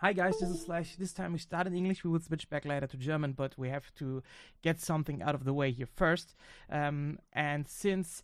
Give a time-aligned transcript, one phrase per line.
[0.00, 0.96] Hi guys, this is Slash.
[0.96, 2.04] This time we start in English.
[2.04, 4.22] We will switch back later to German, but we have to
[4.60, 6.34] get something out of the way here first.
[6.70, 8.22] Um, and since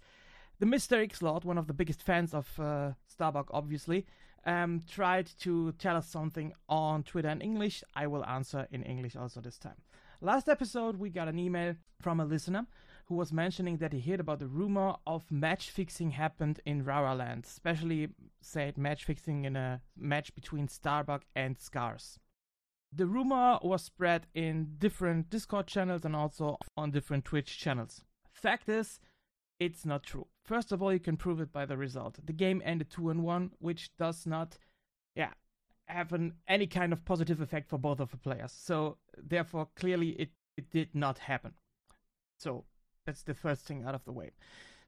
[0.58, 1.03] the Mr.
[1.03, 4.04] X-Lord, one of the biggest fans of uh, Starbuck, obviously,
[4.45, 9.16] um, tried to tell us something on Twitter in English, I will answer in English
[9.16, 9.80] also this time.
[10.20, 12.66] Last episode, we got an email from a listener
[13.05, 17.45] who was mentioning that he heard about the rumor of match fixing happened in Raraland,
[17.46, 18.09] especially
[18.41, 22.18] said match fixing in a match between Starbuck and Scars.
[22.95, 28.04] The rumor was spread in different Discord channels and also on different Twitch channels.
[28.31, 29.00] Fact is,
[29.59, 30.26] it's not true.
[30.45, 32.19] First of all, you can prove it by the result.
[32.25, 34.59] The game ended 2 and 1, which does not
[35.14, 35.31] yeah,
[35.87, 38.53] have an, any kind of positive effect for both of the players.
[38.53, 41.53] So, therefore, clearly it, it did not happen.
[42.39, 42.64] So,
[43.05, 44.30] that's the first thing out of the way.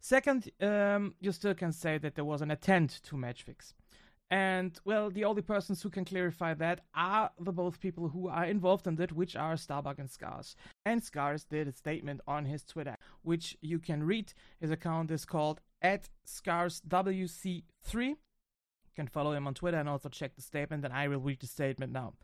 [0.01, 3.75] Second, um, you still can say that there was an attempt to match fix.
[4.31, 8.45] And well, the only persons who can clarify that are the both people who are
[8.45, 10.57] involved in it, which are Starbuck and Scars.
[10.85, 14.33] And Scars did a statement on his Twitter, which you can read.
[14.61, 17.63] His account is called at ScarsWC3.
[17.95, 18.17] You
[18.97, 21.47] can follow him on Twitter and also check the statement, and I will read the
[21.47, 22.15] statement now.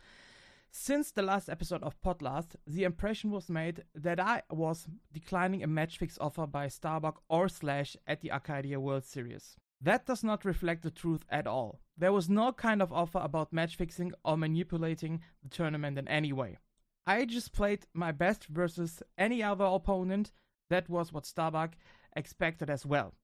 [0.73, 5.67] Since the last episode of Podlast, the impression was made that I was declining a
[5.67, 9.57] match fix offer by Starbuck or Slash at the Arcadia World Series.
[9.81, 11.81] That does not reflect the truth at all.
[11.97, 16.33] There was no kind of offer about match fixing or manipulating the tournament in any
[16.33, 16.59] way.
[17.05, 20.31] I just played my best versus any other opponent.
[20.69, 21.75] That was what Starbuck
[22.15, 23.15] expected as well.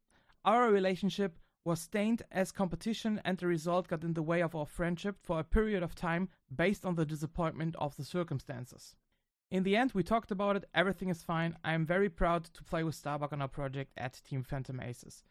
[0.45, 4.65] Our relationship was stained as competition and the result got in the way of our
[4.65, 8.95] friendship for a period of time based on the disappointment of the circumstances.
[9.51, 11.57] In the end, we talked about it, everything is fine.
[11.65, 15.25] I am very proud to play with Starbuck on our project at Team Phantom Aces.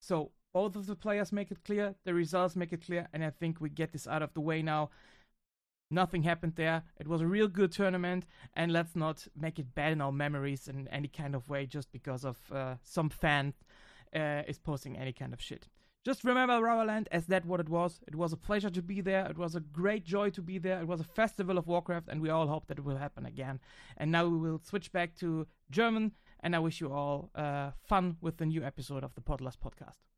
[0.00, 3.30] So, both of the players make it clear, the results make it clear, and I
[3.30, 4.88] think we get this out of the way now.
[5.90, 6.84] Nothing happened there.
[6.98, 10.66] It was a real good tournament, and let's not make it bad in our memories
[10.66, 13.52] in any kind of way just because of uh, some fan
[14.14, 15.68] uh, is posting any kind of shit.
[16.04, 18.00] Just remember Rubberland as that what it was.
[18.06, 19.24] It was a pleasure to be there.
[19.26, 20.78] It was a great joy to be there.
[20.80, 23.58] It was a festival of Warcraft, and we all hope that it will happen again.
[23.96, 28.18] And now we will switch back to German, and I wish you all uh, fun
[28.20, 30.13] with the new episode of the Podlast podcast.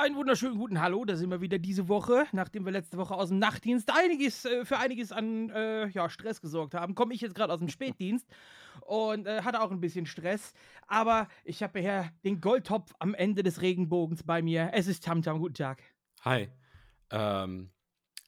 [0.00, 3.28] Einen wunderschönen guten Hallo, da sind wir wieder diese Woche, nachdem wir letzte Woche aus
[3.28, 6.94] dem Nachtdienst einiges äh, für einiges an äh, ja, Stress gesorgt haben.
[6.94, 8.26] Komme ich jetzt gerade aus dem Spätdienst
[8.86, 10.54] und äh, hatte auch ein bisschen Stress,
[10.86, 14.70] aber ich habe hier den Goldtopf am Ende des Regenbogens bei mir.
[14.72, 15.82] Es ist Tamtam, guten Tag.
[16.22, 16.48] Hi.
[17.10, 17.68] Ähm,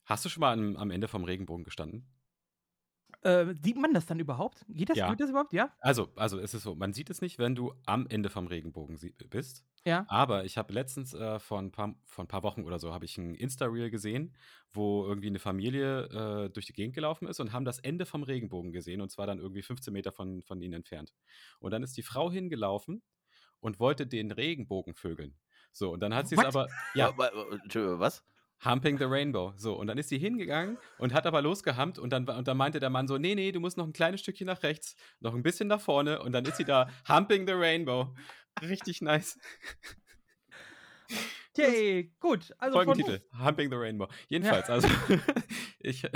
[0.05, 2.07] hast du schon mal am, am Ende vom Regenbogen gestanden?
[3.23, 4.65] Äh, sieht man das dann überhaupt?
[4.69, 5.09] Geht das, Ja.
[5.11, 5.53] geht das überhaupt?
[5.53, 5.71] Ja?
[5.81, 8.97] Also, also es ist so, man sieht es nicht, wenn du am Ende vom Regenbogen
[8.97, 9.65] sie- bist.
[9.85, 10.05] Ja.
[10.09, 13.05] Aber ich habe letztens äh, vor, ein paar, vor ein paar Wochen oder so habe
[13.05, 14.35] ich ein Insta-Reel gesehen,
[14.73, 16.05] wo irgendwie eine Familie
[16.47, 19.27] äh, durch die Gegend gelaufen ist und haben das Ende vom Regenbogen gesehen und zwar
[19.27, 21.13] dann irgendwie 15 Meter von, von ihnen entfernt.
[21.61, 23.03] Und dann ist die Frau hingelaufen
[23.61, 25.37] und wollte den Regenbogen vögeln.
[25.73, 28.25] So, und dann hat sie es aber, ja, was?
[28.65, 29.53] Humping the Rainbow.
[29.57, 32.81] So, und dann ist sie hingegangen und hat aber losgehampt und dann, und dann meinte
[32.81, 35.43] der Mann so, nee, nee, du musst noch ein kleines Stückchen nach rechts, noch ein
[35.43, 38.15] bisschen nach vorne und dann ist sie da Humping the Rainbow.
[38.61, 39.39] Richtig nice.
[41.55, 42.55] Okay, gut.
[42.59, 44.09] Also von Folgentitel, Humping the Rainbow.
[44.29, 44.89] Jedenfalls, also
[45.81, 46.07] ich,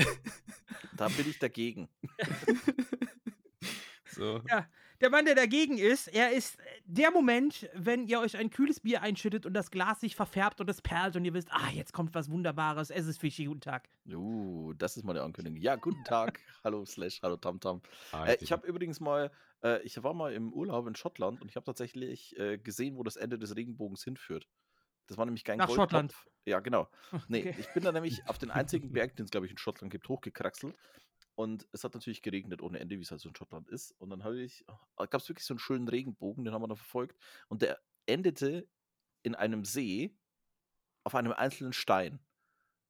[0.97, 1.89] Da bin ich dagegen.
[4.07, 4.67] so, Ja,
[5.01, 9.03] der Mann, der dagegen ist, er ist der Moment, wenn ihr euch ein kühles Bier
[9.03, 12.15] einschüttet und das Glas sich verfärbt und es perlt und ihr wisst, ah, jetzt kommt
[12.15, 13.89] was Wunderbares, es ist Fischi, guten Tag.
[14.09, 15.61] Uh, das ist mal eine Ankündigung.
[15.61, 16.41] Ja, guten Tag.
[16.65, 17.83] hallo Slash, hallo Tamtam.
[18.13, 19.31] ah, Äh, ich- ich habe übrigens mal,
[19.63, 23.03] äh, ich war mal im Urlaub in Schottland und ich habe tatsächlich äh, gesehen, wo
[23.03, 24.47] das Ende des Regenbogens hinführt.
[25.09, 25.85] Das war nämlich kein Nach Goldtopf.
[25.91, 26.15] Schottland.
[26.47, 26.89] Ja, genau.
[27.29, 27.55] Nee, Okay.
[27.59, 30.09] ich bin da nämlich auf den einzigen Berg, den es, glaube ich, in Schottland gibt,
[30.09, 30.75] hochgekraxelt.
[31.37, 33.93] Und es hat natürlich geregnet ohne Ende, wie es halt so in Schottland ist.
[33.93, 34.65] Und dann habe ich,
[34.97, 37.17] gab es wirklich so einen schönen Regenbogen, den haben wir dann verfolgt.
[37.49, 38.69] Und der endete
[39.23, 40.17] in einem See
[41.05, 42.21] auf einem einzelnen Stein.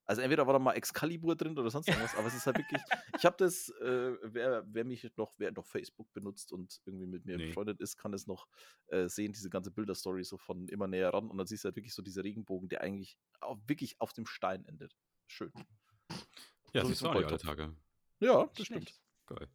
[0.08, 2.80] Also entweder war da mal Excalibur drin oder sonst irgendwas, aber es ist halt wirklich,
[3.18, 7.24] ich habe das, äh, wer, wer mich noch, wer noch Facebook benutzt und irgendwie mit
[7.24, 7.46] mir Nee.
[7.48, 8.46] befreundet ist, kann es noch
[8.86, 11.76] äh, sehen, diese ganze Bilderstory so von immer näher ran und dann siehst du halt
[11.76, 14.96] wirklich so dieser Regenbogen, der eigentlich auch wirklich auf dem Stein endet.
[15.26, 15.52] Schön.
[16.72, 17.42] ja, so du so auch Goldtopf.
[17.42, 17.74] Tage.
[18.20, 18.84] Ja, das stimmt.
[18.84, 19.00] schlecht.
[19.26, 19.48] Geil.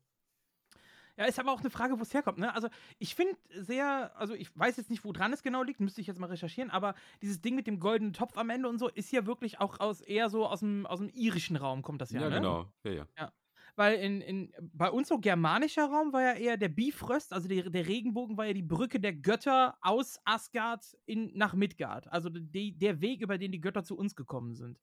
[1.17, 2.37] Ja, ist aber auch eine Frage, wo es herkommt.
[2.37, 2.53] Ne?
[2.55, 6.01] Also ich finde sehr, also ich weiß jetzt nicht, wo dran es genau liegt, müsste
[6.01, 8.87] ich jetzt mal recherchieren, aber dieses Ding mit dem goldenen Topf am Ende und so
[8.87, 12.11] ist ja wirklich auch aus eher so aus dem, aus dem irischen Raum kommt das
[12.11, 12.21] ja.
[12.21, 12.35] Ja, ne?
[12.35, 12.73] genau.
[12.83, 13.31] Ja, ja.
[13.75, 17.69] Weil in, in, bei uns so germanischer Raum war ja eher der Bifröst, also der,
[17.69, 22.11] der Regenbogen war ja die Brücke der Götter aus Asgard in, nach Midgard.
[22.11, 24.79] Also die, der Weg, über den die Götter zu uns gekommen sind.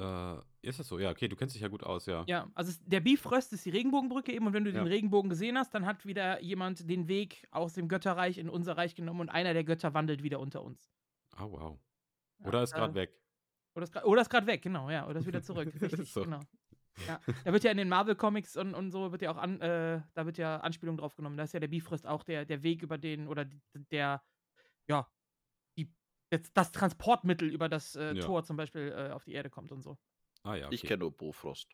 [0.00, 0.98] Äh, ist das so?
[0.98, 2.24] Ja, okay, du kennst dich ja gut aus, ja.
[2.26, 4.78] Ja, also der Bifröst ist die Regenbogenbrücke eben und wenn du Ja.
[4.82, 8.76] den Regenbogen gesehen hast, dann hat wieder jemand den Weg aus dem Götterreich in unser
[8.76, 10.90] Reich genommen und einer der Götter wandelt wieder unter uns.
[11.38, 11.78] Oh, wow.
[12.40, 13.16] Ja, Oder ist gerade äh, weg.
[13.74, 15.06] Oder ist oder ist gerade weg, genau, ja.
[15.06, 15.72] Oder ist wieder zurück.
[15.80, 16.22] Richtig, So.
[16.22, 16.40] genau.
[17.06, 17.20] Ja.
[17.44, 20.26] Da wird ja in den Marvel-Comics und, und so wird ja auch an, äh, da
[20.26, 21.36] wird ja Anspielung drauf genommen.
[21.36, 24.22] Da ist ja der Bifrost auch der, der Weg über den, oder der,
[24.88, 25.06] ja,
[26.32, 28.22] die, das, Transportmittel über das äh, Ja.
[28.22, 29.98] Tor zum Beispiel äh, auf die Erde kommt und so.
[30.42, 30.74] Ah ja, okay.
[30.74, 31.68] Ich kenne nur Bofrost.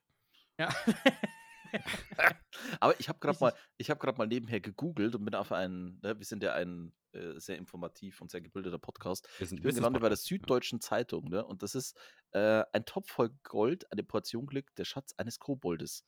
[0.59, 0.69] Ja.
[2.81, 6.01] Aber ich habe gerade mal, ich habe gerade mal nebenher gegoogelt und bin auf einen,
[6.03, 9.29] ne, wir sind ja ein äh, sehr informativ und sehr gebildeter Podcast.
[9.39, 10.37] Wir sind Ich bin gelandet bei der Business-Podcast, ja.
[10.39, 11.45] Süddeutschen Zeitung, ne?
[11.45, 11.99] Und das ist
[12.33, 16.05] äh, ein Topf voll Gold, eine Portion Glück, der Schatz eines Koboldes.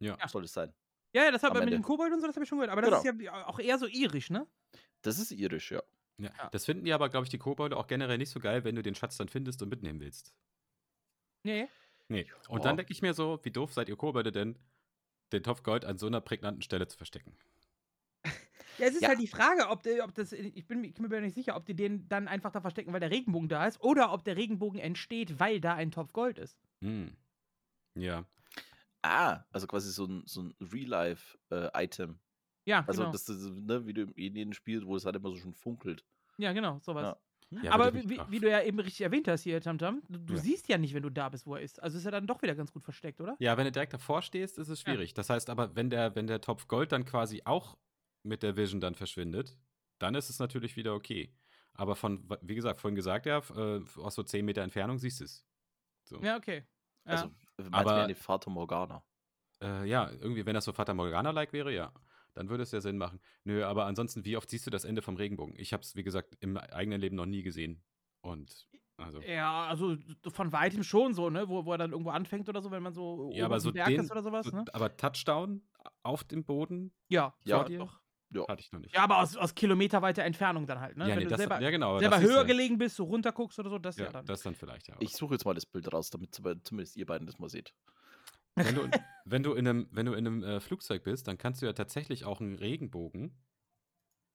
[0.00, 0.16] Ja.
[0.28, 0.74] Soll es sein.
[1.14, 2.72] Ja, ja, das hat Am mit dem Kobold und so, das habe ich schon gehört.
[2.72, 3.18] Aber das Genau.
[3.18, 4.46] ist ja auch eher so irisch, ne?
[5.02, 5.82] Das ist irisch, ja.
[6.18, 6.30] Ja.
[6.36, 6.48] Ja.
[6.50, 8.82] Das finden die aber, glaube ich, die Kobolde auch generell nicht so geil, wenn du
[8.82, 10.34] den Schatz dann findest und mitnehmen willst.
[11.44, 11.68] Nee.
[12.08, 12.30] Nee.
[12.48, 12.64] Und Ja.
[12.64, 14.58] dann denke ich mir so, wie doof seid ihr Kobolde denn,
[15.32, 17.36] den Topf Gold an so einer prägnanten Stelle zu verstecken?
[18.78, 19.08] Ja, es ist Ja.
[19.08, 21.56] halt die Frage, ob, die- ob das, ich bin, mir- ich bin mir nicht sicher,
[21.56, 24.36] ob die den dann einfach da verstecken, weil der Regenbogen da ist, oder ob der
[24.36, 26.58] Regenbogen entsteht, weil da ein Topf Gold ist.
[26.82, 27.14] Hm.
[27.94, 28.24] Ja.
[29.02, 32.18] Ah, also quasi so ein, so ein Real-Life-Item.
[32.64, 33.12] Ja, also, genau.
[33.12, 36.04] das ist, ne, wie du in jedem Spiel, wo es halt immer so schon funkelt.
[36.38, 37.02] ja, genau, sowas.
[37.02, 37.16] Ja.
[37.62, 40.40] Ja, Aber wie, wie, du ja eben richtig erwähnt hast hier, Tamtam, du, du Ja.
[40.40, 41.82] siehst ja nicht, wenn du da bist, wo er ist.
[41.82, 43.36] Also ist er dann doch wieder ganz gut versteckt, oder?
[43.40, 44.92] Ja, wenn du direkt davor stehst, ist es Ja.
[44.94, 45.12] schwierig.
[45.12, 47.76] Das heißt aber, wenn der, wenn der Topf Gold dann quasi auch
[48.22, 49.58] mit der Vision dann verschwindet,
[49.98, 51.30] dann ist es natürlich wieder okay.
[51.74, 55.24] Aber von, wie gesagt, vorhin gesagt, ja, äh, aus so 10 Meter Entfernung siehst du
[55.24, 55.44] es.
[56.04, 56.22] So.
[56.22, 56.64] Ja, okay.
[57.04, 57.12] Ja.
[57.12, 57.26] Also,
[57.58, 59.02] meinst Aber- du eine Fata Morgana?
[59.60, 61.92] Äh, ja, irgendwie, wenn das so Fata Morgana-like wäre, ja.
[62.34, 63.20] Dann würde es ja Sinn machen.
[63.44, 65.54] Nö, aber ansonsten, wie oft siehst du das Ende vom Regenbogen?
[65.58, 67.82] Ich habe es, wie gesagt, im eigenen Leben noch nie gesehen.
[68.22, 69.20] Und, also.
[69.22, 71.48] ja, also so von weitem schon so, ne?
[71.48, 73.88] Wo, wo er dann irgendwo anfängt oder so, wenn man so Ja, aber so Berg
[73.88, 74.64] den- ist oder sowas, so, ne?
[74.72, 75.62] Aber Touchdown
[76.02, 77.34] auf dem Boden Ja.
[77.44, 77.78] Ja, dir?
[77.80, 78.00] doch.
[78.34, 78.46] Ja.
[78.48, 78.94] hatte ich noch nicht.
[78.94, 81.04] Ja, aber aus, aus kilometerweiter Entfernung dann halt, ne?
[81.04, 81.90] ja, wenn nee, du das, selber, ja, genau.
[81.90, 84.24] aber selber höher ja- gelegen bist, so runter guckst oder so, das ja, Ja, dann.
[84.24, 84.94] das dann vielleicht, ja.
[85.00, 87.74] Ich suche jetzt mal das Bild raus, damit zum- zumindest ihr beiden das mal seht.
[88.54, 88.82] Wenn du,
[89.24, 91.72] wenn du in einem, wenn du in einem äh, Flugzeug bist, dann kannst du ja
[91.72, 93.36] tatsächlich auch einen Regenbogen.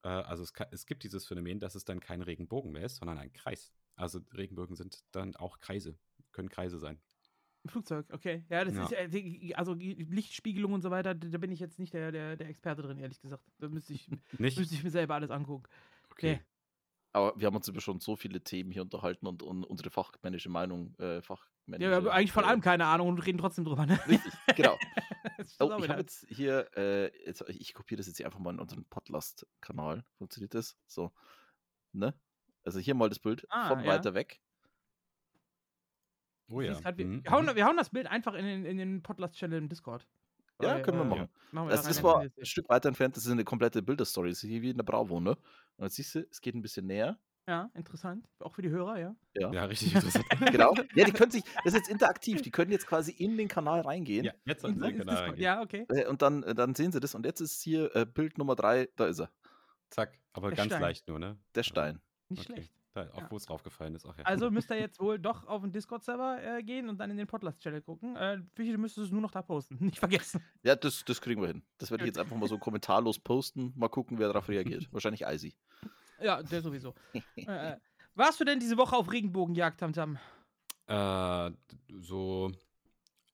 [0.03, 2.97] Äh, also es, ka- es gibt dieses Phänomen, dass es dann kein Regenbogen mehr ist,
[2.97, 3.73] sondern ein Kreis.
[3.95, 5.97] Also Regenbögen sind dann auch Kreise,
[6.31, 6.99] können Kreise sein.
[7.63, 8.45] Im Flugzeug, okay.
[8.49, 8.85] Ja, das Ja.
[8.85, 12.47] ist die- also Lichtspiegelung und so weiter, da bin ich jetzt nicht der, der, der
[12.47, 13.43] Experte drin, ehrlich gesagt.
[13.59, 15.63] Da müsste ich, müsste ich mir selber alles angucken.
[16.11, 16.39] Okay.
[17.17, 20.49] Aber wir haben uns über schon so viele Themen hier unterhalten und, und unsere fachmännische
[20.49, 23.65] Meinung, äh, fachmännische, Ja, wir haben eigentlich von äh, allem keine Ahnung und reden trotzdem
[23.65, 23.99] drüber, ne?
[24.07, 24.77] Richtig, genau.
[25.59, 28.59] Oh, ich habe jetzt hier, äh, jetzt, ich kopiere das jetzt hier einfach mal in
[28.59, 30.05] unseren Podlast-Kanal.
[30.17, 30.77] Funktioniert das?
[30.85, 31.11] So.
[31.91, 32.13] Ne?
[32.63, 33.87] Also hier mal das Bild Ah, von ja.
[33.87, 34.39] weiter weg.
[36.49, 36.79] Oh ja.
[36.79, 37.55] grad, wir, Mhm, hauen, mhm.
[37.55, 40.07] wir hauen das Bild einfach in den, in den Podlast-Channel im Discord.
[40.61, 41.29] Ja, können wir äh, machen.
[41.51, 43.25] machen wir Das, da das rein, war dann könnt ihr ein Stück weiter entfernt, das
[43.25, 44.29] ist eine komplette Bilderstory.
[44.29, 45.31] Das ist hier wie in der Bravo, ne?
[45.77, 47.19] Und jetzt siehst du, es geht ein bisschen näher.
[47.47, 48.27] Ja, interessant.
[48.39, 49.15] Auch für die Hörer, ja.
[49.37, 50.25] Ja, Ja, richtig interessant.
[50.51, 50.73] genau.
[50.95, 53.81] Ja, die können sich, das ist jetzt interaktiv, die können jetzt quasi in den Kanal
[53.81, 54.25] reingehen.
[54.25, 55.43] ja, jetzt In- den Kanal reingehen.
[55.43, 55.85] Ja, okay.
[55.89, 57.15] Äh, Und dann, äh, dann sehen sie das.
[57.15, 59.31] Und jetzt ist hier äh, Bild Nummer drei, da ist er.
[59.91, 60.81] Zack, aber Der ganz Stein.
[60.81, 61.37] leicht nur, ne?
[61.55, 62.01] Der Stein.
[62.27, 62.53] Nicht Okay.
[62.53, 62.73] schlecht.
[62.97, 63.27] Da, auf Ja.
[63.31, 64.05] wo es draufgefallen ist.
[64.05, 64.23] Ach ja.
[64.25, 67.27] Also müsst ihr jetzt wohl doch auf den Discord-Server äh, gehen und dann in den
[67.27, 68.15] Podlast-Channel gucken.
[68.15, 69.77] Äh, Fischi, du müsstest es nur noch da posten.
[69.85, 70.43] Nicht vergessen.
[70.63, 71.63] Ja, das, das kriegen wir hin.
[71.77, 73.73] Das werde ich jetzt einfach mal so kommentarlos posten.
[73.75, 74.87] Mal gucken, wer darauf reagiert.
[74.91, 75.55] Wahrscheinlich Eisi.
[76.19, 76.95] Ja, der sowieso.
[77.35, 77.77] äh, äh,
[78.15, 80.17] warst du denn diese Woche auf Regenbogenjagd, Tamtam?
[80.87, 81.51] Äh,
[81.99, 82.51] so,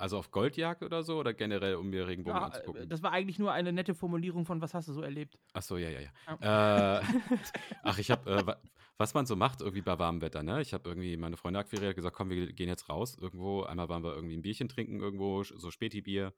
[0.04, 2.90] also auf Goldjagd oder so oder generell, um mir Regenbogen Ja, anzugucken?
[2.90, 5.40] das war eigentlich nur eine nette Formulierung von was hast du so erlebt.
[5.54, 7.00] Ach so, ja, ja, ja.
[7.00, 7.04] Äh,
[7.84, 8.62] ach, ich habe, äh, wa-
[8.98, 10.62] was man so macht irgendwie bei warmem Wetter, ne?
[10.62, 13.64] Ich habe irgendwie meine Freunde akquiriert, gesagt, komm, wir gehen jetzt raus irgendwo.
[13.64, 16.34] Einmal waren wir irgendwie ein Bierchen trinken irgendwo, so Späti-Bier.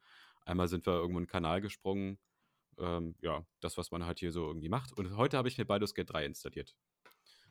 [0.46, 2.20] Einmal sind wir irgendwo in den Kanal gesprungen.
[2.78, 4.94] Ähm, ja, das, was man halt hier so irgendwie macht.
[4.94, 6.76] Und heute habe ich mir Baldur's Gate 3 installiert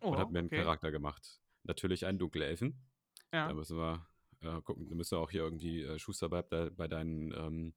[0.00, 0.58] Oh, und habe mir einen okay.
[0.62, 1.40] Charakter gemacht.
[1.64, 2.78] Natürlich einen Dunkelelfen.
[3.32, 3.48] Ja.
[3.48, 4.06] Da müssen wir
[4.40, 7.74] äh, gucken, müssen wir auch hier irgendwie, äh, Schuster da bei deinen ähm,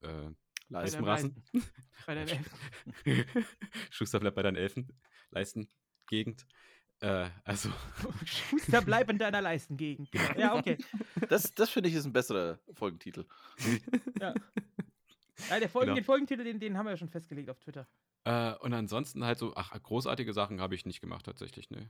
[0.00, 0.30] äh,
[0.68, 1.02] Bei Leisten.
[1.04, 1.44] der Rassen.
[2.06, 2.38] Bei der Ja,
[3.90, 4.88] Schuster bleibt bei deinen Elfen,
[5.30, 5.68] Leisten,
[6.06, 6.46] Gegend.
[7.00, 7.70] Äh, also,
[8.24, 10.10] Schuster, bleib in deiner Leistengegend.
[10.10, 10.38] Genau.
[10.38, 10.76] Ja, okay.
[11.28, 13.24] Das, das finde ich ist ein besserer Folgentitel.
[14.20, 14.34] Ja.
[15.48, 15.94] Ja, der Folgen, Genau.
[15.94, 17.86] den Folgentitel, den, den haben wir ja schon festgelegt auf Twitter.
[18.24, 21.88] Äh, und ansonsten halt so, ach, großartige Sachen habe ich nicht gemacht tatsächlich, ne.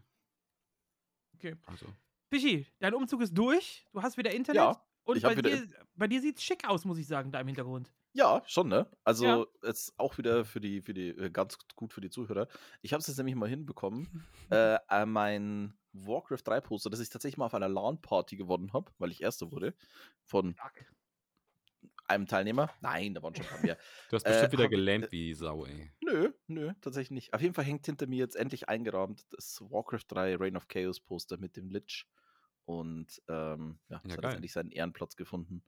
[1.35, 1.57] Okay.
[1.67, 1.87] Also.
[2.31, 3.87] Fischi, dein Umzug ist durch.
[3.93, 4.57] Du hast wieder Internet.
[4.61, 7.33] Ja, Und ich bei wieder dir, bei dir sieht es schick aus, muss ich sagen,
[7.33, 7.93] da im Hintergrund.
[8.13, 8.91] Ja, schon, ne?
[9.05, 9.47] Also Ja.
[9.65, 12.49] jetzt auch wieder für die, für die, äh, ganz gut für die Zuhörer.
[12.83, 17.09] Ich habe es jetzt nämlich mal hinbekommen, äh, äh, mein Warcraft 3 Poster, das ich
[17.11, 19.75] tatsächlich mal auf einer LAN-Party gewonnen habe, weil ich Erster wurde,
[20.25, 20.57] von
[22.07, 22.71] einem Teilnehmer.
[22.81, 23.77] Nein, da waren schon ein paar mehr.
[24.11, 25.93] Du hast Äh, bestimmt wieder hab- gelähmt wie Sau, ey.
[26.03, 27.35] Nö, nö, tatsächlich nicht.
[27.35, 31.01] Auf jeden Fall hängt hinter mir jetzt endlich eingerahmt das Warcraft 3 Reign of Chaos
[31.01, 32.07] Poster mit dem Lich.
[32.69, 34.19] Und ähm, ja, Ja, hat geil.
[34.25, 35.63] jetzt endlich seinen Ehrenplatz gefunden.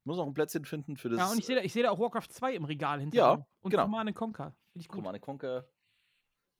[0.00, 1.82] Ich muss noch ein Plätzchen finden für das Ja, und ich sehe da, ich seh
[1.82, 3.46] da auch Warcraft 2 im Regal hinter Ja.
[3.60, 3.84] Und genau.
[3.84, 4.54] Command and Conquer.
[4.72, 4.96] Finde ich gut.
[4.96, 5.68] Command Conquer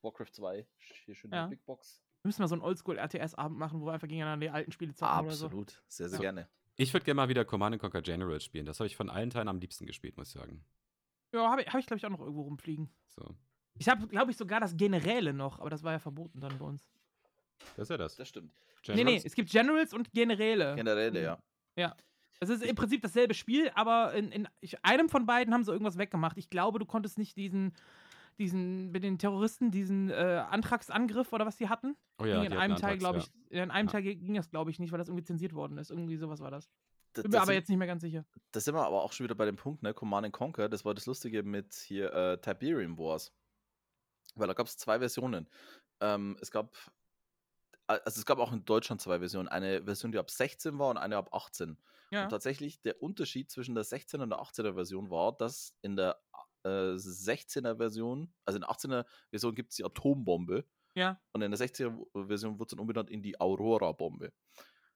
[0.02, 0.66] Warcraft 2.
[1.06, 1.46] Hier schön Ja.
[1.48, 2.00] Big Box.
[2.22, 5.26] Wir müssen mal so einen Oldschool-RTS-Abend machen, wo wir einfach gegeneinander die alten Spiele zocken
[5.26, 5.46] oder so.
[5.46, 5.82] Absolut.
[5.88, 6.22] Sehr, sehr So.
[6.22, 6.48] gerne.
[6.76, 8.66] Ich würde gerne mal wieder Command Conquer General spielen.
[8.66, 10.64] Das habe ich von allen Teilen am liebsten gespielt, muss ich sagen.
[11.32, 12.88] Ja, habe ich, hab ich glaube ich, auch noch irgendwo rumfliegen.
[13.08, 13.34] So.
[13.76, 16.64] Ich habe, glaube ich, sogar das Generäle noch, aber das war ja verboten dann bei
[16.64, 16.86] uns.
[17.76, 18.16] Das ist ja das.
[18.16, 18.52] Das stimmt.
[18.86, 19.24] Nee, nee, Generals?
[19.24, 20.74] es gibt Generals und Generäle.
[20.76, 21.16] Generell,
[21.76, 21.96] ja.
[22.40, 24.48] Es ist im Prinzip dasselbe Spiel, aber in, in
[24.82, 26.36] einem von beiden haben sie irgendwas weggemacht.
[26.36, 27.72] Ich glaube, du konntest nicht diesen,
[28.38, 31.96] diesen, mit den Terroristen, diesen äh, Antragsangriff oder was die hatten.
[32.18, 33.24] Oh ja, ging in einem hatten Teil, Antrags, glaube ja.
[33.24, 33.92] ich, in einem Ja.
[33.92, 35.90] Teil ging das, glaube ich, nicht, weil das irgendwie zensiert worden ist.
[35.90, 36.68] Irgendwie sowas war das.
[37.14, 38.24] Da, Bin mir aber sind- jetzt nicht mehr ganz sicher.
[38.50, 39.94] Da sind wir aber auch schon wieder bei dem Punkt, ne?
[39.94, 43.32] Command Conquer, das war das Lustige mit hier äh, Tiberium Wars.
[44.34, 45.48] Weil da gab es zwei Versionen.
[46.00, 46.74] Ähm, es gab,
[47.86, 49.48] also es gab auch in Deutschland zwei Versionen.
[49.48, 51.78] Eine Version, die ab 16 war und eine ab 18.
[52.10, 52.24] Ja.
[52.24, 56.20] Und tatsächlich der Unterschied zwischen der 16er und der 18er Version war, dass in der
[56.64, 60.64] äh, 16er Version, also in der 18er Version gibt es die Atombombe
[60.94, 61.20] Ja.
[61.32, 64.32] und in der 16er Version wurde es dann umbenannt in die Aurora-Bombe.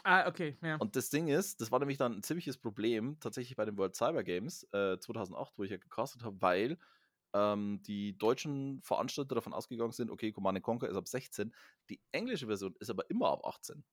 [0.04, 0.76] Ah, okay, ja.
[0.76, 3.96] Und das Ding ist, das war nämlich dann ein ziemliches Problem tatsächlich bei den World
[3.96, 6.78] Cyber Games äh, 2008, wo ich ja gecastet habe, weil
[7.34, 11.54] ähm, die deutschen Veranstalter davon ausgegangen sind, okay, Command Conquer ist ab 16,
[11.90, 13.84] die englische Version ist aber immer ab 18.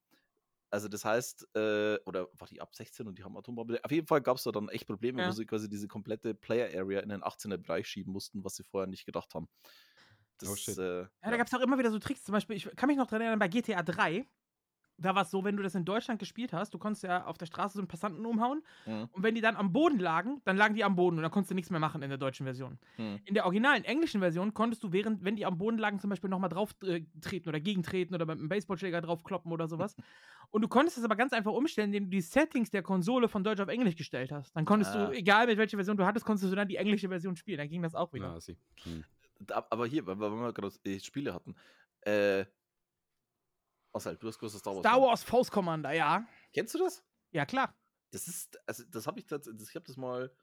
[0.72, 3.80] Also das heißt, äh, oder war die ab 16 und die haben Atombombe?
[3.84, 5.26] Auf jeden Fall gab es da dann echt Probleme, Ja.
[5.26, 8.64] wo sie quasi diese komplette Player Area in den 18er Bereich schieben mussten, was sie
[8.64, 9.48] vorher nicht gedacht haben.
[10.40, 10.80] Das, Oh.
[10.80, 12.24] Äh, Ja, da gab es auch immer wieder so Tricks.
[12.24, 14.28] Zum Beispiel, ich kann mich noch dran erinnern, bei GTA 3,
[14.98, 17.38] da war es so, wenn du das in Deutschland gespielt hast, du konntest ja auf
[17.38, 19.10] der Straße so einen Passanten umhauen Mhm.
[19.12, 21.52] und wenn die dann am Boden lagen, dann lagen die am Boden und dann konntest
[21.52, 22.80] du nichts mehr machen in der deutschen Version.
[22.98, 23.20] Mhm.
[23.26, 26.30] In der originalen englischen Version konntest du, während, wenn die am Boden lagen, zum Beispiel
[26.30, 29.96] nochmal drauf äh, treten oder gegentreten oder mit einem Baseballschläger draufkloppen oder sowas.
[30.52, 33.44] und du konntest es aber ganz einfach umstellen, indem du die Settings der Konsole von
[33.44, 34.56] Deutsch auf Englisch gestellt hast.
[34.56, 35.08] Dann konntest Ah.
[35.08, 37.58] du, egal mit welcher Version du hattest, konntest du dann die englische Version spielen.
[37.58, 38.28] Dann ging das auch wieder.
[38.34, 38.56] Ja, sie.
[38.84, 39.04] Hm.
[39.70, 41.56] Aber hier, weil wir gerade äh, Spiele hatten.
[42.02, 42.46] Äh,
[43.96, 44.82] Marcel, du hast großes Star Wars.
[44.82, 45.02] Star.
[45.02, 46.28] Wars Force Commander, ja.
[46.54, 47.02] Kennst du das?
[47.32, 47.74] Ja, klar.
[48.12, 50.36] Das ist, also das habe ich tatsächlich, ich habe das mal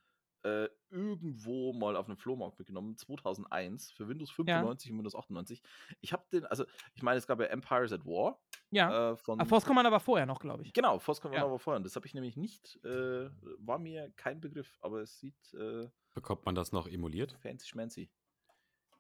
[0.45, 5.63] äh, irgendwo mal auf einem Flohmarkt mitgenommen, 2001, für Windows 95 und Windows 98.
[6.01, 8.41] Ich habe den, also ich meine, es gab ja Empires at War
[8.71, 9.13] Ja.
[9.13, 9.39] äh, von.
[9.39, 10.73] Ah, Force Commander war vorher noch, glaube ich.
[10.73, 11.51] Genau, Force Commander Ja.
[11.53, 11.81] war vorher.
[11.81, 13.29] Das habe ich nämlich nicht, äh,
[13.59, 17.37] war mir kein Begriff, aber es sieht äh, Bekommt man das noch emuliert?
[17.43, 18.11] fancy schmancy.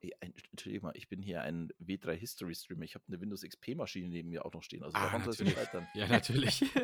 [0.02, 2.82] Ey, ein- Entschuldigung mal, ich bin hier ein W3 History Streamer.
[2.82, 4.82] Ich habe eine Windows XP Maschine neben mir auch noch stehen.
[4.82, 5.58] Also Ah, woran soll es natürlich.
[5.58, 5.88] scheitern?
[5.94, 6.64] Ja, natürlich.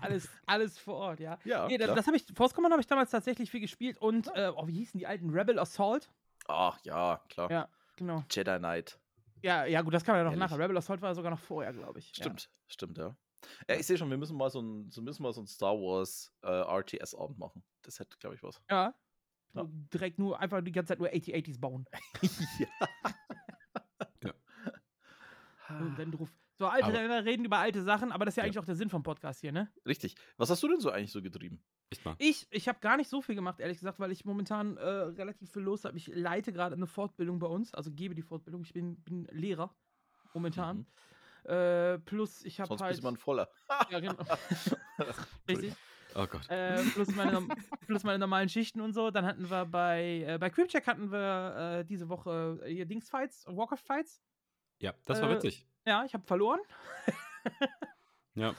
[0.00, 1.38] Alles, alles vor Ort, ja.
[1.44, 4.28] Ja, nee, das, das habe ich, Force Commander habe ich damals tatsächlich viel gespielt und,
[4.34, 5.30] äh, oh, wie hießen die alten?
[5.30, 6.10] Rebel Assault?
[6.48, 7.50] Ach ja, klar.
[7.50, 8.24] Ja, genau.
[8.30, 8.98] Jedi Knight.
[9.42, 10.50] Ja, ja, gut, das kann man ja noch Ehrlich.
[10.50, 10.58] nachher.
[10.58, 12.08] Rebel Assault war sogar noch vorher, glaube ich.
[12.14, 13.14] Stimmt, stimmt, ja.
[13.68, 15.74] Ja, ich sehe schon, wir müssen mal so ein, so müssen mal so ein Star
[15.74, 17.62] Wars äh, RTS-Abend machen.
[17.82, 18.60] Das hätte, glaube ich, was.
[18.70, 18.94] Ja.
[19.54, 19.66] Ja.
[19.92, 21.84] Direkt nur, einfach die ganze Zeit nur 8080s bauen.
[22.58, 22.68] ja.
[25.80, 26.28] Und dann drauf.
[26.58, 28.46] So, alte Aber- Männer reden über alte Sachen, aber das ist ja Ja.
[28.46, 29.72] eigentlich auch der Sinn vom Podcast hier, ne?
[29.86, 30.14] Richtig.
[30.36, 31.62] Was hast du denn so eigentlich so getrieben?
[31.88, 32.16] Echt mal.
[32.18, 35.50] Ich, ich habe gar nicht so viel gemacht, ehrlich gesagt, weil ich momentan äh, relativ
[35.52, 35.96] viel los habe.
[35.96, 38.62] Ich leite gerade eine Fortbildung bei uns, also gebe die Fortbildung.
[38.62, 39.74] Ich bin, bin Lehrer
[40.34, 40.78] momentan.
[41.44, 41.50] Mhm.
[41.50, 42.92] Äh, plus ich habe Sonst halt.
[42.92, 43.48] bist man voller.
[43.90, 44.16] ja, genau.
[45.48, 45.74] Richtig.
[46.14, 46.48] Oh Gott.
[46.48, 47.46] Äh, plus, meine,
[47.86, 49.10] plus meine normalen Schichten und so.
[49.10, 53.46] Dann hatten wir bei, äh, bei Creepcheck hatten wir äh, diese Woche äh, hier Dingsfights,
[53.46, 54.20] Walker-Fights.
[54.78, 55.66] Ja, das war äh, witzig.
[55.86, 56.60] Ja, ich habe verloren.
[58.34, 58.54] Ja.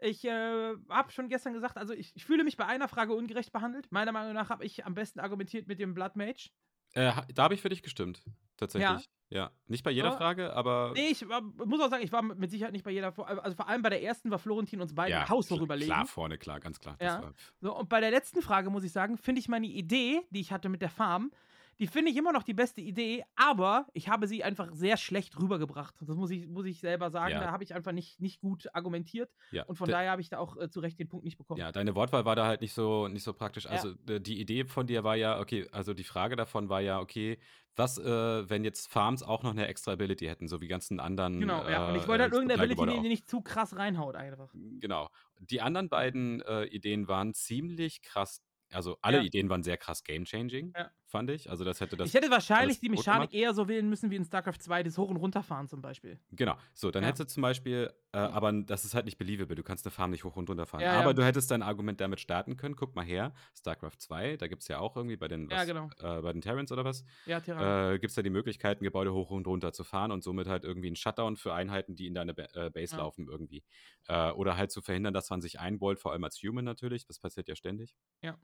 [0.00, 3.52] Ich äh, habe schon gestern gesagt, also ich, ich fühle mich bei einer Frage ungerecht
[3.52, 3.90] behandelt.
[3.90, 6.50] Meiner Meinung nach habe ich am besten argumentiert mit dem Blood Mage.
[6.94, 8.22] Äh, da habe ich für dich gestimmt.
[8.56, 9.08] Tatsächlich.
[9.30, 9.50] Ja.
[9.66, 10.92] Nicht bei jeder Aber- Frage, aber.
[10.94, 13.54] Nee, ich war, muss auch sagen, ich war mit Sicherheit nicht bei jeder, Vor- also
[13.56, 15.90] vor allem bei der ersten war Florentin uns beiden ja, klar- überlegen.
[15.92, 16.96] Klar, vorne, klar, ganz klar.
[17.00, 17.30] Ja.
[17.60, 20.50] So, und bei der letzten Frage muss ich sagen, finde ich meine Idee, die ich
[20.50, 21.30] hatte mit der Farm,
[21.78, 25.38] die finde ich immer noch die beste Idee, aber ich habe sie einfach sehr schlecht
[25.38, 25.94] rübergebracht.
[26.00, 27.32] Das muss ich, muss ich selber sagen.
[27.34, 27.40] Ja.
[27.40, 29.30] Da habe ich einfach nicht, nicht gut argumentiert.
[29.52, 31.38] Ja, Und von de- daher habe ich da auch äh, zu Recht den Punkt nicht
[31.38, 31.60] bekommen.
[31.60, 33.64] Ja, deine Wortwahl war da halt nicht so, nicht so praktisch.
[33.64, 33.70] Ja.
[33.70, 36.98] Also äh, die Idee von dir war ja, okay, also die Frage davon war ja,
[37.00, 37.38] okay,
[37.76, 38.04] was, äh,
[38.50, 41.38] wenn jetzt Farms auch noch eine extra Ability hätten, so wie ganzen anderen.
[41.38, 41.88] Genau, ja.
[41.90, 43.02] Und ich äh, wollte halt äh, irgendeine Ability auch.
[43.02, 44.52] die nicht zu krass reinhaut, einfach.
[44.80, 45.08] Genau.
[45.38, 48.42] Die anderen beiden äh, Ideen waren ziemlich krass.
[48.72, 49.22] Also alle Ja.
[49.22, 50.90] Ideen waren sehr krass game-changing, Ja.
[51.08, 51.50] Fand ich.
[51.50, 52.08] Also das hätte das.
[52.08, 55.08] ich hätte wahrscheinlich die Mechanik eher so wählen müssen wie in StarCraft 2, das Hoch-
[55.08, 56.20] und Runterfahren zum Beispiel.
[56.32, 56.56] Genau.
[56.74, 57.08] So, dann Ja.
[57.08, 59.56] hättest du zum Beispiel, äh, aber das ist halt nicht believable.
[59.56, 60.80] Du kannst eine Farm nicht hoch und runter fahren.
[60.82, 61.00] Ja, ja.
[61.00, 62.76] aber du hättest dein Argument damit starten können.
[62.76, 65.66] Guck mal her, StarCraft 2, da gibt es ja auch irgendwie bei den, Ja, was,
[65.66, 65.88] genau.
[66.00, 67.94] äh, bei den Terrans oder was, Ja, Terran.
[67.94, 70.64] äh, gibt es ja die Möglichkeiten, Gebäude hoch und runter zu fahren und somit halt
[70.64, 73.02] irgendwie einen Shutdown für Einheiten, die in deine ba äh, Base Ja.
[73.02, 73.64] laufen irgendwie.
[74.08, 77.06] Äh, oder halt zu verhindern, dass man sich einballt, vor allem als Human natürlich.
[77.06, 77.96] Das passiert ja ständig.
[78.22, 78.36] Ja.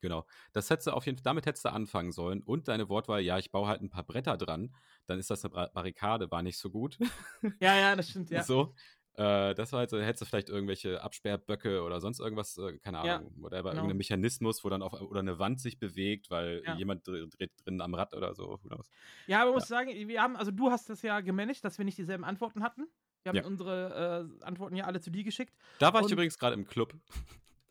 [0.00, 0.24] Genau.
[0.52, 2.42] Das hättest du auf jeden Fall, damit hättest du anfangen sollen.
[2.42, 4.74] Und deine Wortwahl, ja, ich baue halt ein paar Bretter dran,
[5.06, 6.98] dann ist das eine Barrikade, war nicht so gut.
[7.60, 8.42] ja, ja, das stimmt, ja.
[8.42, 8.74] So.
[9.18, 12.98] Äh, das war halt, so, hättest du vielleicht irgendwelche Absperrböcke oder sonst irgendwas, äh, keine
[13.06, 13.76] Ja, Ahnung, whatever, genau.
[13.76, 16.74] irgendein Mechanismus, wo dann auf oder eine Wand sich bewegt, weil Ja.
[16.76, 18.60] jemand dr dreht drin am Rad oder so.
[19.26, 21.86] Ja, aber man muss sagen, wir haben, also du hast das ja gemanagt, dass wir
[21.86, 22.88] nicht dieselben Antworten hatten.
[23.22, 23.46] Wir haben Ja.
[23.46, 25.54] unsere äh, Antworten ja alle zu dir geschickt.
[25.78, 26.92] Da war ich Und- übrigens gerade im Club.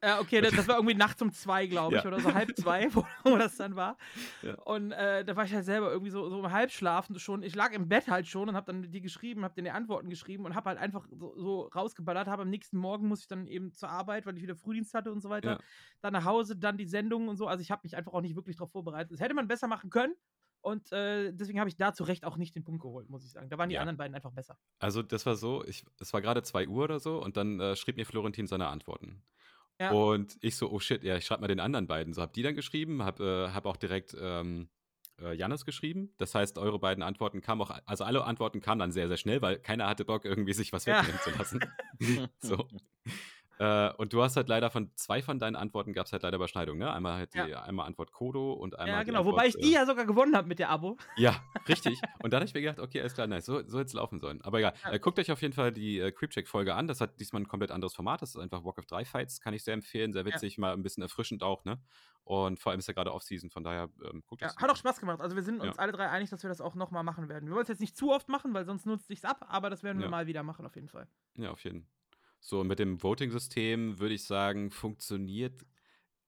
[0.05, 2.07] Äh, okay, das, das war irgendwie nachts um zwei, glaube ich, Ja.
[2.07, 3.97] oder so halb zwei, wo, wo das dann war.
[4.43, 4.53] Ja.
[4.65, 7.41] Und äh, da war ich halt selber irgendwie so, so im Halbschlaf schon.
[7.43, 10.09] Ich lag im Bett halt schon und habe dann die geschrieben, habe dir die Antworten
[10.09, 12.27] geschrieben und habe halt einfach so, so rausgeballert.
[12.27, 15.11] Habe am nächsten Morgen muss ich dann eben zur Arbeit, weil ich wieder Frühdienst hatte
[15.11, 15.51] und so weiter.
[15.53, 15.59] Ja.
[16.01, 17.47] Dann nach Hause, dann die Sendung und so.
[17.47, 19.11] Also ich habe mich einfach auch nicht wirklich darauf vorbereitet.
[19.13, 20.13] Das hätte man besser machen können.
[20.61, 23.31] Und äh, deswegen habe ich da zu Recht auch nicht den Punkt geholt, muss ich
[23.31, 23.49] sagen.
[23.49, 23.81] Da waren die Ja.
[23.81, 24.57] anderen beiden einfach besser.
[24.79, 27.75] Also das war so, ich, es war gerade 2 Uhr oder so und dann äh,
[27.75, 29.21] schrieb mir Florentin seine Antworten.
[29.79, 29.91] Ja.
[29.91, 32.13] Und ich so, oh shit, ja, ich schreibe mal den anderen beiden.
[32.13, 34.69] So hab die dann geschrieben, hab, äh, hab auch direkt ähm,
[35.21, 36.13] äh, Jannis geschrieben.
[36.17, 39.41] Das heißt, eure beiden Antworten kamen auch, also alle Antworten kamen dann sehr, sehr schnell,
[39.41, 40.99] weil keiner hatte Bock, irgendwie sich was Ja.
[40.99, 41.59] wegnehmen zu lassen.
[42.39, 42.67] so.
[43.57, 46.35] Äh, und du hast halt leider von zwei von deinen Antworten gab es halt leider
[46.35, 46.91] Überschneidungen, ne?
[46.93, 47.63] Einmal halt die, Ja.
[47.63, 48.97] einmal Antwort Kodo und einmal.
[48.99, 49.19] Ja, genau.
[49.19, 50.97] Antwort, Wobei ich die äh, ja sogar gewonnen habe mit der Abo.
[51.17, 51.35] ja,
[51.67, 52.01] richtig.
[52.21, 53.45] Und dann habe ich mir gedacht, okay, alles klar, nice.
[53.45, 54.41] So, so hätte es laufen sollen.
[54.41, 54.73] Aber egal.
[54.83, 54.91] Ja.
[54.91, 56.87] Äh, guckt euch auf jeden Fall die äh, Creepcheck-Folge an.
[56.87, 58.21] Das hat diesmal ein komplett anderes Format.
[58.21, 59.39] Das ist einfach Walk of 3 Fights.
[59.39, 60.11] Kann ich sehr empfehlen.
[60.11, 61.79] Sehr witzig, mal ein bisschen erfrischend auch, ne?
[62.25, 64.99] Und vor allem ist ja gerade Off-Season, von daher ähm, guckt Ja, hat auch Spaß
[64.99, 65.21] gemacht.
[65.21, 65.81] Also wir sind uns Ja.
[65.81, 67.47] alle drei einig, dass wir das auch nochmal machen werden.
[67.47, 69.83] Wir wollen es jetzt nicht zu oft machen, weil sonst nutzt sich's ab, aber das
[69.83, 70.09] werden wir Ja.
[70.09, 71.07] mal wieder machen, auf jeden Fall.
[71.37, 71.89] Ja, auf jeden Fall.
[72.39, 75.65] So, mit dem Voting-System würde ich sagen, funktioniert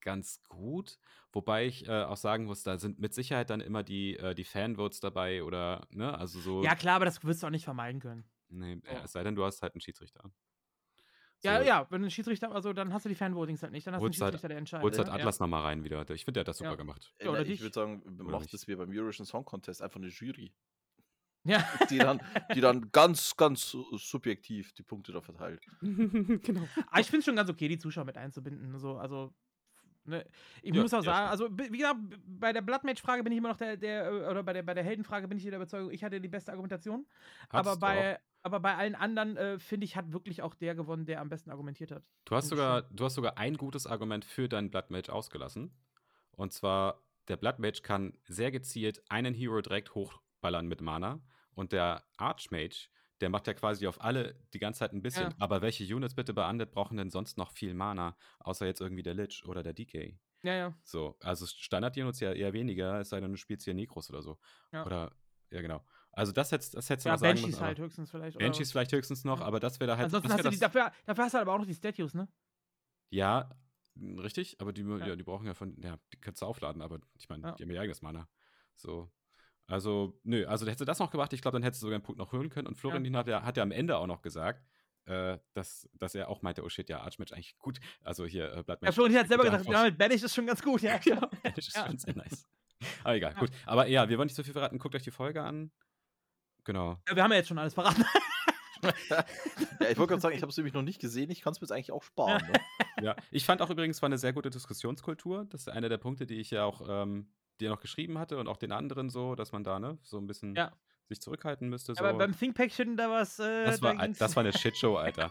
[0.00, 0.98] ganz gut.
[1.32, 4.44] Wobei ich äh, auch sagen muss, da sind mit Sicherheit dann immer die, äh, die
[4.44, 6.16] Fanvotes dabei oder, ne?
[6.18, 6.62] Also so.
[6.64, 8.24] Ja, klar, aber das wirst du auch nicht vermeiden können.
[8.48, 8.92] Nee, Oh.
[8.94, 10.30] ja, es sei denn, du hast halt einen Schiedsrichter.
[11.42, 13.86] Ja, So, ja, wenn du einen Schiedsrichter, also dann hast du die Fanvotings halt nicht,
[13.86, 14.82] dann hast du einen halt- Schiedsrichter, der entscheidet.
[14.84, 15.14] Holst halt ja.
[15.14, 16.00] Atlas nochmal rein wieder.
[16.10, 16.76] Ich finde, der hat das super Ja.
[16.76, 17.14] gemacht.
[17.20, 20.52] Ja, oder ich würde sagen, macht das wie beim Eurovision Song Contest einfach eine Jury,
[21.48, 22.20] Ja, die dann,
[22.54, 25.60] die dann ganz, ganz su- subjektiv die Punkte da verteilt.
[25.80, 26.68] genau.
[26.90, 28.78] aber ich finde es schon ganz okay, die Zuschauer mit einzubinden.
[28.78, 29.32] So, also,
[30.04, 30.24] ne,
[30.62, 33.48] ich Ja, muss auch ja, sagen, also, wie gesagt, bei der Bloodmatch-Frage bin ich immer
[33.50, 36.20] noch der, der, oder bei der, bei der Heldenfrage bin ich der Überzeugung, ich hatte
[36.20, 37.06] die beste Argumentation.
[37.50, 41.20] aber bei, aber bei allen anderen, äh, finde ich, hat wirklich auch der gewonnen, der
[41.20, 42.04] am besten argumentiert hat.
[42.24, 45.72] Du hast, sogar, du hast sogar ein gutes Argument für deinen Bloodmage ausgelassen.
[46.32, 51.20] Und zwar, der Bloodmage kann sehr gezielt einen Hero direkt hochballern mit Mana.
[51.58, 52.88] Und der Archmage,
[53.20, 55.30] der macht ja quasi auf alle die ganze Zeit ein bisschen.
[55.30, 55.36] Ja.
[55.40, 58.16] Aber welche Units bitte bei Undead brauchen denn sonst noch viel Mana?
[58.38, 60.16] Außer jetzt irgendwie der Lich oder der DK.
[60.44, 60.74] Ja, ja.
[60.84, 64.38] So, also Standard-Units ja eher weniger, es sei denn, du spielst hier Necros oder so.
[64.72, 64.86] Ja.
[64.86, 65.10] Oder,
[65.50, 65.84] ja genau.
[66.12, 67.64] Also das hättest, das hättest du Ja, mal sagen Banshees müssen.
[67.64, 68.38] halt höchstens vielleicht.
[68.38, 69.46] Banshees vielleicht höchstens noch, Ja.
[69.46, 70.04] aber das wäre da halt.
[70.04, 72.28] Ansonsten hast du die, dafür, dafür hast du aber auch noch die Statues, ne?
[73.10, 73.50] Ja,
[73.96, 74.98] richtig, aber die, ja.
[75.08, 75.16] Ja.
[75.16, 77.52] die brauchen ja von, ja, die kannst du aufladen, aber ich meine, Ja.
[77.56, 78.28] die haben ihr eigenes Mana.
[78.76, 79.10] So.
[79.68, 82.02] Also, nö, also hättest du das noch gebracht, ich glaube, dann hättest du sogar einen
[82.02, 82.66] Punkt noch holen können.
[82.66, 84.66] Und Florentin hat, ja, hat ja am Ende auch noch gesagt,
[85.04, 87.78] äh, dass, dass er auch meinte, oh shit, ja, Archmatch eigentlich gut.
[88.02, 88.82] Also hier, äh, Bloodmatch.
[88.88, 90.98] Ja, Florentin hat selber gesagt, ja, mit Banish ist schon ganz gut, ja.
[91.04, 91.86] Ja, das ist Ja.
[91.86, 92.46] schon sehr nice.
[93.04, 93.38] Aber egal, Ja.
[93.40, 93.50] gut.
[93.66, 94.78] Aber ja, wir wollen nicht so viel verraten.
[94.78, 95.70] Guckt euch die Folge an.
[96.64, 96.98] Genau.
[97.08, 98.04] Ja, Wir haben ja jetzt schon alles verraten.
[99.10, 99.24] Ja,
[99.90, 101.64] ich wollte gerade sagen, ich habe es nämlich noch nicht gesehen, ich kann es mir
[101.66, 102.42] jetzt eigentlich auch sparen.
[102.46, 102.52] Ne?
[103.02, 105.46] Ja, ich fand auch übrigens, war eine sehr gute Diskussionskultur.
[105.50, 107.28] Das ist einer der Punkte, die ich ja auch ähm,
[107.60, 110.26] dir noch geschrieben hatte und auch den anderen so, dass man da ne, so ein
[110.26, 110.72] bisschen Ja.
[111.08, 111.94] sich zurückhalten müsste.
[111.94, 112.04] So.
[112.04, 113.38] Aber beim ThinkPackchen, da was.
[113.38, 115.30] Äh, das, da war, ging's- das war eine Shitshow, Alter.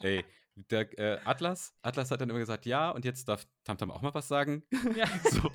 [0.00, 0.26] Ey,
[0.56, 4.14] der äh, Atlas, Atlas hat dann immer gesagt, ja, und jetzt darf Tamtam auch mal
[4.14, 4.62] was sagen.
[4.96, 5.06] Ja.
[5.30, 5.50] so,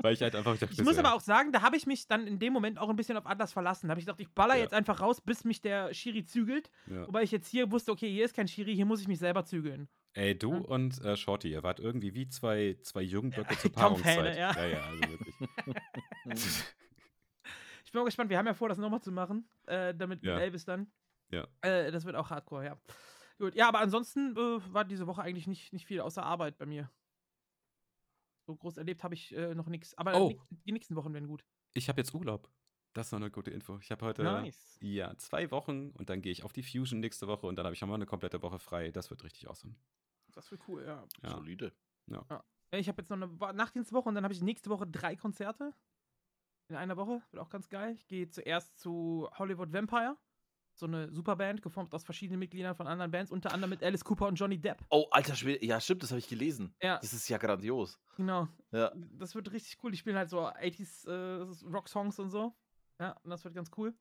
[0.00, 2.26] weil ich halt einfach dachte, Ich muss aber auch sagen, da habe ich mich dann
[2.26, 3.88] in dem Moment auch ein bisschen auf Atlas verlassen.
[3.88, 4.62] Da habe ich gedacht, ich baller Ja.
[4.62, 6.70] jetzt einfach raus, bis mich der Schiri zügelt.
[6.86, 7.06] ja.
[7.06, 9.44] Wobei ich jetzt hier wusste, okay, hier ist kein Schiri, hier muss ich mich selber
[9.44, 9.88] zügeln.
[10.14, 10.58] Ey, du Ja.
[10.60, 14.36] und äh, Shorty, ihr wart irgendwie wie zwei, zwei Jungböcke zur Paarungszeit.
[14.36, 14.52] Ja.
[14.56, 15.34] ja, ja, also wirklich.
[17.84, 20.30] Ich bin mal gespannt, wir haben ja vor, das nochmal zu machen, äh, damit mit
[20.30, 20.92] Elvis dann.
[21.32, 21.46] Ja.
[21.62, 22.76] Äh, das wird auch hardcore, ja.
[23.40, 26.66] Gut, ja, aber ansonsten äh, war diese Woche eigentlich nicht, nicht viel außer Arbeit bei
[26.66, 26.90] mir.
[28.46, 29.94] So groß erlebt habe ich äh, noch nichts.
[29.96, 30.32] Aber Oh.
[30.66, 31.44] die nächsten Wochen werden gut.
[31.72, 32.50] Ich habe jetzt Urlaub.
[32.92, 33.78] Das ist noch eine gute Info.
[33.80, 34.76] Ich habe heute Nice.
[34.82, 37.74] ja zwei Wochen und dann gehe ich auf die Fusion nächste Woche und dann habe
[37.74, 38.90] ich nochmal eine komplette Woche frei.
[38.90, 39.74] Das wird richtig awesome.
[40.32, 41.06] Das wird cool, ja.
[41.22, 41.30] Ja.
[41.30, 41.72] Solide.
[42.72, 45.72] Ich habe jetzt noch eine Nachtdienstwoche und dann habe ich nächste Woche drei Konzerte.
[46.68, 47.22] In einer Woche.
[47.30, 47.94] Wird auch ganz geil.
[47.94, 50.16] Ich gehe zuerst zu Hollywood Vampire.
[50.80, 54.26] So eine Superband, geformt aus verschiedenen Mitgliedern von anderen Bands, unter anderem mit Alice Cooper
[54.26, 54.78] und Johnny Depp.
[54.88, 55.64] Oh, alter Schwede.
[55.64, 56.74] Ja, stimmt, das habe ich gelesen.
[56.82, 58.00] Ja, Das ist ja grandios.
[58.16, 58.48] genau.
[58.72, 58.90] Ja.
[59.18, 59.90] Das wird richtig cool.
[59.90, 62.54] Die spielen halt so 80s äh, Rock-Songs und so.
[62.98, 63.94] Ja, und das wird ganz cool.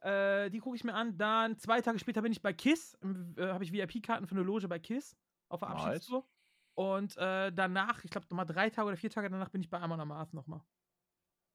[0.00, 1.16] Äh, die gucke ich mir an.
[1.18, 2.96] Dann zwei Tage später bin ich bei Kiss.
[3.36, 5.16] Äh, Habe ich VIP-Karten für eine Loge bei Kiss
[5.48, 5.84] auf der Nice.
[5.86, 6.24] Abschiedstour.
[6.74, 9.80] Und äh, danach, ich glaube nochmal drei Tage oder vier Tage danach bin ich bei
[9.80, 10.60] Amon Amarth nochmal.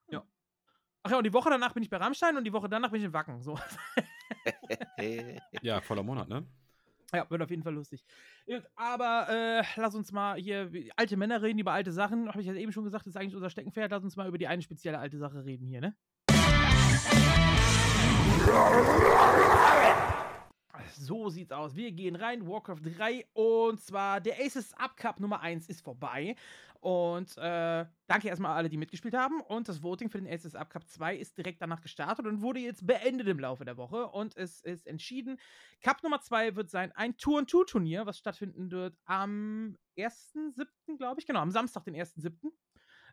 [0.09, 0.23] Ja.
[1.03, 2.99] Ach ja, und die Woche danach bin ich bei Rammstein und die Woche danach bin
[2.99, 3.41] ich in Wacken.
[3.41, 3.57] So.
[5.61, 6.45] Ja, voller Monat, ne?
[7.13, 8.03] Ja, wird auf jeden Fall lustig.
[8.75, 12.27] Aber äh, lass uns mal hier, alte Männer reden über alte Sachen.
[12.27, 13.91] Habe ich ja eben schon gesagt, das ist eigentlich unser Steckenpferd.
[13.91, 15.95] Lass uns mal über die eine spezielle alte Sache reden hier, ne?
[20.99, 21.75] So sieht's aus.
[21.75, 26.35] Wir gehen rein, Warcraft 3 und zwar der Aces Up Cup Nummer 1 ist vorbei.
[26.79, 29.41] Und äh, danke erstmal alle, die mitgespielt haben.
[29.41, 32.85] Und das Voting für den Up Cup 2 ist direkt danach gestartet und wurde jetzt
[32.85, 34.07] beendet im Laufe der Woche.
[34.07, 35.39] Und es ist entschieden,
[35.81, 41.25] Cup Nummer 2 wird sein ein Tour-and-Tour-Turnier, was stattfinden wird am 1.7., glaube ich.
[41.25, 42.51] Genau, am Samstag, den 1.7.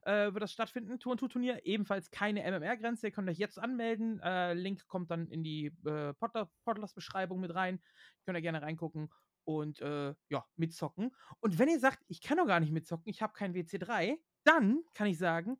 [0.03, 0.98] Äh, wird das stattfinden.
[0.98, 1.64] Tour-and-Tour-Turnier.
[1.64, 3.07] Ebenfalls keine MMR-Grenze.
[3.07, 4.20] Ihr könnt euch jetzt anmelden.
[4.20, 7.81] Äh, Link kommt dann in die äh, Podcast-Beschreibung mit rein.
[8.24, 9.09] Könnt ihr gerne reingucken
[9.44, 11.14] und äh, ja, mitzocken.
[11.40, 14.83] Und wenn ihr sagt, ich kann doch gar nicht mitzocken, ich habe kein WC3, dann
[14.94, 15.59] kann ich sagen,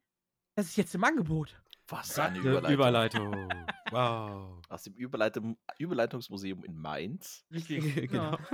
[0.55, 1.61] das ist jetzt im Angebot.
[1.89, 3.33] Was für eine Überleitung.
[3.33, 3.49] Überleitung.
[3.91, 4.63] wow.
[4.69, 7.45] Aus dem Überleitung, Überleitungsmuseum in Mainz.
[7.51, 7.95] Richtig.
[8.11, 8.37] Genau.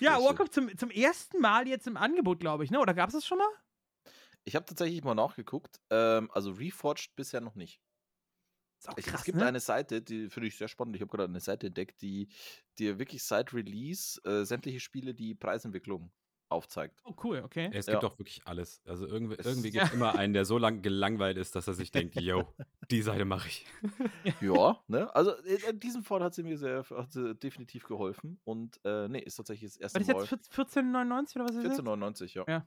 [0.00, 0.26] Ja, Sehr schön.
[0.26, 2.80] Warcraft zum, zum ersten Mal jetzt im Angebot, glaube ich, ne?
[2.80, 3.48] Oder gab es das schon mal?
[4.44, 5.80] Ich habe tatsächlich mal nachgeguckt.
[5.90, 7.80] Ähm, also Reforged bisher noch nicht.
[8.88, 9.46] Auch Ich, krass, es gibt ne?
[9.46, 10.96] eine Seite, die finde ich sehr spannend.
[10.96, 12.28] Ich habe gerade eine Seite entdeckt, die
[12.78, 16.10] dir wirklich seit Release äh, sämtliche Spiele die Preisentwicklung
[16.48, 17.00] aufzeigt.
[17.04, 17.70] Oh, cool, okay.
[17.72, 17.94] Es Ja.
[17.94, 18.80] gibt auch wirklich alles.
[18.86, 19.82] Also irgendwie, Es- irgendwie Ja.
[19.82, 22.54] gibt es immer einen, der so lang gelangweilt ist, dass er sich denkt, yo,
[22.90, 23.66] die Seite mache ich.
[24.40, 25.12] Ja, ne?
[25.14, 28.38] Also in, in diesem Fall hat sie mir sehr hat sie definitiv geholfen.
[28.44, 30.36] Und äh, nee, ist tatsächlich das erste War das Mal.
[30.38, 31.80] jetzt 14,99 oder was ist das?
[31.80, 32.44] 14,99, ja.
[32.46, 32.66] Ja.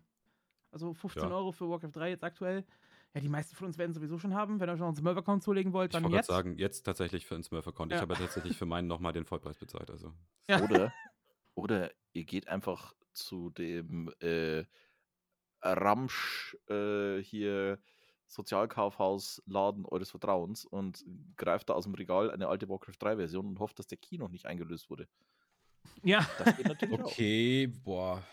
[0.72, 1.30] Also 15 Ja.
[1.30, 2.66] Euro für Warcraft 3 jetzt aktuell.
[3.16, 4.60] Ja, die meisten von uns werden sowieso schon haben.
[4.60, 6.28] Wenn ihr euch noch einen Smurf-Account zulegen wollt, Ich dann wollte gerade jetzt.
[6.28, 7.92] sagen, jetzt tatsächlich für einen Smurf-Account.
[7.92, 8.02] Ich Ja.
[8.02, 9.90] habe ja tatsächlich für meinen nochmal den Vollpreis bezahlt.
[9.90, 10.14] Also.
[10.48, 10.62] Ja.
[10.62, 10.94] Oder,
[11.56, 14.64] oder ihr geht einfach zu dem äh,
[15.62, 17.80] Ramsch äh, hier
[18.28, 21.04] Sozialkaufhausladen eures Vertrauens und
[21.36, 24.20] greift da aus dem Regal eine alte Warcraft 3 Version und hofft, dass der Key
[24.20, 25.08] noch nicht eingelöst wurde.
[26.04, 26.26] Ja.
[26.38, 27.06] Das geht natürlich auch.
[27.12, 28.24] Okay, boah.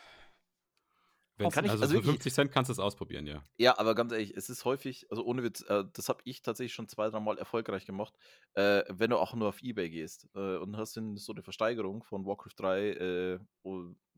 [1.38, 3.44] Wenn's, Kann ich- also, also für wirklich- 50 Cent kannst du es ausprobieren, ja.
[3.58, 6.72] Ja, aber ganz ehrlich, es ist häufig, also ohne Witz, äh, das habe ich tatsächlich
[6.72, 8.14] schon zwei, drei Mal erfolgreich gemacht,
[8.54, 12.02] äh, wenn du auch nur auf Ebay gehst äh, und hast dann so eine Versteigerung
[12.04, 13.38] von Warcraft 3, äh,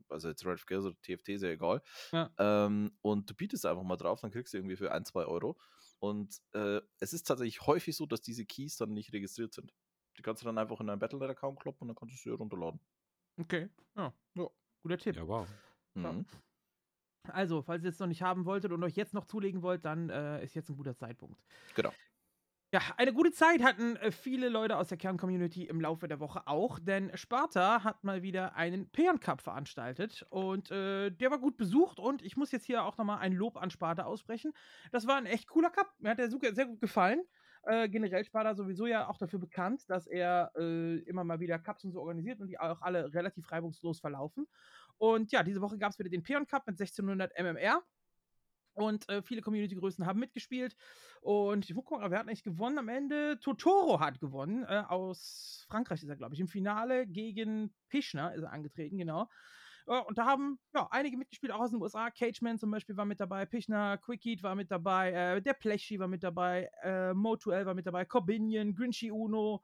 [0.07, 2.31] also jetzt Red of Gears oder TFT, ist ja egal, Ja.
[2.37, 5.57] ähm, und du bietest einfach mal drauf, dann kriegst du irgendwie für ein, zwei Euro
[5.99, 9.73] und äh, es ist tatsächlich häufig so, dass diese Keys dann nicht registriert sind.
[10.17, 12.79] Die kannst du dann einfach in deinen Battlenet-Account kloppen und dann kannst du sie runterladen.
[13.39, 13.69] Okay.
[13.95, 14.13] Ja.
[14.35, 14.47] Ja.
[14.81, 15.15] Guter Tipp.
[15.17, 15.47] Ja, wow.
[15.95, 16.23] Ja.
[17.27, 20.09] Also, falls ihr es noch nicht haben wolltet und euch jetzt noch zulegen wollt, dann
[20.09, 21.39] äh, ist jetzt ein guter Zeitpunkt.
[21.75, 21.93] Genau.
[22.71, 26.45] Ja, eine gute Zeit hatten äh, viele Leute aus der Kern-Community im Laufe der Woche
[26.45, 31.57] auch, denn Sparta hat mal wieder einen Peon Cup veranstaltet und äh, der war gut
[31.57, 34.53] besucht und ich muss jetzt hier auch nochmal ein Lob an Sparta aussprechen.
[34.91, 35.91] Das war ein echt cooler Cup.
[35.97, 37.23] Mir hat der super- sehr gut gefallen.
[37.63, 41.83] Äh, generell Sparta sowieso ja auch dafür bekannt, dass er äh, immer mal wieder Cups
[41.83, 44.47] und so organisiert und die auch alle relativ reibungslos verlaufen.
[44.97, 47.83] Und ja, diese Woche gab es wieder den Peon Cup mit 1600 MMR.
[48.73, 50.75] Und äh, viele Community-Größen haben mitgespielt.
[51.21, 53.37] Und ich guck mal, wer hat eigentlich gewonnen am Ende?
[53.41, 54.63] Totoro hat gewonnen.
[54.63, 56.39] Äh, aus Frankreich ist er, glaube ich.
[56.39, 59.29] Im Finale gegen Pischner ist er angetreten, genau.
[59.89, 62.09] Äh, und da haben ja, einige mitgespielt, auch aus den USA.
[62.11, 66.07] Cageman zum Beispiel war mit dabei, Pichner, Quickeat war mit dabei, äh, der Pleschi war
[66.07, 69.63] mit dabei, äh, Motuel war mit dabei, Corbinian, Grinchy Uno,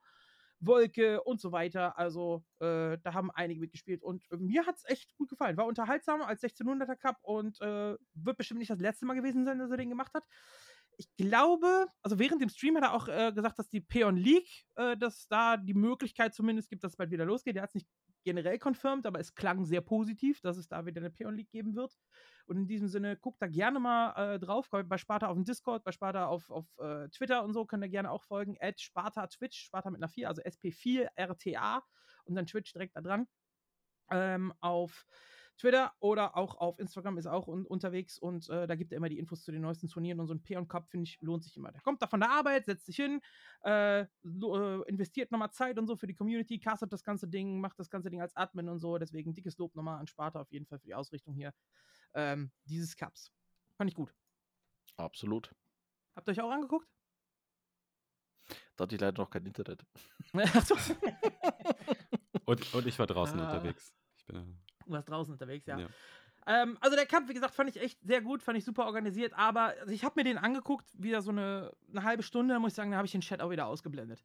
[0.59, 1.97] Wolke und so weiter.
[1.97, 5.57] Also äh, da haben einige mitgespielt und äh, mir hat es echt gut gefallen.
[5.57, 9.59] War unterhaltsam als 1600er Cup und äh, wird bestimmt nicht das letzte Mal gewesen sein,
[9.59, 10.25] dass er den gemacht hat.
[10.97, 14.65] Ich glaube, also während dem Stream hat er auch äh, gesagt, dass die Peon League,
[14.75, 17.57] äh, dass da die Möglichkeit zumindest gibt, dass es bald wieder losgeht.
[17.57, 17.87] Er hat es nicht
[18.25, 21.75] generell confirmed, aber es klang sehr positiv, dass es da wieder eine Peon League geben
[21.75, 21.97] wird.
[22.47, 24.69] Und in diesem Sinne, guckt da gerne mal äh, drauf.
[24.69, 27.89] Bei Sparta auf dem Discord, bei Sparta auf, auf äh, Twitter und so könnt ihr
[27.89, 28.57] gerne auch folgen.
[28.59, 31.81] At Sparta Twitch, Sparta mit einer 4, also SP4RTA
[32.25, 33.27] und dann Twitch direkt da dran.
[34.11, 35.05] Ähm, auf
[35.57, 39.07] Twitter oder auch auf Instagram ist auch un unterwegs und äh, da gibt er immer
[39.09, 41.55] die Infos zu den neuesten Turnieren und so ein Peon Cup, finde ich, lohnt sich
[41.55, 41.71] immer.
[41.71, 43.21] Der kommt da von der Arbeit, setzt sich hin,
[43.63, 44.07] äh, äh,
[44.87, 48.09] investiert nochmal Zeit und so für die Community, castet das ganze Ding, macht das ganze
[48.09, 48.97] Ding als Admin und so.
[48.97, 51.53] Deswegen dickes Lob nochmal an Sparta auf jeden Fall für die Ausrichtung hier
[52.13, 53.31] ähm, dieses Cups.
[53.77, 54.13] Fand ich gut.
[54.97, 55.53] Absolut.
[56.15, 56.87] Habt ihr euch auch angeguckt?
[58.75, 59.85] Da hatte ich leider noch kein Internet.
[62.45, 63.51] und, und ich war draußen Ah.
[63.53, 63.93] unterwegs.
[64.17, 65.79] Ich bin, warst draußen unterwegs, ja.
[65.79, 65.87] ja.
[66.47, 69.33] Ähm, also der Kampf, wie gesagt, fand ich echt sehr gut, fand ich super organisiert,
[69.33, 72.73] aber also ich habe mir den angeguckt, wieder so eine, eine halbe Stunde, da muss
[72.73, 74.23] ich sagen, da habe ich den Chat auch wieder ausgeblendet.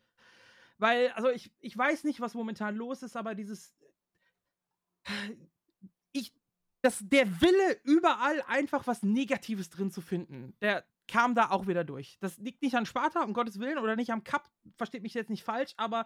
[0.80, 3.74] Weil, also ich, ich weiß nicht, was momentan los ist, aber dieses.
[6.12, 6.32] Ich,
[6.82, 11.84] das, der Wille, überall einfach was Negatives drin zu finden, der kam da auch wieder
[11.84, 12.18] durch.
[12.18, 15.30] Das liegt nicht an Sparta, um Gottes Willen, oder nicht am Cup, versteht mich jetzt
[15.30, 16.04] nicht falsch, aber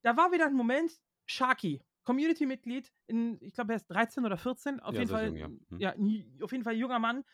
[0.00, 4.80] da war wieder ein Moment, Sharky, Community-Mitglied, in, ich glaube, er ist 13 oder 14,
[4.80, 5.46] auf Ja, jeden Fall, jung, ja.
[5.46, 5.78] Hm.
[5.78, 7.24] ja, auf jeden Fall junger Mann,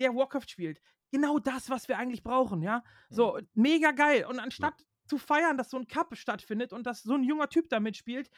[0.00, 0.80] der Warcraft spielt.
[1.10, 2.82] Genau das, was wir eigentlich brauchen, ja.
[3.10, 4.24] So, mega geil.
[4.26, 7.68] Und anstatt zu feiern, dass so ein Cup stattfindet und dass so ein junger Typ
[7.68, 8.30] da mitspielt,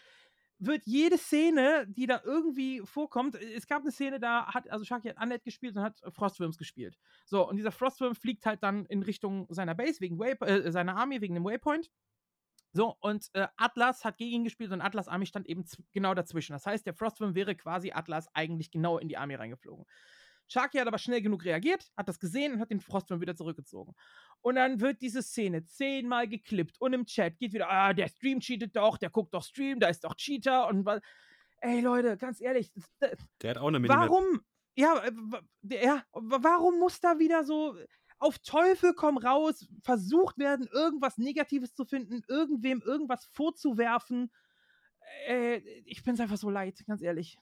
[0.59, 5.09] wird jede Szene, die da irgendwie vorkommt, es gab eine Szene, da hat, also Shaki
[5.09, 6.97] hat Undead gespielt und hat Frostworms gespielt.
[7.27, 10.97] So, und dieser Frostworm fliegt halt dann in Richtung seiner Base, wegen Way, äh, seiner
[10.97, 11.91] Army, wegen dem Waypoint.
[12.77, 16.53] So, und äh, Atlas hat gegen ihn gespielt und Atlas Army stand eben genau dazwischen.
[16.55, 19.87] Das heißt, der Frostworm wäre quasi Atlas eigentlich genau in die Army reingeflogen.
[20.49, 23.95] Sharky hat aber schnell genug reagiert, hat das gesehen und hat den Frostworm wieder zurückgezogen.
[24.43, 28.41] Und dann wird diese Szene zehnmal geklippt und im Chat geht wieder, ah, der Stream
[28.41, 31.01] cheatet doch, der guckt doch Stream, da ist doch Cheater und was.
[31.61, 34.11] Ey Leute, ganz ehrlich, das- Der hat auch eine Minimap.
[34.11, 34.43] warum,
[34.77, 35.13] ja, äh,
[35.83, 37.79] ja, wa- warum muss da wieder so
[38.19, 44.31] auf Teufel komm raus versucht werden, irgendwas Negatives zu finden, irgendwem irgendwas vorzuwerfen?
[45.27, 47.39] Äh, ich bin's einfach so leid, ganz ehrlich.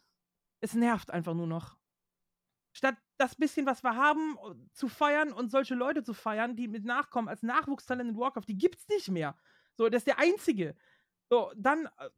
[0.61, 1.77] Es nervt einfach nur noch.
[2.73, 6.69] Statt das bisschen, was wir haben, äh, zu feiern und solche Leute zu feiern, die
[6.69, 9.37] mit nachkommen als Nachwuchstalent in Warcraft, die gibt's nicht mehr.
[9.77, 10.75] So, das ist der einzige.
[11.29, 12.09] So, dann äh,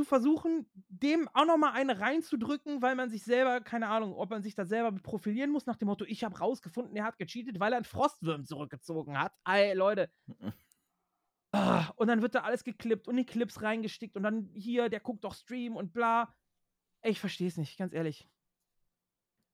[0.00, 4.42] zu versuchen, dem auch nochmal eine reinzudrücken, weil man sich selber, keine Ahnung, ob man
[4.42, 7.74] sich da selber profilieren muss, nach dem Motto, ich habe rausgefunden, er hat gecheatet, weil
[7.74, 9.34] er einen Frostwurm zurückgezogen hat.
[9.44, 10.10] Ey, Leute.
[11.52, 15.00] Ah, und dann wird da alles geklippt und in Clips reingestickt und dann hier, der
[15.00, 16.34] guckt doch Stream und bla.
[17.02, 18.26] Ey, ich verstehe es nicht, ganz ehrlich.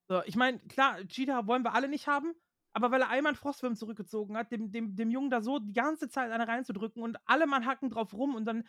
[0.09, 2.35] So, ich meine, klar, Cheater wollen wir alle nicht haben,
[2.73, 5.73] aber weil er einmal einen Frostwurm zurückgezogen hat, dem, dem, dem Jungen da so die
[5.73, 8.63] ganze Zeit eine reinzudrücken und alle Mann hacken drauf rum und dann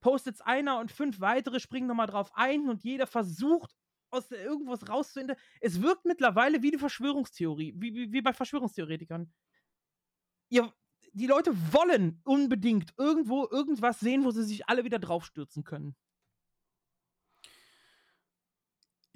[0.00, 3.74] postet's einer und fünf weitere springen nochmal drauf ein und jeder versucht,
[4.10, 5.36] aus irgendwas rauszufinden.
[5.60, 9.32] Es wirkt mittlerweile wie die Verschwörungstheorie, wie, wie, wie bei Verschwörungstheoretikern.
[10.50, 10.72] Ihr,
[11.12, 15.94] die Leute wollen unbedingt irgendwo irgendwas sehen, wo sie sich alle wieder draufstürzen können.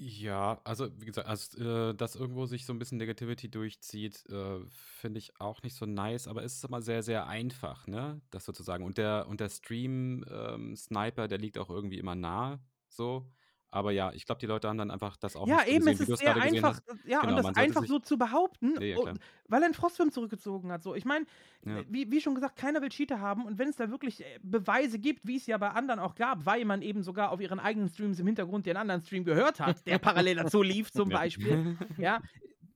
[0.04, 4.58] Ja, also wie gesagt, also, äh, dass irgendwo sich so ein bisschen Negativity durchzieht, äh,
[4.68, 8.20] finde ich auch nicht so nice, aber es ist immer sehr, sehr einfach, ne?
[8.30, 8.84] Das sozusagen.
[8.84, 13.30] Und der, und der Stream-Sniper, der liegt auch irgendwie immer nah, so.
[13.72, 16.00] Aber ja, ich glaube, die Leute haben dann einfach das auch Ja, eben, gesehen, es
[16.00, 17.06] ist sehr gesehen einfach, hast.
[17.06, 19.08] ja, Genau, und das einfach so zu behaupten, Ja, ja, oh,
[19.48, 20.82] weil er einen Frostwurm zurückgezogen hat.
[20.82, 21.24] So, ich meine,
[21.64, 21.82] Ja.
[21.88, 24.98] wie, wie schon gesagt, keiner will Cheater haben und wenn es da wirklich äh, Beweise
[24.98, 27.88] gibt, wie es ja bei anderen auch gab, weil man eben sogar auf ihren eigenen
[27.88, 31.10] Streams im Hintergrund den anderen Stream gehört hat, der parallel dazu lief zum.
[31.10, 31.60] Beispiel,
[31.96, 32.20] ja,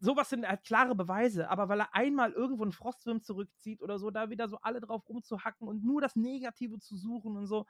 [0.01, 4.11] sowas sind halt klare Beweise, aber weil er einmal irgendwo einen Frostwurm zurückzieht oder so,
[4.11, 7.67] da wieder so alle drauf rumzuhacken und nur das Negative zu suchen und so,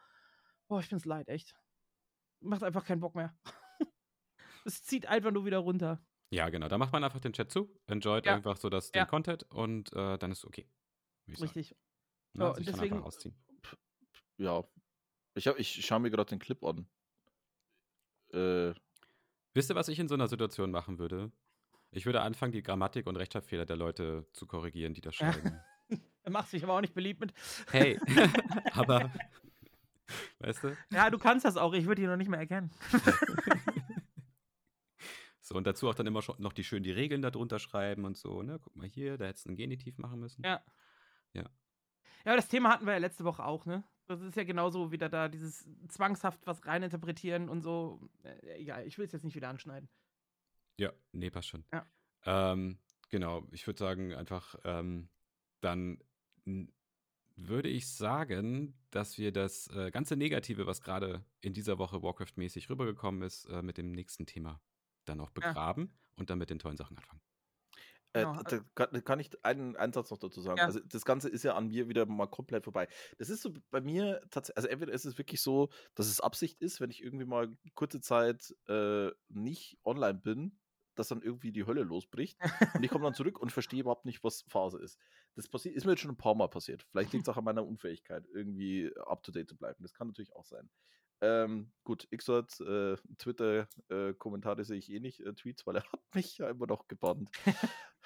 [0.69, 1.55] boah, ich find's leid, echt.
[2.41, 3.37] Macht einfach keinen Bock mehr.
[4.65, 6.05] Es zieht einfach nur wieder runter.
[6.31, 6.67] Ja, genau.
[6.67, 8.35] Da macht man einfach den Chat zu, enjoyt Ja.
[8.35, 9.05] einfach so das, Ja.
[9.05, 10.69] den Content und äh, dann ist es okay.
[11.29, 11.77] Richtig.
[12.33, 12.45] Ne?
[12.45, 13.37] Ja, Sich und dann deswegen- einfach ausziehen.
[14.39, 14.65] Ja.
[15.35, 16.89] Ich, hab- ich schaue mir gerade den Clip an.
[18.33, 18.75] Äh,
[19.55, 21.31] Wisst ihr, was ich in so einer Situation machen würde?
[21.93, 25.61] Ich würde anfangen, die Grammatik und Rechtschreibfehler der Leute zu korrigieren, die das schreiben.
[26.25, 27.33] Er macht sich aber auch nicht beliebt mit.
[27.71, 28.01] hey,
[28.73, 29.13] aber,
[30.41, 30.77] weißt du?
[30.93, 32.71] Ja, du kannst das auch, ich würde ihn noch nicht mehr erkennen.
[35.47, 38.17] So, und dazu auch dann immer schon noch die schön die Regeln darunter schreiben und
[38.17, 38.59] so, ne?
[38.61, 40.43] Guck mal hier, da hättest du einen Genitiv machen müssen.
[40.45, 40.61] Ja.
[41.35, 41.43] Ja.
[41.43, 43.85] Ja, aber das Thema hatten wir ja letzte Woche auch, ne?
[44.09, 48.11] Das ist ja genauso wieder da, dieses zwangshaft was reininterpretieren und so.
[48.25, 49.89] Äh, egal, ich will es jetzt nicht wieder anschneiden.
[50.79, 51.65] Ja, nee, passt schon.
[51.73, 51.87] Ja.
[52.25, 55.09] Ähm, genau, ich würde sagen, einfach ähm,
[55.61, 56.03] dann
[57.37, 62.71] würde ich sagen, dass wir das äh, ganze Negative, was gerade in dieser Woche Warcraft-mäßig
[62.71, 64.61] rübergekommen ist, äh, mit dem nächsten Thema
[65.05, 66.13] dann auch begraben ja.
[66.17, 67.21] und dann mit den tollen Sachen anfangen.
[68.17, 68.43] Äh, genau.
[68.43, 70.59] da kann, kann, ich einen, einen Satz noch dazu sagen.
[70.59, 70.65] Ja.
[70.65, 72.89] Also das Ganze ist ja an mir wieder mal komplett vorbei.
[73.19, 76.61] Das ist so bei mir tatsächlich, also entweder ist es wirklich so, dass es Absicht
[76.63, 80.59] ist, wenn ich irgendwie mal kurze Zeit äh, nicht online bin,
[80.95, 82.39] dass dann irgendwie die Hölle losbricht
[82.75, 84.99] und ich komme dann zurück und verstehe überhaupt nicht, was Phase ist.
[85.37, 86.83] Das ist mir jetzt schon ein paar Mal passiert.
[86.91, 89.83] Vielleicht liegt es auch an meiner Unfähigkeit, irgendwie up to date zu bleiben.
[89.83, 90.69] Das kann natürlich auch sein.
[91.23, 96.01] Ähm, gut, Xort, äh, Twitter-Kommentare äh, sehe ich eh nicht, äh, Tweets, weil er hat
[96.15, 97.31] mich ja immer noch gebannt.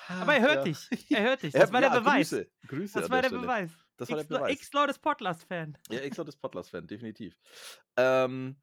[0.09, 0.63] Aber er hört ja.
[0.65, 0.89] dich.
[1.11, 1.53] Er hört dich.
[1.53, 2.31] Das war ja, der Beweis.
[2.31, 2.51] Grüße.
[2.69, 3.71] Grüße das war der, der Beweis.
[3.97, 4.53] Das war der Beweis.
[4.53, 5.77] X-Lord ist Podcast-Fan.
[5.91, 7.37] Ja, X-Lord ist Podcast-Fan, definitiv.
[7.97, 8.57] Ähm,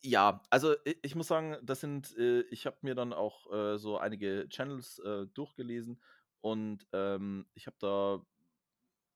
[0.00, 3.78] ja, also ich, ich, muss sagen, das sind, äh, ich habe mir dann auch äh,
[3.78, 6.00] so einige Channels äh, durchgelesen
[6.40, 8.24] und ähm, ich habe da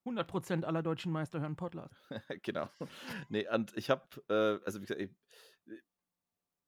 [0.04, 1.94] 100% aller deutschen Meister hören Podcast.
[2.42, 2.68] genau.
[3.28, 5.10] Nee, und ich habe, äh, also wie gesagt, ich,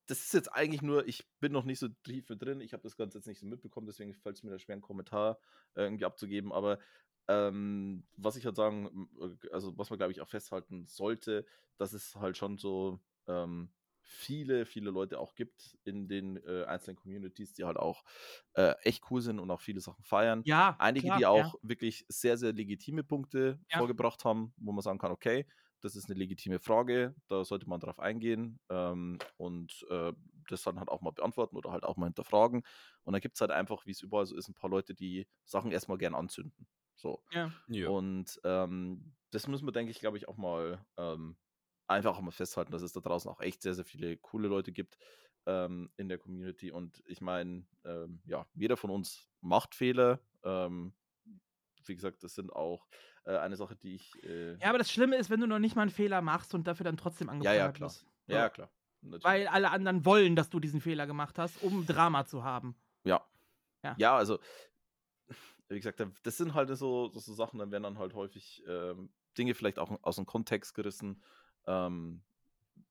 [0.07, 2.97] das ist jetzt eigentlich nur, ich bin noch nicht so tief drin, ich habe das
[2.97, 5.39] Ganze jetzt nicht so mitbekommen, deswegen fällt es mir da schwer, einen Kommentar
[5.75, 6.79] äh, irgendwie abzugeben, aber
[7.27, 11.47] ähm, was ich halt sagen, äh, also was man glaube ich auch festhalten sollte,
[11.79, 13.73] dass es halt schon so ähm,
[14.05, 18.05] viele, viele Leute auch gibt in den äh, einzelnen Communities, die halt auch
[18.55, 20.43] äh, echt cool sind und auch viele Sachen feiern.
[20.45, 20.77] Ja.
[20.79, 21.61] Einige, klar, die auch ja.
[21.63, 23.79] wirklich sehr, sehr legitime Punkte ja.
[23.79, 25.47] vorgebracht haben, wo man sagen kann, okay,
[25.81, 30.13] das ist eine legitime Frage, da sollte man drauf eingehen ähm, und äh,
[30.49, 32.63] das dann halt auch mal beantworten oder halt auch mal hinterfragen.
[33.03, 35.27] Und dann gibt es halt einfach, wie es überall so ist, ein paar Leute, die
[35.45, 36.67] Sachen erstmal gern anzünden.
[36.97, 37.23] So.
[37.33, 37.53] Ja.
[37.69, 37.89] ja.
[37.89, 41.37] Und ähm, das müssen wir, denke ich, glaube ich, auch mal ähm,
[41.87, 44.73] einfach auch mal festhalten, dass es da draußen auch echt sehr, sehr viele coole Leute
[44.73, 44.99] gibt
[45.47, 46.71] ähm, in der Community.
[46.71, 50.21] Und ich meine, ähm, ja, jeder von uns macht Fehler.
[50.43, 50.93] Ähm,
[51.87, 52.87] wie gesagt, das sind auch
[53.25, 54.23] äh, eine Sache, die ich.
[54.25, 56.67] Äh, ja, aber das Schlimme ist, wenn du noch nicht mal einen Fehler machst und
[56.67, 57.89] dafür dann trotzdem angefeuert ja, ja, klar.
[57.89, 58.07] wirst.
[58.27, 58.71] Ja, ja, klar.
[59.03, 59.25] Natürlich.
[59.25, 62.75] Weil alle anderen wollen, dass du diesen Fehler gemacht hast, um Drama zu haben.
[63.05, 63.23] Ja.
[63.83, 64.39] Ja, ja also,
[65.69, 69.55] wie gesagt, das sind halt so, so Sachen, dann werden dann halt häufig ähm, Dinge
[69.55, 71.23] vielleicht auch aus dem Kontext gerissen
[71.67, 72.23] ähm,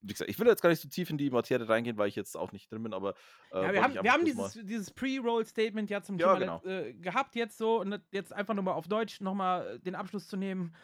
[0.04, 2.16] wie gesagt, ich will jetzt gar nicht so tief in die Materie reingehen, weil ich
[2.16, 3.16] jetzt auch nicht drin bin, aber.
[3.52, 6.66] Äh, ja, wir haben, wir haben dieses, dieses Pre-Roll-Statement ja zum ja, Thema genau.
[6.66, 10.36] äh, gehabt jetzt so und jetzt einfach nur mal auf Deutsch nochmal den Abschluss zu
[10.36, 10.76] nehmen.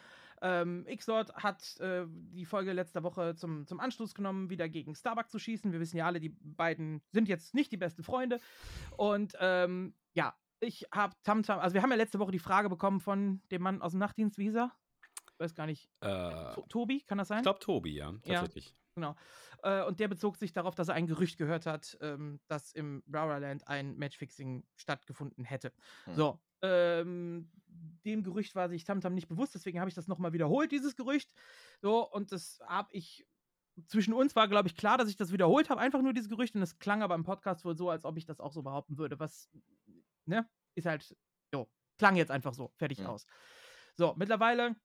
[0.41, 5.29] Ähm, Xlord hat äh, die Folge letzter Woche zum, zum Anschluss genommen, wieder gegen Starbuck
[5.29, 5.73] zu schießen.
[5.73, 8.39] Wir wissen ja alle, die beiden sind jetzt nicht die besten Freunde.
[8.95, 13.01] Und ähm, ja, ich habe Tamtam, also wir haben ja letzte Woche die Frage bekommen
[13.01, 14.71] von dem Mann aus dem Nachtdienst, wie hieß er?
[15.39, 15.89] Weiß gar nicht.
[16.01, 17.39] Äh, Tobi, kann das sein?
[17.39, 18.65] Ich glaube Tobi, ja, tatsächlich.
[18.65, 19.15] Ja, genau.
[19.63, 23.03] Äh, und der bezog sich darauf, dass er ein Gerücht gehört hat, ähm, dass im
[23.11, 25.73] Raraland ein Matchfixing stattgefunden hätte.
[26.05, 26.15] Hm.
[26.15, 27.51] So, ähm,
[28.05, 31.33] dem Gerücht war sich Tamtam nicht bewusst, deswegen habe ich das nochmal wiederholt, dieses Gerücht.
[31.81, 33.25] So, und das habe ich.
[33.87, 36.53] Zwischen uns war, glaube ich, klar, dass ich das wiederholt habe, einfach nur dieses Gerücht,
[36.53, 38.97] und es klang aber im Podcast wohl so, als ob ich das auch so behaupten
[38.97, 39.49] würde, was,
[40.25, 41.15] ne, ist halt,
[41.53, 43.07] jo, klang jetzt einfach so, fertig ja.
[43.07, 43.25] aus.
[43.95, 44.75] So, mittlerweile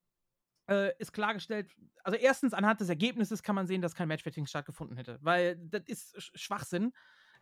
[0.68, 4.96] äh, ist klargestellt, also erstens anhand des Ergebnisses kann man sehen, dass kein Matchfixing stattgefunden
[4.96, 6.92] hätte, weil das ist Schwachsinn,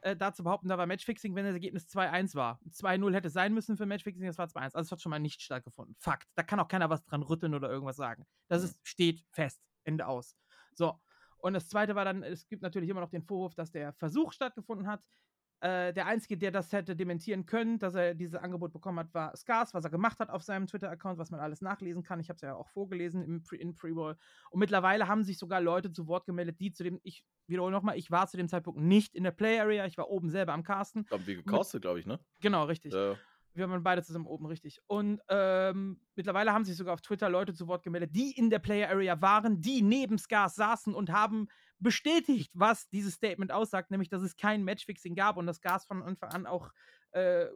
[0.03, 2.61] äh, da zu behaupten, da war Matchfixing, wenn das Ergebnis 2-1 war.
[2.69, 4.75] 2-0 hätte sein müssen für Matchfixing, das war 2-1.
[4.75, 5.95] Also es hat schon mal nicht stattgefunden.
[5.99, 6.29] Fakt.
[6.35, 8.27] Da kann auch keiner was dran rütteln oder irgendwas sagen.
[8.49, 9.61] Das ist, steht fest.
[9.85, 10.37] Ende aus.
[10.75, 11.01] So.
[11.39, 14.33] Und das zweite war dann, es gibt natürlich immer noch den Vorwurf, dass der Versuch
[14.33, 15.05] stattgefunden hat.
[15.63, 19.37] Äh, der Einzige, der das hätte dementieren können, dass er dieses Angebot bekommen hat, war
[19.37, 22.19] Scars, was er gemacht hat auf seinem Twitter-Account, was man alles nachlesen kann.
[22.19, 24.17] Ich habe es ja auch vorgelesen im Pre in Pre-Roll.
[24.51, 27.97] Und mittlerweile haben sich sogar Leute zu Wort gemeldet, die zu dem, ich wiederhole nochmal,
[27.97, 31.07] ich war zu dem Zeitpunkt nicht in der Play-Area, ich war oben selber am Casten.
[31.13, 32.19] Haben wir gecastet, glaube ich, ne?
[32.41, 32.93] Genau, richtig.
[32.93, 33.15] Ja.
[33.55, 34.81] Wir waren beide zusammen oben, richtig.
[34.89, 38.59] Und ähm, mittlerweile haben sich sogar auf Twitter Leute zu Wort gemeldet, die in der
[38.59, 41.47] Player Area waren, die neben Scars saßen und haben
[41.83, 46.03] bestätigt, was dieses Statement aussagt, nämlich, dass es kein Matchfixing gab und dass Scars von
[46.03, 46.71] Anfang an auch
[47.13, 47.47] äh,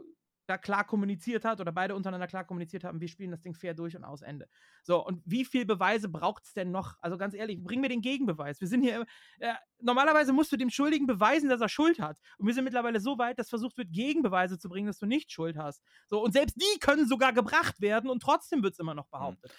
[0.46, 3.74] da klar kommuniziert hat oder beide untereinander klar kommuniziert haben, wir spielen das Ding fair
[3.74, 4.48] durch und aus Ende.
[4.82, 6.94] So, und wie viel Beweise braucht es denn noch?
[7.00, 8.60] Also ganz ehrlich, bring mir den Gegenbeweis.
[8.60, 9.04] Wir sind hier,
[9.40, 12.18] äh, normalerweise musst du dem Schuldigen beweisen, dass er Schuld hat.
[12.38, 15.32] Und wir sind mittlerweile so weit, dass versucht wird, Gegenbeweise zu bringen, dass du nicht
[15.32, 15.82] Schuld hast.
[16.06, 19.10] So, und selbst die können sogar gebracht werden und trotzdem wird es immer noch hm.
[19.10, 19.52] behauptet.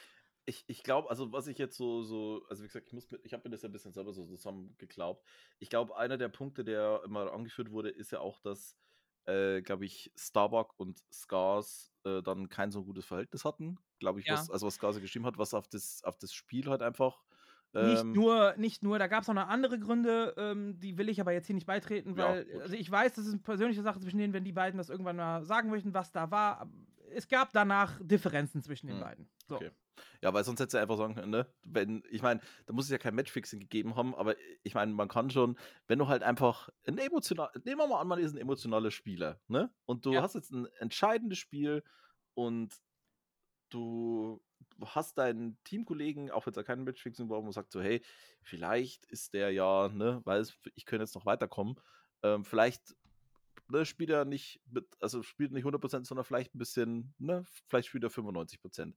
[0.50, 3.34] Ich, ich glaube, also was ich jetzt so, so, also wie gesagt, ich, muss ich
[3.34, 5.24] habe mir das ja ein bisschen selber so zusammen geglaubt.
[5.60, 8.78] Ich glaube, einer der Punkte, der immer angeführt wurde, ist ja auch, dass
[9.28, 13.78] äh, glaube ich, Starbuck und Scars äh, dann kein so gutes Verhältnis hatten.
[14.00, 14.34] Glaube ich, ja.
[14.34, 17.21] was, also was Scars geschrieben hat, was auf das, auf das Spiel halt einfach.
[17.74, 21.10] Ähm, nicht nur, nicht nur, da gab es auch noch andere Gründe, ähm, die will
[21.10, 23.82] ich aber jetzt hier nicht beitreten, weil, ja, also ich weiß, das ist eine persönliche
[23.82, 26.69] Sache zwischen denen, wenn die beiden das irgendwann mal sagen möchten, was da war.
[27.13, 29.02] Es gab danach Differenzen zwischen den mhm.
[29.02, 29.30] beiden.
[29.48, 29.56] So.
[29.56, 29.71] Okay.
[30.21, 31.48] Ja, weil sonst hättest du einfach sagen können, ne?
[31.63, 35.08] Wenn, ich meine, da muss es ja kein Matchfixing gegeben haben, aber ich meine, man
[35.08, 38.37] kann schon, wenn du halt einfach ein emotional, nehmen wir mal an, man ist ein
[38.37, 39.73] emotionaler Spieler, ne?
[39.85, 40.21] Und du Ja.
[40.21, 41.83] hast jetzt ein entscheidendes Spiel
[42.35, 42.75] und
[43.69, 44.41] du
[44.85, 48.02] hast deinen Teamkollegen, auch wenn es da kein Matchfixing war, man sagt so, hey,
[48.43, 51.75] vielleicht ist der ja, ne, weil es, ich könnte jetzt noch weiterkommen,
[52.23, 52.95] ähm, vielleicht
[53.69, 57.87] ne, spielt er nicht mit, also spielt nicht 100%, sondern vielleicht ein bisschen, ne, vielleicht
[57.89, 58.95] spielt er 95%.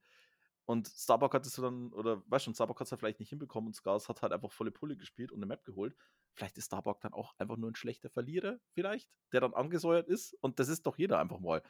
[0.70, 3.66] Und Starbuck hat es dann, oder weißt schon, Starbuck hat es ja vielleicht nicht hinbekommen
[3.66, 5.96] und Scars hat halt einfach volle Pulle gespielt und eine Map geholt.
[6.34, 10.34] Vielleicht ist Starbuck dann auch einfach nur ein schlechter Verlierer, vielleicht, der dann angesäuert ist.
[10.34, 11.60] Und das ist doch jeder einfach mal.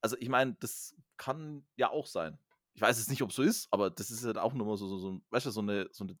[0.00, 2.38] Also ich meine, das kann ja auch sein.
[2.74, 4.76] Ich weiß jetzt nicht, ob es so ist, aber das ist halt auch nur mal
[4.76, 6.16] so, so, so, weißt du, so eine, so eine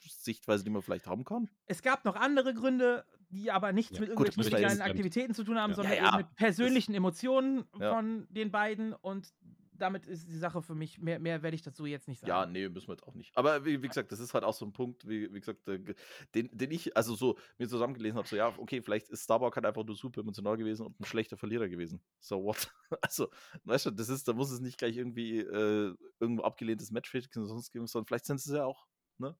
[0.00, 1.48] Sichtweise, die man vielleicht haben kann.
[1.64, 5.42] Es gab noch andere Gründe, die aber nichts Ja, mit gut, irgendwelchen jetzt- Aktivitäten zu
[5.44, 5.76] tun haben, Ja.
[5.76, 7.94] sondern Ja, ja, eben mit persönlichen Emotionen Ja.
[7.94, 8.92] von den beiden.
[8.92, 9.32] Und
[9.80, 12.28] damit ist die Sache für mich, mehr, mehr werde ich dazu jetzt nicht sagen.
[12.28, 13.36] Ja, nee, müssen wir jetzt auch nicht.
[13.36, 15.94] Aber wie, wie gesagt, das ist halt auch so ein Punkt, wie, wie gesagt, ge-
[16.34, 19.66] den, den ich, also so mir zusammengelesen habe, so ja, okay, vielleicht ist Starbuck halt
[19.66, 22.00] einfach nur super emotional gewesen und ein schlechter Verlierer gewesen.
[22.20, 22.72] So what?
[23.02, 23.28] Also,
[23.64, 27.48] weißt du, das ist, da muss es nicht gleich irgendwie äh, irgendwo abgelehntes Matchfixing oder
[27.48, 28.86] sonst geben, sondern vielleicht sind es ja auch,
[29.18, 29.36] ne?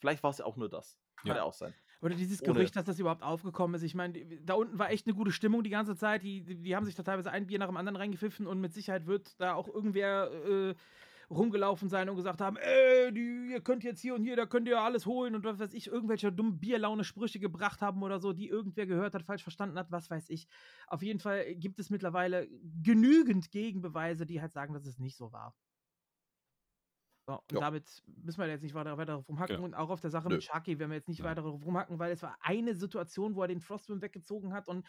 [0.00, 0.98] Vielleicht war es ja auch nur das.
[1.16, 1.36] Kann Ja.
[1.36, 1.74] ja, auch sein.
[2.04, 3.82] Oder dieses Ohne- Gerücht, dass das überhaupt aufgekommen ist.
[3.82, 4.12] Ich meine,
[4.44, 6.22] da unten war echt eine gute Stimmung die ganze Zeit.
[6.22, 8.74] Die, die, die haben sich da teilweise ein Bier nach dem anderen reingepfiffen und mit
[8.74, 10.74] Sicherheit wird da auch irgendwer äh,
[11.30, 14.68] rumgelaufen sein und gesagt haben, ey, die, ihr könnt jetzt hier und hier, da könnt
[14.68, 18.48] ihr alles holen und was weiß ich, irgendwelche dummen Bierlaune-Sprüche gebracht haben oder so, die
[18.48, 20.46] irgendwer gehört hat, falsch verstanden hat, was weiß ich.
[20.86, 22.46] Auf jeden Fall gibt es mittlerweile
[22.82, 25.54] genügend Gegenbeweise, die halt sagen, dass es nicht so war.
[27.26, 27.60] So, und Ja.
[27.60, 29.56] damit müssen wir jetzt nicht weiter, weiter drauf rumhacken.
[29.58, 29.62] Ja.
[29.64, 30.34] Und auch auf der Sache Nö.
[30.36, 31.30] mit Sharky werden wir jetzt nicht Nein.
[31.30, 34.86] weiter drauf rumhacken, weil es war eine Situation, wo er den Frostwind weggezogen hat und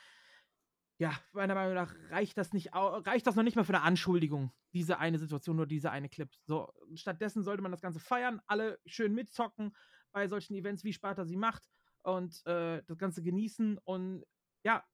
[0.97, 4.53] ja, meiner Meinung nach reicht das nicht, reicht das noch nicht mal für eine Anschuldigung,
[4.73, 6.29] diese eine Situation, nur diese eine Clip.
[6.45, 9.75] So, stattdessen sollte man das Ganze feiern, alle schön mitzocken
[10.13, 11.63] bei solchen Events, wie Sparta sie macht
[12.03, 14.23] und äh, das Ganze genießen und
[14.63, 14.85] ja,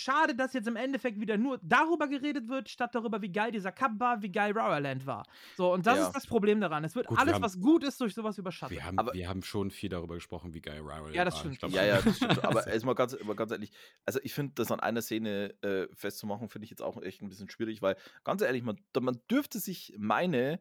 [0.00, 3.72] schade, dass jetzt im Endeffekt wieder nur darüber geredet wird, statt darüber, wie geil dieser
[3.72, 5.24] Cup war, wie geil Rowerland war.
[5.56, 6.06] So, und das Ja.
[6.06, 6.82] ist das Problem daran.
[6.84, 8.76] Es wird Gut, wir alles, haben- was gut ist, durch sowas überschattet.
[8.76, 11.40] Wir haben, Aber- wir haben schon viel darüber gesprochen, wie geil Rival Ja, das war.
[11.40, 11.58] stimmt.
[11.58, 12.44] Glaub, Ja, ja, das stimmt.
[12.44, 13.70] Aber erstmal ganz, mal ganz ehrlich,
[14.06, 17.28] also ich finde, das an einer Szene äh, festzumachen, finde ich jetzt auch echt ein
[17.28, 20.60] bisschen schwierig, weil ganz ehrlich, man, man dürfte sich meine,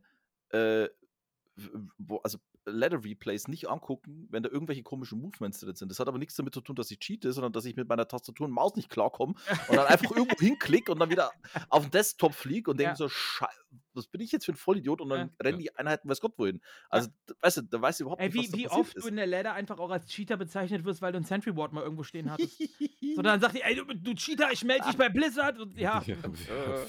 [0.49, 0.87] äh,
[1.97, 5.89] wo, also Ladder Replays nicht angucken, wenn da irgendwelche komischen Movements drin sind.
[5.89, 8.07] Das hat aber nichts damit zu tun, dass ich cheate, sondern dass ich mit meiner
[8.07, 9.33] Tastatur und Maus nicht klarkomme
[9.67, 11.31] und dann einfach irgendwo hinklicke und dann wieder
[11.69, 12.95] auf den Desktop fliege und denke Ja.
[12.95, 13.09] so,
[13.93, 15.01] was bin ich jetzt für ein Vollidiot?
[15.01, 15.33] Und dann Ja.
[15.41, 16.61] rennen die Einheiten weiß Gott wohin.
[16.89, 19.03] Also, d- weißt du, da weißt du überhaupt Ey, nicht, wie, was wie oft ist.
[19.03, 21.73] du in der Ladder einfach auch als Cheater bezeichnet wirst, weil du ein Sentry Ward
[21.73, 22.57] mal irgendwo stehen hattest.
[23.15, 25.59] so, dann sagt die, ey, du, du Cheater, ich melde dich bei Blizzard.
[25.59, 26.03] Und ja,
[26.47, 26.85] Ja,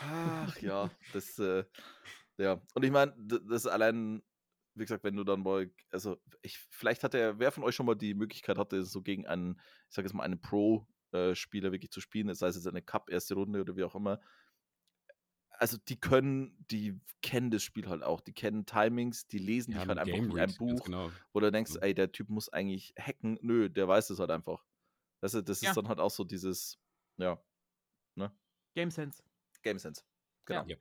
[0.00, 1.64] Ach ja, das, äh,
[2.38, 2.60] ja.
[2.74, 3.14] Und ich meine,
[3.48, 4.22] das allein,
[4.74, 7.86] wie gesagt, wenn du dann mal, also ich, vielleicht hat er, wer von euch schon
[7.86, 12.00] mal die Möglichkeit hatte, so gegen einen, ich sag jetzt mal, einen Pro-Spieler wirklich zu
[12.00, 14.20] spielen, sei es jetzt eine Cup, erste Runde oder wie auch immer.
[15.56, 19.78] Also die können, die kennen das Spiel halt auch, die kennen Timings, die lesen Ja,
[19.80, 21.10] dich halt einfach wie ein Buch, genau.
[21.32, 21.82] wo du denkst, Ja.
[21.82, 23.38] ey, der Typ muss eigentlich hacken.
[23.40, 24.64] Nö, der weiß es halt einfach.
[25.20, 25.70] Weißt du, das Ja.
[25.70, 26.78] ist dann halt auch so dieses,
[27.18, 27.40] ja,
[28.74, 29.22] Game Sense.
[29.62, 30.02] Game Sense.
[30.46, 30.66] Genau.
[30.66, 30.76] Ja.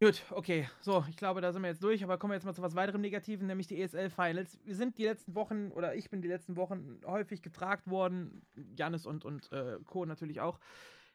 [0.00, 0.68] Gut, okay.
[0.80, 2.76] So, ich glaube, da sind wir jetzt durch, aber kommen wir jetzt mal zu was
[2.76, 4.58] weiterem Negativen, nämlich die ESL Finals.
[4.64, 8.46] Wir sind die letzten Wochen, oder ich bin die letzten Wochen häufig gefragt worden,
[8.76, 10.04] Janis und, und äh, Co.
[10.04, 10.60] natürlich auch.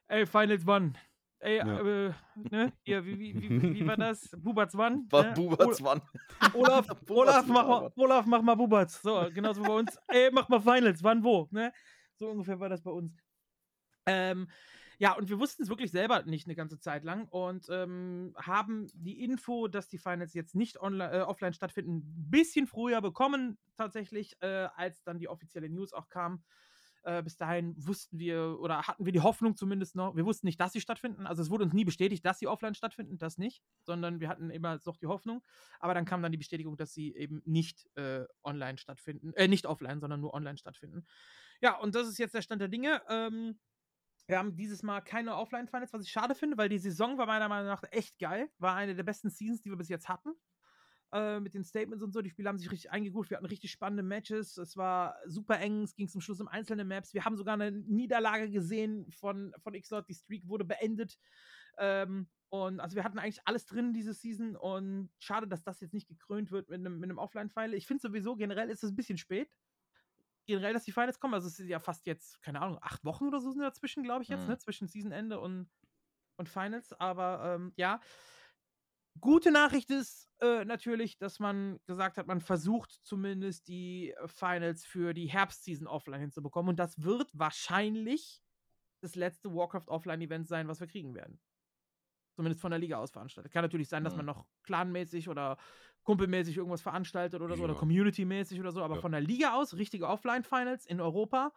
[0.08, 0.98] Ey, Finals wann?
[1.40, 1.80] Ey, Ja.
[1.80, 2.74] äh, ne?
[2.84, 4.30] Hier, wie, wie, wie, wie war das?
[4.38, 5.08] Bubatz wann?
[5.12, 5.34] War Ne?
[5.34, 6.02] Buberts Wann.
[6.54, 7.98] Olaf, Bubatz Olaf, mach mal, Bubatz.
[7.98, 9.02] Olaf, mach mal Bubatz.
[9.02, 9.98] So, genauso wie bei uns.
[10.08, 11.02] Ey, mach mal Finals.
[11.04, 11.48] Wann, wo?
[11.52, 11.72] Ne?
[12.16, 13.18] So ungefähr war das bei uns.
[14.06, 14.50] Ähm,
[15.04, 18.88] ja, und wir wussten es wirklich selber nicht eine ganze Zeit lang und ähm, haben
[18.93, 23.58] die Info, dass die Finals jetzt nicht online, äh, offline stattfinden, ein bisschen früher bekommen,
[23.76, 26.45] tatsächlich, äh, als dann die offizielle News auch kam.
[27.04, 30.16] Äh, bis dahin wussten wir oder hatten wir die Hoffnung zumindest noch.
[30.16, 31.28] Wir wussten nicht, dass sie stattfinden.
[31.28, 34.49] Also es wurde uns nie bestätigt, dass sie offline stattfinden, das nicht, sondern wir hatten
[34.51, 35.43] immer noch die Hoffnung.
[35.82, 39.66] Aber dann kam dann die Bestätigung, dass sie eben nicht äh, online stattfinden, äh, nicht
[39.66, 41.06] offline, sondern nur online stattfinden.
[41.60, 43.01] Ja, und das ist jetzt der Stand der Dinge.
[43.10, 43.60] Ähm,
[44.28, 47.50] wir haben dieses Mal keine Offline-Finals, was ich schade finde, weil die Saison war meiner
[47.50, 48.50] Meinung nach echt geil.
[48.58, 50.34] War eine der besten Seasons, die wir bis jetzt hatten.
[51.14, 52.22] Äh, mit den Statements und so.
[52.22, 53.30] Die Spiele haben sich richtig eingegut.
[53.30, 54.58] Wir hatten richtig spannende Matches.
[54.58, 55.84] Es war super eng.
[55.84, 57.14] Es ging zum Schluss um einzelne Maps.
[57.14, 60.10] Wir haben sogar eine Niederlage gesehen von, von X-Lord.
[60.10, 61.20] Die Streak wurde beendet.
[61.78, 65.94] Ähm, und also wir hatten eigentlich alles drin diese Season und schade, dass das jetzt
[65.94, 67.74] nicht gekrönt wird mit einem, mit einem Offline-File.
[67.74, 69.52] Ich finde sowieso, generell ist es ein bisschen spät.
[70.46, 71.34] Generell, dass die Finals kommen.
[71.34, 74.24] Also es ist ja fast jetzt, keine Ahnung, acht Wochen oder so sind dazwischen, glaube
[74.24, 74.50] ich jetzt, Mhm.
[74.50, 74.58] ne?
[74.58, 75.70] Zwischen Seasonende und
[76.38, 78.00] und Finals, aber ähm, ja.
[79.20, 84.86] Gute Nachricht ist äh, natürlich, dass man gesagt hat, man versucht zumindest die äh, Finals
[84.86, 86.70] für die Herbstseason offline hinzubekommen.
[86.72, 88.41] Und das wird wahrscheinlich
[89.02, 91.39] das letzte Warcraft Offline-Event sein, was wir kriegen werden.
[92.36, 93.52] Zumindest von der Liga aus veranstaltet.
[93.54, 94.18] Kann natürlich sein, dass Mhm.
[94.18, 95.58] man noch clanmäßig oder
[96.04, 97.80] kumpelmäßig irgendwas veranstaltet oder so oder Ja.
[97.80, 99.02] community-mäßig oder so, aber Ja.
[99.02, 101.54] von der Liga aus, richtige Offline-Finals in Europa,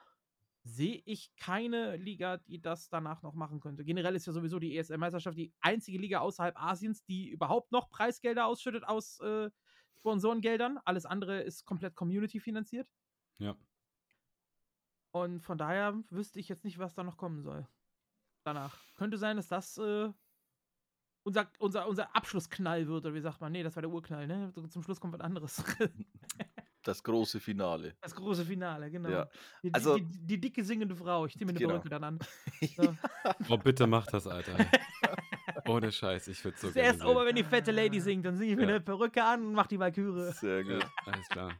[0.64, 3.84] sehe ich keine Liga, die das danach noch machen könnte.
[3.84, 8.46] Generell ist ja sowieso die ESL-Meisterschaft die einzige Liga außerhalb Asiens, die überhaupt noch Preisgelder
[8.46, 9.50] ausschüttet aus äh,
[9.98, 10.78] Sponsorengeldern.
[10.84, 12.88] Alles andere ist komplett Community finanziert.
[13.38, 13.56] Ja.
[15.12, 17.66] Und von daher wüsste ich jetzt nicht, was da noch kommen soll.
[18.44, 18.76] Danach.
[18.96, 20.12] Könnte sein, dass das äh,
[21.26, 23.50] unser, unser, unser Abschlussknall wird, oder wie sagt man?
[23.52, 24.52] Nee, das war der Urknall, ne?
[24.70, 25.62] Zum Schluss kommt was anderes.
[26.82, 27.96] Das große Finale.
[28.00, 29.08] Das große Finale, genau.
[29.08, 29.28] Ja.
[29.60, 31.26] Die, Also- die, die, die dicke singende Frau.
[31.26, 31.70] Ich ziehe mir eine Genau.
[31.72, 32.18] Perücke dann an.
[32.76, 32.96] So.
[33.48, 34.54] Oh, bitte mach das, Alter.
[35.66, 38.52] Ohne Scheiß, ich würde so gerne erst ober, wenn die fette Lady singt, dann singe
[38.52, 38.68] ich mir Ja.
[38.68, 40.30] eine Perücke an und mach die Valkyrie.
[40.34, 40.80] Sehr gut.
[40.80, 41.52] Ja, alles klar.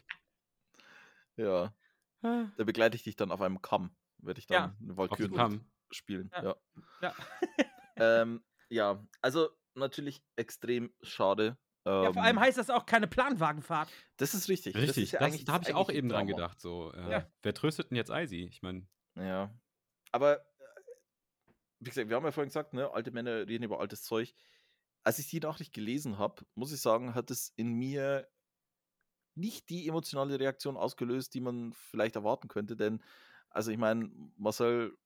[1.37, 1.75] Ja.
[2.23, 3.91] Da begleite ich dich dann auf einem Kamm.
[4.19, 4.77] Werde ich dann Ja.
[4.81, 5.65] eine Valkyrie Kamm.
[5.91, 6.31] spielen.
[6.37, 6.43] Ja.
[6.45, 6.57] Ja.
[7.03, 7.15] Ja.
[7.97, 11.59] ähm, ja, also natürlich extrem schade.
[11.87, 13.89] ja, vor allem Ähm, heißt das auch keine Planwagenfahrt.
[14.17, 14.73] Das ist richtig.
[14.75, 16.61] das Richtig, ist ja das, eigentlich- da habe ich auch eben dran gedacht.
[16.61, 17.31] So, äh, Ja.
[17.43, 18.45] Wer tröstet denn jetzt Eisi?
[18.51, 18.87] Ich meine,
[19.17, 19.55] Ja.
[20.13, 20.45] Aber, äh,
[21.81, 24.35] wie gesagt, wir haben ja vorhin gesagt, ne, alte Männer reden über altes Zeug.
[25.05, 28.27] Als ich die Nachricht gelesen habe, muss ich sagen, hat es in mir
[29.35, 32.77] nicht die emotionale Reaktion ausgelöst, die man vielleicht erwarten könnte.
[32.77, 33.03] Denn,
[33.51, 34.97] also ich meine, Marcel,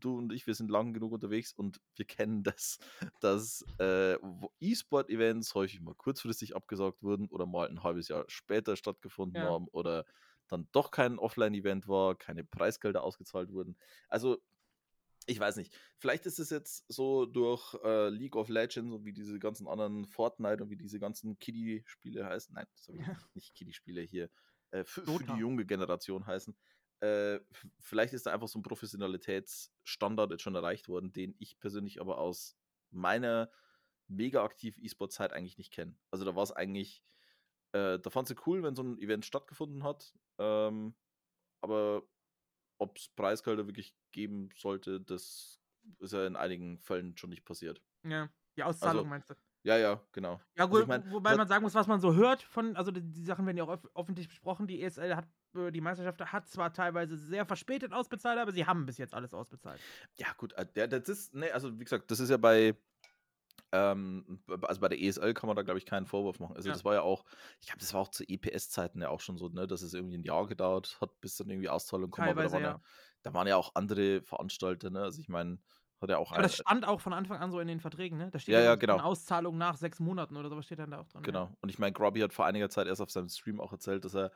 [0.00, 2.78] du und ich, wir sind lang genug unterwegs und wir kennen das,
[3.20, 4.16] dass äh,
[4.60, 9.50] E-Sport-Events häufig mal kurzfristig abgesagt wurden oder mal ein halbes Jahr später stattgefunden Ja.
[9.50, 10.04] haben oder
[10.48, 13.76] dann doch kein Offline-Event war, keine Preisgelder ausgezahlt wurden.
[14.08, 14.38] Also,
[15.26, 15.76] ich weiß nicht.
[15.98, 20.06] Vielleicht ist es jetzt so durch äh, League of Legends und wie diese ganzen anderen
[20.06, 22.54] Fortnite und wie diese ganzen Kiddie-Spiele heißen.
[22.54, 24.30] Nein, habe ich nicht, Kiddie-Spiele hier.
[24.70, 26.56] Äh, für, für die junge Generation heißen.
[27.00, 27.40] Äh,
[27.80, 32.18] vielleicht ist da einfach so ein Professionalitätsstandard jetzt schon erreicht worden, den ich persönlich aber
[32.18, 32.56] aus
[32.90, 33.50] meiner
[34.08, 35.96] mega aktiven E-Sport-Zeit eigentlich nicht kenne.
[36.10, 37.02] Also da war es eigentlich,
[37.72, 40.14] äh, da fand sie cool, wenn so ein Event stattgefunden hat.
[40.38, 40.94] Ähm,
[41.62, 42.04] aber
[42.78, 45.60] ob es Preisgelder wirklich geben sollte, das
[46.00, 47.82] ist ja in einigen Fällen schon nicht passiert.
[48.04, 48.30] Ja.
[48.56, 49.34] Die Auszahlung Also, meinst du?
[49.64, 50.40] Ja, ja, genau.
[50.56, 52.90] Ja, Also gut, ich mein, wobei man sagen muss, was man so hört von, also
[52.90, 54.66] die, die Sachen werden ja auch öff öffentlich besprochen.
[54.66, 55.28] Die ESL hat,
[55.70, 59.80] die Meisterschaft hat zwar teilweise sehr verspätet ausbezahlt, aber sie haben bis jetzt alles ausbezahlt.
[60.18, 62.76] Ja, gut, äh, das ist, ne, also wie gesagt, das ist ja bei,
[63.72, 66.56] ähm, also bei der ESL kann man da, glaube ich, keinen Vorwurf machen.
[66.56, 66.74] Also Ja.
[66.74, 67.24] das war ja auch,
[67.60, 70.18] ich glaube, das war auch zu EPS-Zeiten ja auch schon so, ne, dass es irgendwie
[70.18, 72.14] ein Jahr gedauert hat, bis dann irgendwie Auszahlung.
[72.14, 72.68] Aber da waren, ja.
[72.70, 72.80] ja,
[73.22, 75.58] da waren ja auch andere Veranstalter, ne, also ich meine,
[76.00, 78.18] hat ja auch Aber das ein- stand auch von Anfang an so in den Verträgen,
[78.18, 78.30] ne?
[78.30, 78.94] Da steht Ja, ja, genau.
[78.94, 81.22] Eine Auszahlung nach sechs Monaten oder sowas steht dann da auch dran.
[81.22, 81.26] Ja.
[81.26, 81.50] Genau.
[81.62, 84.14] Und ich meine, Grubby hat vor einiger Zeit erst auf seinem Stream auch erzählt, dass
[84.14, 84.30] er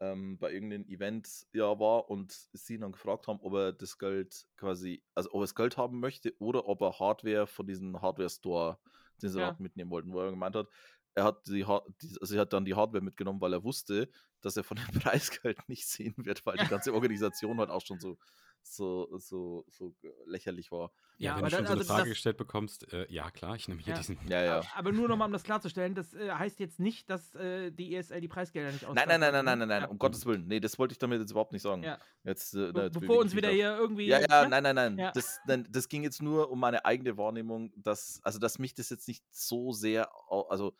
[0.00, 3.98] ähm, bei irgendeinem Event ja war und sie ihn dann gefragt haben, ob er das
[3.98, 8.00] Geld quasi, also ob er das Geld haben möchte oder ob er Hardware von diesem
[8.00, 8.78] Hardware-Store,
[9.22, 9.46] den sie Ja.
[9.46, 10.68] dort mitnehmen wollten, wo er gemeint hat,
[11.14, 14.10] er hat die, Ha- die also er hat dann die Hardware mitgenommen, weil er wusste,
[14.40, 18.00] dass er von dem Preisgeld nicht sehen wird, weil die ganze Organisation halt auch schon
[18.00, 18.18] so
[18.66, 19.94] so so so
[20.26, 20.90] lächerlich war.
[21.18, 23.06] ja, Ja, wenn aber du schon dann- so eine also Frage das- gestellt bekommst, äh,
[23.12, 23.98] ja klar, ich nehme hier Ja.
[23.98, 24.18] diesen.
[24.28, 24.62] Ja, ja.
[24.74, 28.20] Aber nur nochmal, um das klarzustellen, das äh, heißt jetzt nicht, dass äh, die ESL
[28.20, 29.88] die Preisgelder nicht Nein, nein, nein, nein, nein, nein, nein, Ja.
[29.88, 30.46] um Gottes Willen.
[30.46, 31.82] Nee, das wollte ich damit jetzt überhaupt nicht sagen.
[31.82, 31.98] Ja.
[32.24, 34.06] Jetzt, äh, Be ne, bevor uns wieder hier irgendwie.
[34.06, 34.48] Ja, ja, ne?
[34.48, 34.98] nein, nein, nein.
[34.98, 35.12] Ja.
[35.12, 35.68] Das, nein.
[35.70, 39.22] das ging jetzt nur um meine eigene Wahrnehmung, dass, also dass mich das jetzt nicht
[39.30, 40.10] so sehr,
[40.48, 40.74] also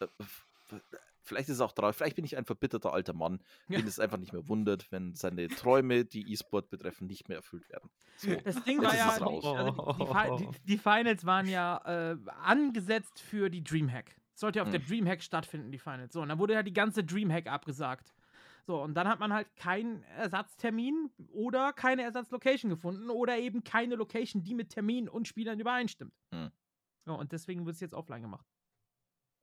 [0.00, 0.06] äh,
[1.30, 3.78] vielleicht ist es auch drauf, vielleicht bin ich ein verbitterter alter Mann, Ja.
[3.78, 7.68] den es einfach nicht mehr wundert, wenn seine Träume, die E-Sport betreffen, nicht mehr erfüllt
[7.70, 7.88] werden.
[8.16, 8.34] So.
[8.34, 11.80] Das Ding war ja, also die, die, die, Finals waren ja
[12.12, 14.16] äh, angesetzt für die Dreamhack.
[14.34, 14.86] Es sollte ja auf der Hm.
[14.88, 16.12] Dreamhack stattfinden, die Finals.
[16.12, 18.12] So, und dann wurde ja die ganze Dreamhack abgesagt.
[18.66, 23.94] So, und dann hat man halt keinen Ersatztermin oder keine Ersatzlocation gefunden oder eben keine
[23.94, 26.12] Location, die mit Termin und Spielern übereinstimmt.
[26.34, 26.50] Hm.
[27.06, 28.46] So, und deswegen wird es jetzt offline gemacht.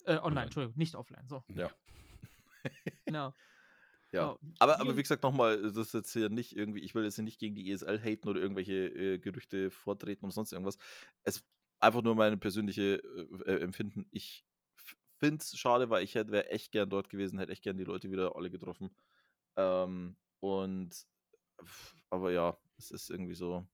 [0.08, 0.44] Äh, online, Online.
[0.46, 1.28] Entschuldigung, nicht offline.
[1.28, 1.70] So, Ja.
[3.06, 3.34] genau.
[4.14, 4.22] Ja.
[4.22, 7.16] So, Aber, aber wie gesagt, nochmal, das ist jetzt hier nicht irgendwie, ich will jetzt
[7.16, 10.78] hier nicht gegen die ESL haten oder irgendwelche äh, Gerüchte vortreten und sonst irgendwas.
[11.24, 11.44] Es
[11.82, 14.08] einfach nur meine persönliche äh, äh, Empfinden.
[14.12, 14.46] Ich
[15.18, 17.84] finde es schade, weil ich hätte wäre echt gern dort gewesen, hätte echt gern die
[17.84, 18.96] Leute wieder alle getroffen.
[19.58, 21.06] Ähm, und
[22.10, 23.68] aber ja, es ist irgendwie so,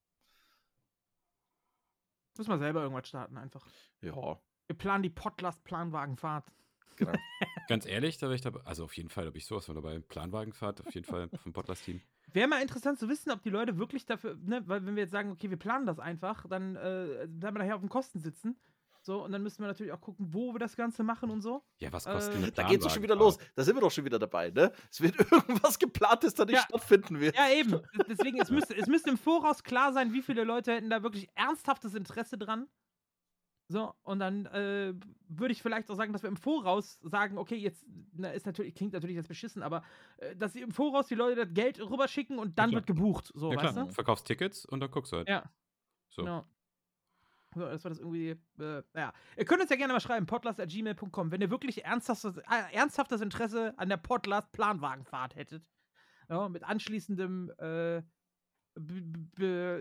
[2.36, 3.64] Müssen wir selber irgendwas starten einfach.
[4.00, 6.46] ja, Wir planen die Podcast-Planwagenfahrt.
[6.96, 7.12] genau.
[7.68, 8.60] Ganz ehrlich, da wäre ich dabei.
[8.64, 9.98] Also auf jeden Fall, da bin ich sowas von dabei.
[10.00, 12.00] Planwagenfahrt, auf jeden Fall vom Podcast-Team.
[12.32, 15.12] Wäre mal interessant zu wissen, ob die Leute wirklich dafür, ne, weil wenn wir jetzt
[15.12, 16.80] sagen, okay, wir planen das einfach, dann äh,
[17.28, 18.56] werden wir nachher auf den Kosten sitzen.
[19.02, 21.62] So, und dann müssen wir natürlich auch gucken, wo wir das Ganze machen und so.
[21.78, 23.36] Ja, was kostet Äh, Da geht's doch schon wieder los.
[23.54, 24.72] Da sind wir doch schon wieder dabei, ne?
[24.90, 26.62] Es wird irgendwas geplant, das da nicht Ja.
[26.62, 27.36] stattfinden wird.
[27.36, 27.82] Ja, eben.
[28.08, 31.28] Deswegen, es müsste, es müsste im Voraus klar sein, wie viele Leute hätten da wirklich
[31.34, 32.66] ernsthaftes Interesse dran.
[33.68, 34.92] So, und dann äh,
[35.28, 38.74] würde ich vielleicht auch sagen, dass wir im Voraus sagen, okay, jetzt na, ist natürlich,
[38.74, 39.82] klingt natürlich jetzt beschissen, aber
[40.18, 42.80] äh, dass sie im Voraus die Leute das Geld rüberschicken und dann klar.
[42.80, 43.32] wird gebucht.
[43.34, 43.86] So, Ja, weißt klar.
[43.86, 43.92] du?
[43.92, 45.28] Verkaufst Tickets und dann guckst du halt.
[45.28, 45.50] Ja.
[46.10, 46.22] So.
[46.22, 46.44] Genau.
[47.54, 49.12] So, dass wir das irgendwie, äh, ja.
[49.36, 53.72] Ihr könnt uns ja gerne mal schreiben, podlast.gmail.com, wenn ihr wirklich ernsthaftes, äh, ernsthaftes Interesse
[53.78, 55.70] an der Podlast-Planwagenfahrt hättet.
[56.28, 58.02] Ja, mit anschließendem, äh,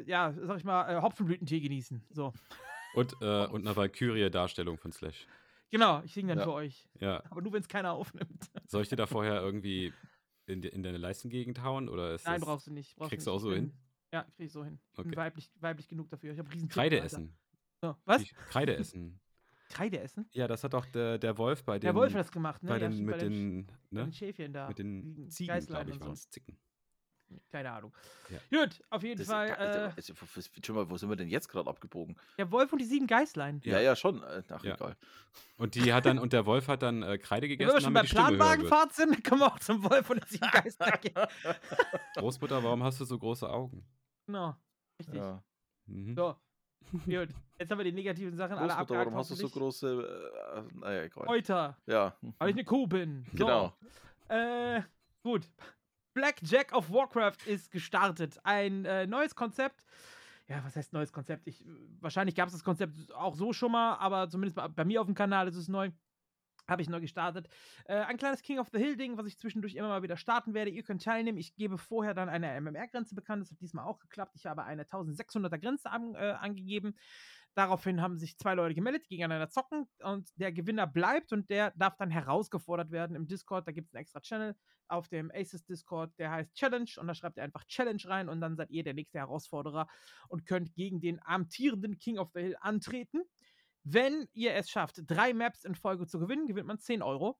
[0.05, 2.05] ja, sag ich mal, äh, Hopfenblütentee genießen.
[2.11, 2.31] So.
[2.93, 5.27] Und, äh, und eine Valkyrie-Darstellung von Slash.
[5.71, 6.43] Genau, ich singe dann Ja.
[6.43, 6.87] für euch.
[6.99, 7.23] Ja.
[7.31, 8.51] Aber nur, wenn es keiner aufnimmt.
[8.67, 9.91] Soll ich dir da vorher irgendwie
[10.45, 11.89] in, de, in deine Leistengegend hauen?
[11.89, 12.95] Oder ist Nein, das brauchst du nicht.
[12.95, 13.33] Brauchst kriegst nicht.
[13.33, 13.77] du auch so Ich bin- hin?
[14.11, 14.79] Ja, krieg ich so hin.
[14.91, 15.15] Ich bin Okay.
[15.17, 16.33] weiblich, weiblich genug dafür.
[16.33, 17.05] Ich habe riesen Kreide Alter.
[17.07, 17.35] essen.
[17.81, 17.95] So.
[18.05, 18.23] Was?
[18.23, 19.19] Die- Kreide essen.
[19.69, 20.27] Kreide essen?
[20.33, 22.69] Ja, das hat doch der, der Wolf bei den, Der Wolf hat das gemacht, ne?
[22.69, 24.03] bei Ja, den, stimmt, mit bei den, bei ne?
[24.03, 24.67] den Schäfchen da.
[24.67, 26.59] mit den Ziegen, glaube ich, waren es Zicken.
[27.51, 27.93] Keine Ahnung.
[28.29, 28.61] Ja.
[28.61, 29.49] Gut, auf jeden Das, Fall.
[29.97, 32.15] ist- Äh, wo- schon mal, wo sind wir denn jetzt gerade abgebogen?
[32.37, 33.61] der Wolf und die sieben Geißlein.
[33.63, 33.81] Ja, Ja.
[33.81, 34.21] ja, schon.
[34.23, 34.75] äh, Ach, Ja.
[34.75, 34.95] egal.
[35.57, 37.93] Und die hat dann, und der Wolf hat dann äh, Kreide Wenn gegessen, wir schon
[37.93, 38.01] bei.
[38.03, 40.99] Planwagenfahrt sind, dann kommen wir auch zum Wolf und den sieben Geißlein.
[41.01, 41.13] gehen.
[42.15, 43.85] Großmutter, warum hast du so große Augen?
[44.25, 44.55] genau,
[44.99, 45.15] richtig.
[45.15, 45.43] Ja.
[45.85, 46.15] Mhm.
[46.15, 46.35] So,
[46.91, 47.29] gut.
[47.59, 49.05] Jetzt haben wir die negativen Sachen alle Großmutter, abgehakt.
[49.07, 50.31] warum hast du so große.
[50.73, 51.27] Äh, naja, egal.
[51.27, 52.15] Euter, Ja.
[52.39, 53.25] weil ich eine Kuh bin.
[53.31, 53.37] So.
[53.45, 53.73] Genau.
[54.29, 54.81] Äh,
[55.23, 55.49] gut.
[56.13, 58.39] Black Jack of Warcraft ist gestartet.
[58.43, 59.83] Ein äh, neues Konzept.
[60.47, 61.47] Ja, was heißt neues Konzept?
[61.47, 61.63] Ich,
[61.99, 65.15] wahrscheinlich gab es das Konzept auch so schon mal, aber zumindest bei, mir auf dem
[65.15, 65.91] Kanal ist es neu.
[66.67, 67.49] Habe ich neu gestartet.
[67.85, 70.71] Äh, ein kleines King of the Hill-Ding, was ich zwischendurch immer mal wieder starten werde.
[70.71, 71.37] Ihr könnt teilnehmen.
[71.37, 73.43] Ich gebe vorher dann eine MMR-Grenze bekannt.
[73.43, 74.35] Das hat diesmal auch geklappt.
[74.35, 76.95] Ich habe eine 1600er Grenze an, äh, angegeben.
[77.55, 81.71] Daraufhin haben sich zwei Leute gemeldet, die gegeneinander zocken und der Gewinner bleibt und der
[81.75, 83.67] darf dann herausgefordert werden im Discord.
[83.67, 84.55] Da gibt es einen extra Channel
[84.87, 88.41] auf dem Aces Discord, der heißt Challenge und da schreibt ihr einfach Challenge rein und
[88.41, 89.87] dann seid ihr der nächste Herausforderer
[90.29, 93.21] und könnt gegen den amtierenden King of the Hill antreten.
[93.83, 97.37] Wenn ihr es schafft, drei Maps in Folge zu gewinnen, gewinnt man 10 Euro.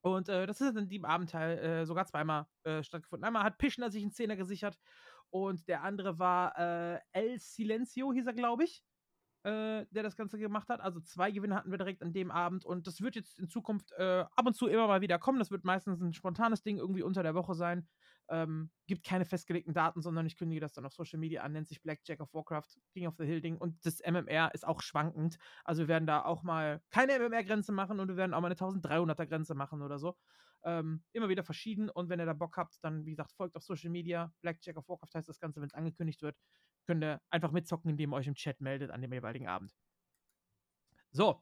[0.00, 3.24] Und äh, das ist in dem Abendteil äh, sogar zweimal äh, stattgefunden.
[3.24, 4.78] Einmal hat Pischner sich einen Zehner gesichert
[5.30, 8.84] und der andere war äh, El Silencio, hieß er, glaube ich,
[9.46, 10.80] äh, der das Ganze gemacht hat.
[10.80, 13.92] Also zwei Gewinne hatten wir direkt an dem Abend und das wird jetzt in Zukunft
[13.92, 15.38] äh, ab und zu immer mal wieder kommen.
[15.38, 17.86] Das wird meistens ein spontanes Ding irgendwie unter der Woche sein.
[18.28, 21.68] Ähm, gibt keine festgelegten Daten, sondern ich kündige das dann auf Social Media an, nennt
[21.68, 24.82] sich Black Jack of Warcraft, King of the Hill Ding und das MMR ist auch
[24.82, 25.38] schwankend.
[25.62, 28.56] Also wir werden da auch mal keine MMR-Grenze machen und wir werden auch mal eine
[28.56, 30.16] 1300er-Grenze machen oder so.
[30.64, 33.62] Ähm, immer wieder verschieden und wenn ihr da Bock habt, dann wie gesagt, folgt auf
[33.62, 34.32] Social Media.
[34.40, 36.36] Black Jack of Warcraft heißt das Ganze, wenn es angekündigt wird.
[36.86, 39.74] Könnt ihr einfach mitzocken, indem ihr euch im Chat meldet an dem jeweiligen Abend.
[41.10, 41.40] So,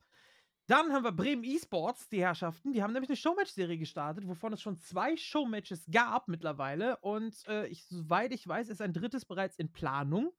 [0.66, 2.72] dann haben wir Bremen Esports, die Herrschaften.
[2.72, 6.96] Die haben nämlich eine Showmatch-Serie gestartet, wovon es schon zwei Showmatches gab mittlerweile.
[6.98, 10.32] Und äh, ich, soweit ich weiß, ist ein drittes bereits in Planung.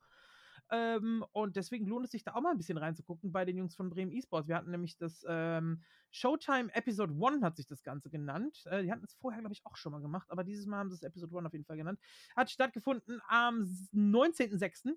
[0.71, 3.75] Ähm, und deswegen lohnt es sich da auch mal ein bisschen reinzugucken bei den Jungs
[3.75, 4.47] von Bremen Esports.
[4.47, 8.65] Wir hatten nämlich das ähm, Showtime Episode 1 hat sich das Ganze genannt.
[8.65, 10.89] Äh, die hatten es vorher, glaube ich, auch schon mal gemacht, aber dieses Mal haben
[10.89, 11.99] sie es Episode 1 auf jeden Fall genannt.
[12.35, 13.63] Hat stattgefunden am
[13.93, 14.95] 19.06.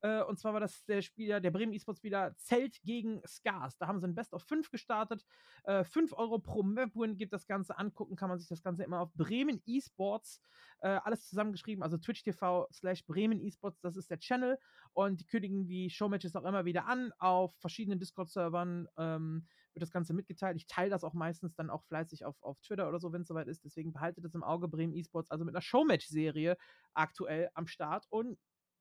[0.00, 3.76] Äh, und zwar war das der Spieler, der Bremen E-Sports-Spieler Zelt gegen Scars.
[3.78, 5.24] Da haben sie ein Best of 5 gestartet.
[5.64, 9.00] Äh, 5 Euro pro Map-Win gibt das Ganze angucken, kann man sich das Ganze immer
[9.00, 10.40] auf Bremen E-Sports,
[10.80, 14.58] äh, alles zusammengeschrieben, also Twitch TV slash Bremen E-Sports, das ist der Channel.
[14.92, 17.12] Und die kündigen die Showmatches auch immer wieder an.
[17.18, 20.56] Auf verschiedenen Discord-Servern ähm, wird das Ganze mitgeteilt.
[20.56, 23.28] Ich teile das auch meistens dann auch fleißig auf, auf Twitter oder so, wenn es
[23.28, 23.64] soweit ist.
[23.64, 26.56] Deswegen behaltet es im Auge Bremen E-Sports, also mit einer Showmatch-Serie
[26.94, 28.06] aktuell am Start.
[28.10, 28.38] Und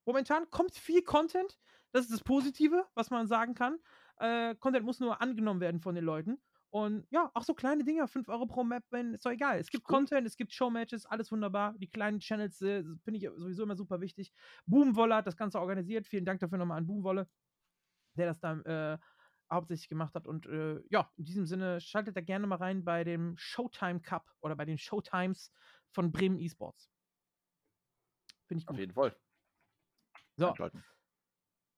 [0.07, 1.59] momentan kommt viel Content.
[1.91, 3.79] Das ist das Positive, was man sagen kann.
[4.17, 6.39] Äh, Content muss nur angenommen werden von den Leuten.
[6.69, 9.57] Und ja, auch so kleine Dinger, 5 Euro pro Map, wenn, ist doch egal.
[9.59, 9.95] Es gibt Cool.
[9.95, 11.75] Content, es gibt Showmatches, alles wunderbar.
[11.77, 14.33] Die kleinen Channels äh, finde ich sowieso immer super wichtig.
[14.65, 16.07] Boomwolle hat das Ganze organisiert.
[16.07, 17.29] Vielen Dank dafür nochmal an Boomwolle,
[18.17, 18.97] der das dann äh,
[19.51, 20.27] hauptsächlich gemacht hat.
[20.27, 24.33] Und äh, ja, in diesem Sinne, schaltet da gerne mal rein bei dem Showtime Cup
[24.41, 25.51] oder bei den Showtimes
[25.89, 26.91] von Bremen Esports.
[28.47, 28.79] Finde ich Auf gut.
[28.79, 29.15] jeden Fall.
[30.37, 30.49] So.
[30.49, 30.83] Einschalten.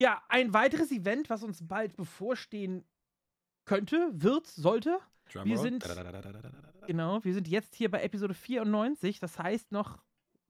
[0.01, 2.85] Ja, ein weiteres Event, was uns bald bevorstehen
[3.65, 4.99] könnte, wird, sollte.
[5.31, 5.85] Drum wir sind,
[6.87, 9.19] genau, wir sind jetzt hier bei Episode 94.
[9.19, 9.99] Das heißt noch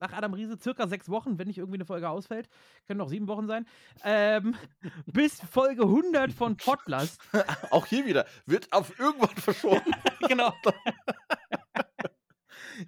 [0.00, 2.48] nach Adam Riese circa sechs Wochen, wenn nicht irgendwie eine Folge ausfällt.
[2.86, 3.66] Können noch sieben Wochen sein.
[4.02, 4.56] Ähm,
[5.06, 7.20] bis Folge 100 von Podlast.
[7.70, 8.26] Auch hier wieder.
[8.46, 9.94] Wird auf irgendwann verschoben.
[10.28, 10.54] genau.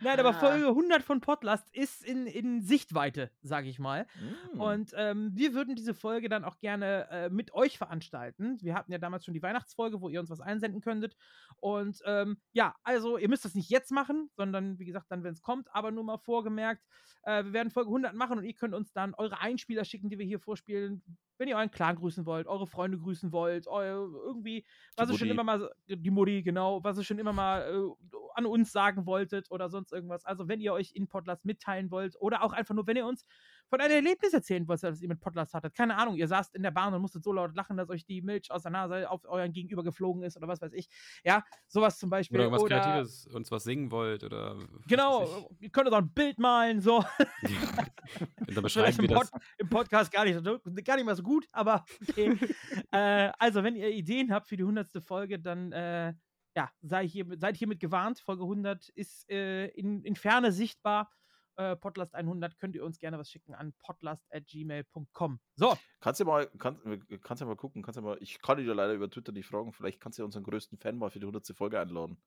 [0.00, 0.32] Nein, aber Ah.
[0.32, 4.06] Folge 100 von Podlast ist in, in Sichtweite, sage ich mal.
[4.54, 4.60] Mm.
[4.60, 8.58] Und ähm, wir würden diese Folge dann auch gerne äh, mit euch veranstalten.
[8.62, 11.16] Wir hatten ja damals schon die Weihnachtsfolge, wo ihr uns was einsenden könntet.
[11.58, 15.34] Und ähm, ja, also ihr müsst das nicht jetzt machen, sondern wie gesagt dann, wenn
[15.34, 15.68] es kommt.
[15.74, 16.82] Aber nur mal vorgemerkt,
[17.24, 20.18] äh, wir werden Folge 100 machen und ihr könnt uns dann eure Einspieler schicken, die
[20.18, 21.02] wir hier vorspielen.
[21.38, 24.64] Wenn ihr euren Clan grüßen wollt, eure Freunde grüßen wollt, eu, irgendwie,
[24.96, 28.46] was ihr schon immer mal, die Mutti, genau, was ihr schon immer mal äh, an
[28.46, 30.24] uns sagen wolltet oder sonst irgendwas.
[30.24, 33.26] Also, wenn ihr euch in Podlast mitteilen wollt oder auch einfach nur, wenn ihr uns
[33.72, 35.74] von einem Erlebnis erzählen wollt, das ihr mit Podlast hattet.
[35.74, 38.20] Keine Ahnung, ihr saßt in der Bahn und musstet so laut lachen, dass euch die
[38.20, 40.90] Milch aus der Nase auf euren Gegenüber geflogen ist oder was weiß ich.
[41.24, 42.38] Ja, sowas zum Beispiel.
[42.38, 44.58] Oder irgendwas Kreatives, uns was singen wollt oder.
[44.88, 46.98] Genau, ihr könnt uns auch ein Bild malen, so.
[48.46, 49.30] Und dann beschreiben im, wir das.
[49.30, 52.36] Pod, im Podcast gar nicht, gar nicht mal so gut, aber okay.
[52.90, 55.02] äh, also, wenn ihr Ideen habt für die 100.
[55.02, 56.12] Folge, dann äh,
[56.54, 58.18] ja, sei hier, seid hiermit gewarnt.
[58.18, 61.10] Folge 100 ist äh, in, in Ferne sichtbar.
[61.56, 65.38] Äh, Podlast 100 könnt ihr uns gerne was schicken an podlast.gmail.com.
[65.56, 66.78] So, Kannst du mal, kann,
[67.22, 69.46] kannst ja mal gucken, kannst ja mal, ich kann dich ja leider über Twitter nicht
[69.46, 71.54] fragen, vielleicht kannst du ja unseren größten Fan mal für die 100.
[71.56, 72.22] Folge einladen.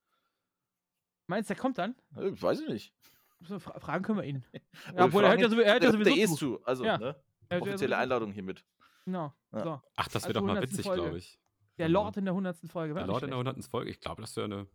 [1.27, 1.95] meinst du, der kommt dann?
[2.15, 2.93] Äh, weiß ich nicht.
[3.41, 4.45] So, fra fragen können wir ihn.
[4.95, 6.57] Ja, obwohl, er hört ja sowieso, er hört ja der, der sowieso ist zu.
[6.57, 6.97] zu, also, Ja.
[6.97, 7.15] ne?
[7.51, 7.97] Ja Offizielle.
[7.97, 8.63] Einladung hiermit.
[9.05, 9.63] Genau, Ja.
[9.63, 9.81] so.
[9.95, 10.69] Ach, das Also wäre doch mal 100.
[10.71, 11.39] witzig, glaube ich.
[11.77, 12.03] Der Genau.
[12.03, 12.69] Lord in der 100.
[12.71, 12.93] Folge.
[12.93, 13.65] Der Lord in der 100.
[13.65, 13.89] Folge.
[13.91, 14.67] Ich glaube, das wäre eine.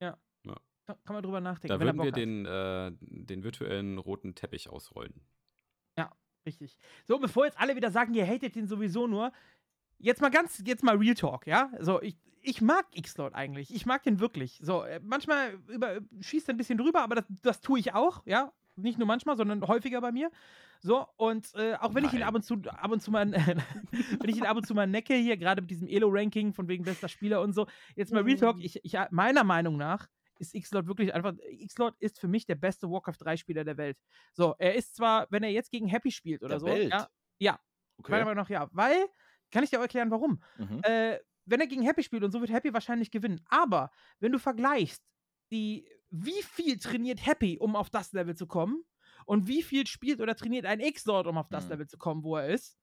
[0.00, 0.16] Kann,
[0.86, 1.78] kann man drüber nachdenken.
[1.78, 5.14] Da wenn würden wir den, äh, den virtuellen roten Teppich ausrollen.
[6.46, 6.76] Richtig.
[7.04, 9.32] So, bevor jetzt alle wieder sagen, ihr hatet den sowieso nur,
[9.98, 11.70] jetzt mal ganz, jetzt mal Real Talk, ja?
[11.78, 13.72] So, ich, ich mag X-Lord eigentlich.
[13.74, 14.58] Ich mag den wirklich.
[14.62, 18.22] So, äh, manchmal über, schießt er ein bisschen drüber, aber das, das tue ich auch,
[18.26, 18.52] ja?
[18.74, 20.30] Nicht nur manchmal, sondern häufiger bei mir.
[20.80, 22.28] So, und äh, auch wenn ich ihn Nein.
[22.28, 25.14] ab und zu, ab und zu mal, wenn ich ihn ab und zu mal necke
[25.14, 28.56] hier, gerade mit diesem Elo-Ranking von wegen bester Spieler und so, jetzt mal Real Talk,
[28.58, 30.08] ich, ich, meiner Meinung nach
[30.42, 33.98] ist X-Lord wirklich einfach, X-Lord ist für mich der beste Warcraft 3-Spieler der Welt.
[34.34, 36.92] So, er ist zwar, wenn er jetzt gegen Happy spielt oder Der so, Welt?
[37.40, 37.60] ja,
[38.06, 38.24] meiner Okay.
[38.24, 39.06] Meinung nach ja, weil,
[39.50, 40.42] kann ich dir auch erklären, warum.
[40.56, 40.80] Mhm.
[40.82, 43.40] Äh, wenn er gegen Happy spielt und so wird Happy wahrscheinlich gewinnen.
[43.48, 43.90] Aber
[44.20, 45.02] wenn du vergleichst,
[45.50, 48.84] die, wie viel trainiert Happy, um auf das Level zu kommen,
[49.26, 51.70] und wie viel spielt oder trainiert ein X-Lord, um auf das Mhm.
[51.70, 52.76] Level zu kommen, wo er ist,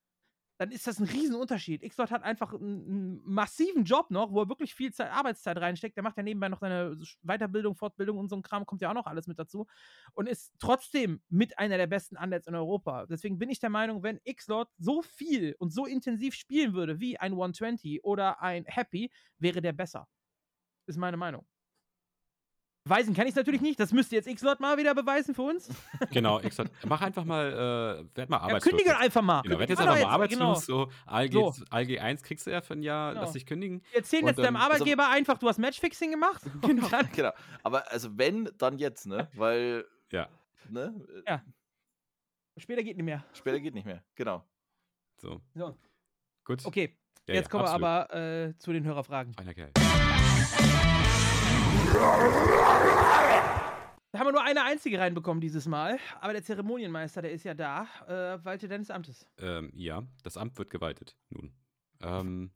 [0.60, 1.84] dann ist das ein Riesenunterschied.
[1.84, 5.96] X-Lord hat einfach einen, massiven Job noch, wo er wirklich viel Zeit, Arbeitszeit reinsteckt.
[5.96, 8.94] Der macht ja nebenbei noch seine Weiterbildung, Fortbildung und so ein Kram, kommt ja auch
[8.94, 9.68] noch alles mit dazu.
[10.14, 13.06] Und ist trotzdem mit einer der besten Undeads in Europa.
[13.06, 17.18] Deswegen bin ich der Meinung, wenn X-Lord so viel und so intensiv spielen würde wie
[17.18, 20.10] ein 120 oder ein Happy, wäre der besser.
[20.88, 21.46] Ist meine Meinung.
[22.90, 23.80] Beweisen kann ich es natürlich nicht.
[23.80, 25.70] Das müsste jetzt X-Lord mal wieder beweisen für uns.
[26.12, 28.64] Genau, sag, mach einfach mal, äh, werd mal Ja, arbeitslos.
[28.72, 29.42] kündige einfach mal.
[29.44, 30.66] Genau, werd jetzt einfach mal arbeitslos.
[30.66, 30.86] Genau.
[30.86, 31.54] So, ALG, So.
[31.70, 33.22] ALG 1 kriegst du ja für ein Jahr, Genau.
[33.22, 33.84] lass dich kündigen.
[33.92, 36.42] Wir erzählen Und jetzt deinem dann- also Arbeitgeber einfach, du hast Matchfixing gemacht.
[36.62, 36.88] Genau.
[37.16, 37.32] Genau.
[37.64, 39.30] Aber also wenn, dann jetzt, ne?
[39.36, 40.28] Weil, Ja,
[40.70, 40.96] ne?
[41.28, 41.44] Ja.
[42.58, 43.24] später geht nicht mehr.
[43.34, 44.04] Später geht nicht mehr.
[44.16, 44.44] Genau.
[45.18, 45.42] so.
[45.54, 45.78] So.
[46.44, 46.66] Gut.
[46.66, 47.82] Okay, Ja, jetzt ja, kommen absolut.
[47.82, 49.34] wir aber äh, zu den Hörerfragen.
[49.36, 49.72] Feiner Kerl.
[54.12, 57.54] Da haben wir nur eine einzige reinbekommen dieses Mal, aber der Zeremonienmeister, der ist ja
[57.54, 59.26] da, äh, walte deines Amtes.
[59.38, 61.16] Ähm, ja, das Amt wird gewaltet.
[61.30, 61.54] Nun.
[62.02, 62.52] Ähm,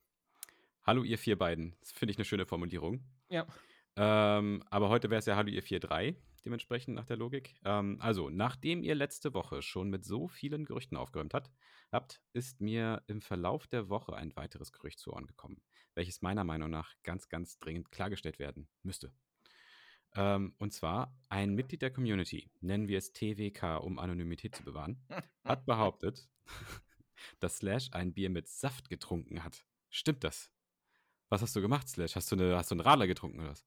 [0.84, 1.76] hallo, ihr vier beiden.
[1.80, 3.04] Das finde ich eine schöne Formulierung.
[3.30, 3.48] Ja.
[3.96, 6.16] Ähm, aber heute wäre es ja Hallo, ihr vier drei,
[6.46, 7.56] dementsprechend nach der Logik.
[7.64, 11.50] Ähm, also, nachdem ihr letzte Woche schon mit so vielen Gerüchten aufgeräumt hat,
[11.92, 15.62] habt, ist mir im Verlauf der Woche ein weiteres Gerücht zu Ohren gekommen,
[15.94, 19.12] welches meiner Meinung nach ganz, ganz dringend klargestellt werden müsste.
[20.16, 25.04] Ähm, und zwar ein Mitglied der Community, nennen wir es TWK, um Anonymität zu bewahren,
[25.44, 26.28] hat behauptet,
[27.40, 29.66] dass Slash ein Bier mit Saft getrunken hat.
[29.90, 30.52] Stimmt das?
[31.30, 32.16] Was hast du gemacht, Slash?
[32.16, 33.66] Hast du, eine, hast du einen Radler getrunken oder was?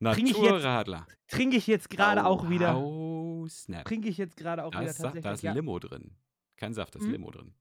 [0.00, 1.06] Naturradler.
[1.28, 2.76] Trinke ich jetzt gerade auch wieder.
[2.78, 3.84] Oh, snap.
[3.86, 5.22] Trinke ich jetzt gerade auch Da wieder ist, tatsächlich.
[5.24, 5.52] da ist ja.
[5.52, 6.16] Limo drin.
[6.56, 7.12] Kein Saft, da ist Mhm.
[7.12, 7.54] Limo drin.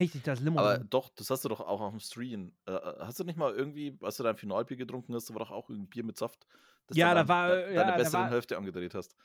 [0.00, 0.58] Richtig, das Limo.
[0.58, 0.88] Aber drin.
[0.90, 2.52] doch, das hast du doch auch auf dem Stream.
[2.66, 5.50] Äh, hast du nicht mal irgendwie, als du dein Finalbier getrunken hast, da war doch
[5.50, 6.46] auch ein Bier mit Saft,
[6.86, 8.94] das Ja, du da dann war, de- äh, deine ja, da besseren war- Hälfte angedreht
[8.94, 9.16] hast.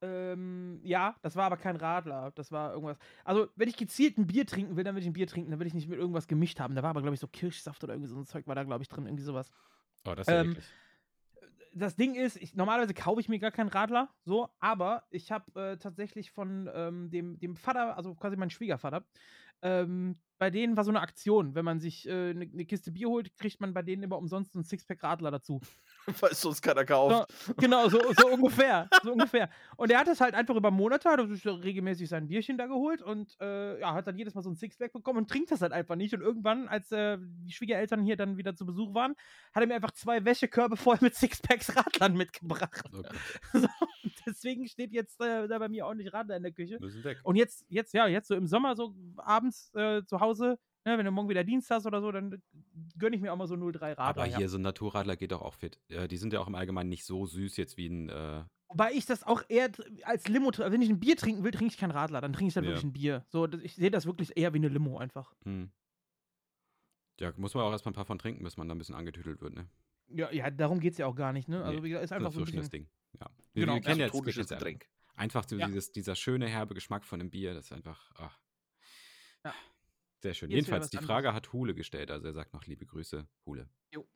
[0.00, 2.30] Ähm, ja, das war aber kein Radler.
[2.36, 2.98] Das war irgendwas.
[3.24, 5.50] Also, wenn ich gezielt ein Bier trinken will, dann will ich ein Bier trinken.
[5.50, 6.76] Dann will ich nicht mit irgendwas gemischt haben.
[6.76, 8.82] Da war aber, glaube ich, so Kirschsaft oder irgendwie so ein Zeug war da, glaube
[8.82, 9.06] ich, drin.
[9.06, 9.50] Irgendwie sowas.
[10.06, 10.64] Oh, das ist ja Ähm, wirklich.
[11.74, 15.60] das Ding ist, ich, normalerweise kaufe ich mir gar keinen Radler, so, aber ich habe
[15.60, 19.04] äh, tatsächlich von ähm, dem, dem Vater, also quasi mein Schwiegervater,
[19.62, 21.54] ähm, bei denen war so eine Aktion.
[21.54, 24.16] Wenn man sich eine äh, ne, ne Kiste Bier holt, kriegt man bei denen immer
[24.16, 25.60] umsonst einen Sixpack Radler dazu.
[26.20, 27.32] Weil es sonst keiner kauft.
[27.32, 28.88] So, genau, so, so ungefähr.
[29.02, 29.50] so ungefähr.
[29.76, 33.02] Und er hat das halt einfach über Monate, hat sich regelmäßig sein Bierchen da geholt
[33.02, 35.72] und äh, ja, hat dann jedes Mal so ein Sixpack bekommen und trinkt das halt
[35.72, 36.14] einfach nicht.
[36.14, 39.14] Und irgendwann, als äh, die Schwiegereltern hier dann wieder zu Besuch waren,
[39.52, 42.84] hat er mir einfach zwei Wäschekörbe voll mit Sixpacks Radlern mitgebracht.
[42.92, 43.08] Okay.
[43.58, 43.66] So,
[44.28, 46.78] deswegen steht jetzt äh, da bei mir ordentlich Radler in der Küche.
[46.80, 47.18] Müssen weg.
[47.22, 50.58] Und jetzt, jetzt, ja, jetzt so im Sommer, so abends äh, zu Hause,
[50.88, 52.40] Ne, wenn du morgen wieder Dienst hast oder so, dann
[52.96, 53.98] gönne ich mir auch mal so 0,3 Radler.
[53.98, 54.48] Aber hier ja.
[54.48, 55.78] so ein Naturradler geht doch auch fit.
[55.88, 58.08] Äh, die sind ja auch im Allgemeinen nicht so süß jetzt wie ein.
[58.08, 59.70] Äh Wobei ich das auch eher
[60.04, 62.54] als Limo, wenn ich ein Bier trinken will, trinke ich kein Radler, dann trinke ich
[62.54, 62.70] dann ja.
[62.70, 63.26] wirklich ein Bier.
[63.28, 65.34] So, ich sehe das wirklich eher wie eine Limo einfach.
[65.44, 65.70] Hm.
[67.20, 69.40] Ja, muss man auch erstmal ein paar von trinken, bis man da ein bisschen angetüdelt
[69.40, 69.68] wird, ne?
[70.08, 71.64] Ja, ja darum geht es ja auch gar nicht, ne?
[71.64, 72.88] Also nee, ist einfach so ein bisschen, das Ding.
[73.20, 73.30] Ja.
[73.52, 74.86] Wir, genau, wir kennen jetzt, totisches Getränk.
[75.16, 75.66] Einfach so ja.
[75.66, 78.38] dieses, dieser schöne, herbe Geschmack von einem Bier, das ist einfach, ach.
[79.44, 79.54] Ja.
[80.20, 80.50] Sehr schön.
[80.50, 81.48] Jetzt Jedenfalls, die Frage anderes.
[81.48, 82.10] hat Hule gestellt.
[82.10, 83.68] Also er sagt noch liebe Grüße, Hule.
[83.92, 84.06] Jo,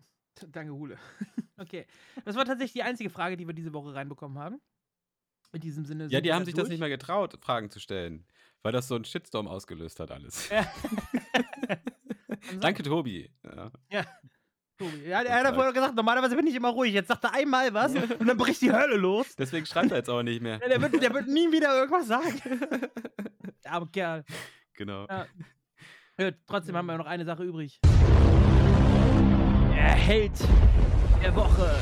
[0.48, 0.98] danke Hule.
[1.56, 1.86] okay.
[2.24, 4.60] Das war tatsächlich die einzige Frage, die wir diese Woche reinbekommen haben.
[5.52, 6.06] In diesem Sinne.
[6.06, 6.64] Ja, die haben sich durch.
[6.64, 8.26] das nicht mehr getraut, Fragen zu stellen,
[8.62, 10.48] weil das so einen Shitstorm ausgelöst hat, alles.
[10.48, 10.72] Ja.
[12.60, 13.30] Danke, Tobi.
[13.44, 13.70] Ja.
[13.90, 14.06] ja.
[14.78, 15.08] Tobi.
[15.08, 16.92] Ja, er hat vorher gesagt, normalerweise bin ich immer ruhig.
[16.92, 19.36] Jetzt sagt er einmal was und dann bricht die Hölle los.
[19.36, 20.58] Deswegen schreibt er jetzt auch nicht mehr.
[20.60, 22.40] Ja, der, wird, der wird nie wieder irgendwas sagen.
[23.64, 24.24] Der arme Kerl.
[24.74, 25.06] Genau.
[25.08, 25.26] Ja.
[26.18, 27.80] Ja, trotzdem haben wir noch eine Sache übrig.
[29.70, 30.38] Der Held
[31.22, 31.74] der Woche.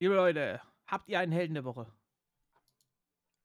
[0.00, 1.86] Liebe Leute, habt ihr einen Helden der Woche?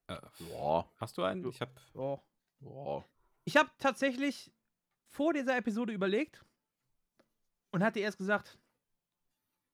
[0.07, 0.91] Äh, boah.
[0.97, 1.47] Hast du einen?
[1.47, 1.69] Ich hab.
[1.93, 2.21] Boah.
[2.63, 3.05] Boah.
[3.45, 4.51] Ich habe tatsächlich
[5.07, 6.43] vor dieser Episode überlegt
[7.71, 8.57] und hatte erst gesagt,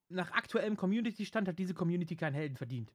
[0.10, 2.92] nach aktuellem Community-Stand hat diese Community keinen Helden verdient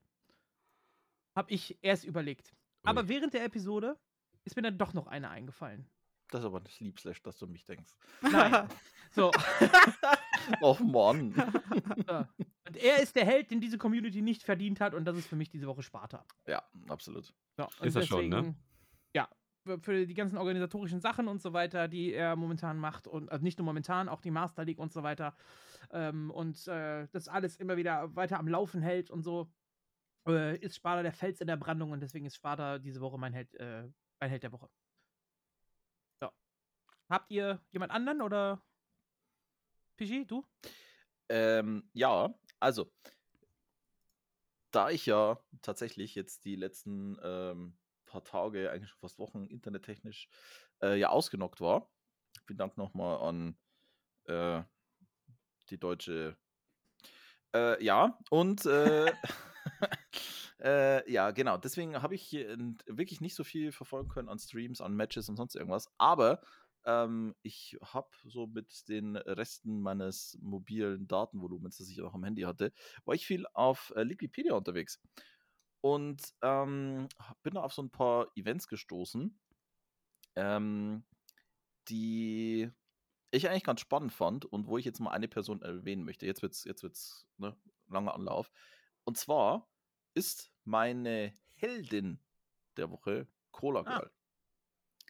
[1.34, 2.49] habe ich erst überlegt.
[2.49, 2.90] Okay.
[2.90, 3.99] Aber während der Episode
[4.45, 5.86] ist mir dann doch noch eine eingefallen.
[6.30, 7.92] Das ist aber nicht lieb, Slash, dass du mich denkst.
[8.22, 8.68] Nein.
[9.11, 9.30] so.
[10.62, 11.34] Och Mann.
[12.07, 12.26] So.
[12.66, 15.36] Und er ist der Held, den diese Community nicht verdient hat, und das ist für
[15.36, 16.24] mich diese Woche Sparta.
[16.47, 17.32] Ja, absolut.
[17.57, 18.55] So, ist das schon, ne?
[19.80, 23.58] Für die ganzen organisatorischen Sachen und so weiter, die er momentan macht und also nicht
[23.58, 25.34] nur momentan, auch die Master League und so weiter
[25.90, 29.50] ähm, und äh, das alles immer wieder weiter am Laufen hält und so
[30.26, 33.32] äh, ist Sparta der Fels in der Brandung und deswegen ist Sparta diese Woche mein
[33.32, 33.88] Held, äh,
[34.20, 34.68] mein Held der Woche.
[36.20, 36.28] So.
[37.08, 38.62] Habt ihr jemand anderen oder
[39.96, 40.44] Pigi, du?
[41.28, 42.92] Ähm, ja, also
[44.70, 47.76] da ich ja tatsächlich jetzt die letzten ähm,
[48.14, 50.28] paar Tage, eigentlich schon fast Wochen internettechnisch
[50.82, 51.90] äh, ja ausgenockt war.
[52.46, 53.56] Vielen Dank nochmal an
[54.26, 54.62] äh,
[55.70, 56.36] die deutsche.
[57.54, 59.12] Äh, ja, und äh,
[60.60, 61.58] Äh, ja, genau.
[61.58, 65.56] Deswegen habe ich wirklich nicht so viel verfolgen können an Streams, an Matches und sonst
[65.56, 65.92] irgendwas.
[65.98, 66.40] Aber
[66.86, 72.42] ähm, ich habe so mit den Resten meines mobilen Datenvolumens, das ich auch am Handy
[72.42, 72.72] hatte,
[73.04, 75.00] war ich viel auf äh, Wikipedia unterwegs.
[75.85, 77.11] Und ähm,
[77.43, 79.39] bin da auf so ein paar Events gestoßen,
[80.35, 81.05] ähm,
[81.89, 82.70] die
[83.30, 86.24] ich eigentlich ganz spannend fand und wo ich jetzt mal eine Person erwähnen möchte.
[86.24, 87.55] Jetzt wird es jetzt wird's, ne,
[87.89, 88.51] langer Anlauf.
[89.05, 89.70] Und zwar
[90.14, 92.18] ist meine Heldin
[92.78, 93.82] der Woche Cola ah.
[93.82, 94.11] Girl.
[94.11, 95.09] Ah.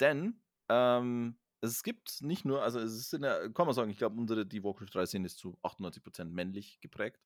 [0.00, 3.98] Denn ähm, es gibt nicht nur, also es ist in der, kann man sagen, ich
[3.98, 7.20] glaube, unsere die Warcraft 3 Szene ist zu 98% männlich geprägt.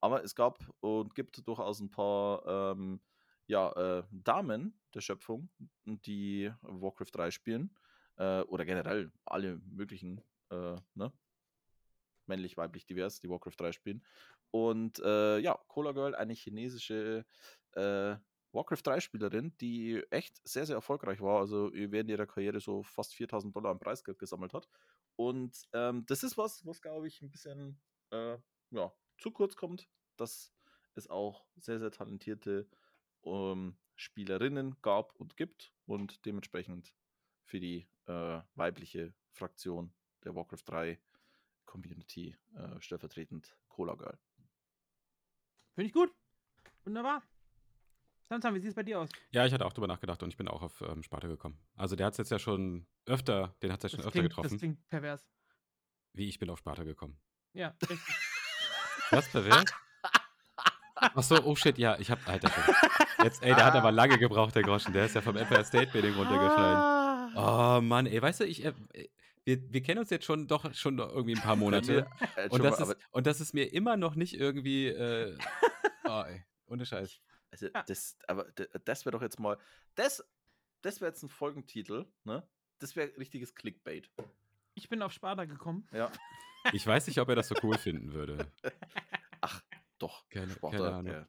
[0.00, 3.00] Aber es gab und gibt durchaus ein paar ähm,
[3.46, 5.48] ja, äh, Damen der Schöpfung,
[5.84, 7.76] die Warcraft 3 spielen.
[8.16, 11.12] Äh, oder generell alle möglichen, äh, ne?
[12.26, 14.04] männlich, weiblich, divers, die Warcraft 3 spielen.
[14.50, 17.24] Und äh, ja, Cola Girl, eine chinesische
[17.72, 18.16] äh,
[18.52, 21.40] Warcraft 3-Spielerin, die echt sehr, sehr erfolgreich war.
[21.40, 24.66] Also während ihrer Karriere so fast 4000 Dollar an Preisgeld gesammelt hat.
[25.16, 27.78] Und ähm, das ist was, was glaube ich ein bisschen
[28.10, 28.38] äh,
[28.70, 30.52] ja, zu kurz kommt, dass
[30.94, 32.68] es auch sehr, sehr talentierte
[33.24, 36.94] ähm, Spielerinnen gab und gibt und dementsprechend
[37.44, 39.92] für die äh, weibliche Fraktion
[40.24, 40.98] der Warcraft 3
[41.64, 44.18] Community äh, stellvertretend Cola Girl.
[45.74, 46.12] Finde ich gut.
[46.84, 47.22] Wunderbar.
[48.28, 49.10] Samson, wie sieht es bei dir aus?
[49.30, 51.60] Ja, ich hatte auch drüber nachgedacht und ich bin auch auf ähm, Sparta gekommen.
[51.74, 54.20] Also der hat es jetzt ja schon öfter, den hat es ja schon das öfter
[54.20, 54.50] klingt, getroffen.
[54.50, 55.28] Das klingt pervers.
[56.12, 57.20] Wie ich bin auf Sparta gekommen.
[57.52, 58.14] Ja, richtig.
[59.10, 59.64] Was pervers?
[60.94, 62.50] Achso, oh shit, ja, ich hab, Alter,
[63.22, 65.92] jetzt, ey, der hat aber lange gebraucht, der Groschen, der ist ja vom Empire State
[65.92, 66.76] Building runtergefallen.
[67.36, 67.76] Ah.
[67.78, 68.72] Oh Mann, ey, weißt du, ich, äh,
[69.44, 72.06] wir, wir kennen uns jetzt schon doch schon irgendwie ein paar Monate.
[72.50, 74.88] und, das ist, und das ist mir immer noch nicht irgendwie.
[74.88, 75.36] Äh,
[76.04, 77.20] oh, ey, ohne Scheiß.
[77.52, 77.82] Also Ja.
[77.82, 78.46] das, aber
[78.84, 79.58] das wäre doch jetzt mal,
[79.94, 80.24] das,
[80.82, 82.42] das wäre jetzt ein Folgentitel, ne?
[82.78, 84.10] Das wäre richtiges Clickbait.
[84.74, 85.86] Ich bin auf Sparta gekommen.
[85.92, 86.10] Ja,
[86.72, 88.50] Ich weiß nicht, ob er das so cool finden würde.
[89.98, 90.28] doch.
[90.28, 91.04] Keine- Sparta, keine Ahnung.
[91.12, 91.28] der-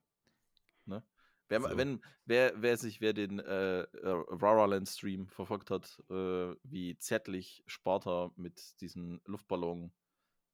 [0.86, 1.04] ne?
[1.50, 1.78] Wer, So.
[1.78, 7.64] wenn, wer, wer sich, wer den äh, äh, Raraland Stream verfolgt hat, äh, wie zärtlich
[7.68, 9.94] Sparta mit diesem Luftballon,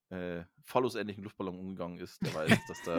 [0.09, 2.97] äh, phallusähnlichen Luftballon umgegangen ist, der weiß, dass da,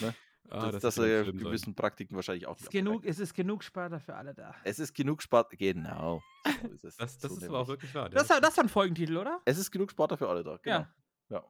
[0.52, 1.44] Ah, dass, das dass wird er schlimm sein.
[1.46, 4.54] gewissen Praktiken wahrscheinlich auch Es ist, nicht genug, es ist genug Sparta für alle da.
[4.64, 6.22] Es ist genug Sparta, genau.
[6.60, 6.96] So ist es.
[6.96, 8.08] Das, das so ist aber auch wirklich wahr.
[8.10, 9.40] Das, das war ein Folgentitel, oder?
[9.44, 10.86] Es ist genug Sparta für alle da, genau.
[11.28, 11.44] Ja.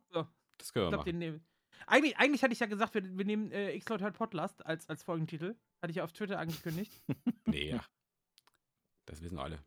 [0.58, 1.46] das können Ich wir glaub, machen.
[1.86, 5.02] Eigentlich, eigentlich hatte ich ja gesagt, wir, wir nehmen äh, X-Leute hört Podcast als, als
[5.02, 5.56] Folgentitel.
[5.82, 6.92] Hatte ich ja auf Twitter angekündigt.
[7.46, 7.80] Nee, ja.
[9.06, 9.58] Das wissen alle.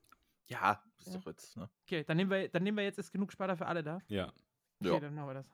[0.47, 1.13] Ja, ist Ja.
[1.19, 1.69] doch jetzt, ne?
[1.85, 3.99] Okay, dann nehmen wir, dann nehmen wir jetzt ist genug Sparta für alle da.
[4.07, 4.31] Ja,
[4.79, 4.99] Okay, Ja.
[5.01, 5.47] dann machen wir das.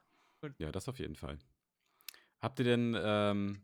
[0.59, 1.39] ja, das auf jeden Fall.
[2.41, 3.61] Habt ihr denn ähm,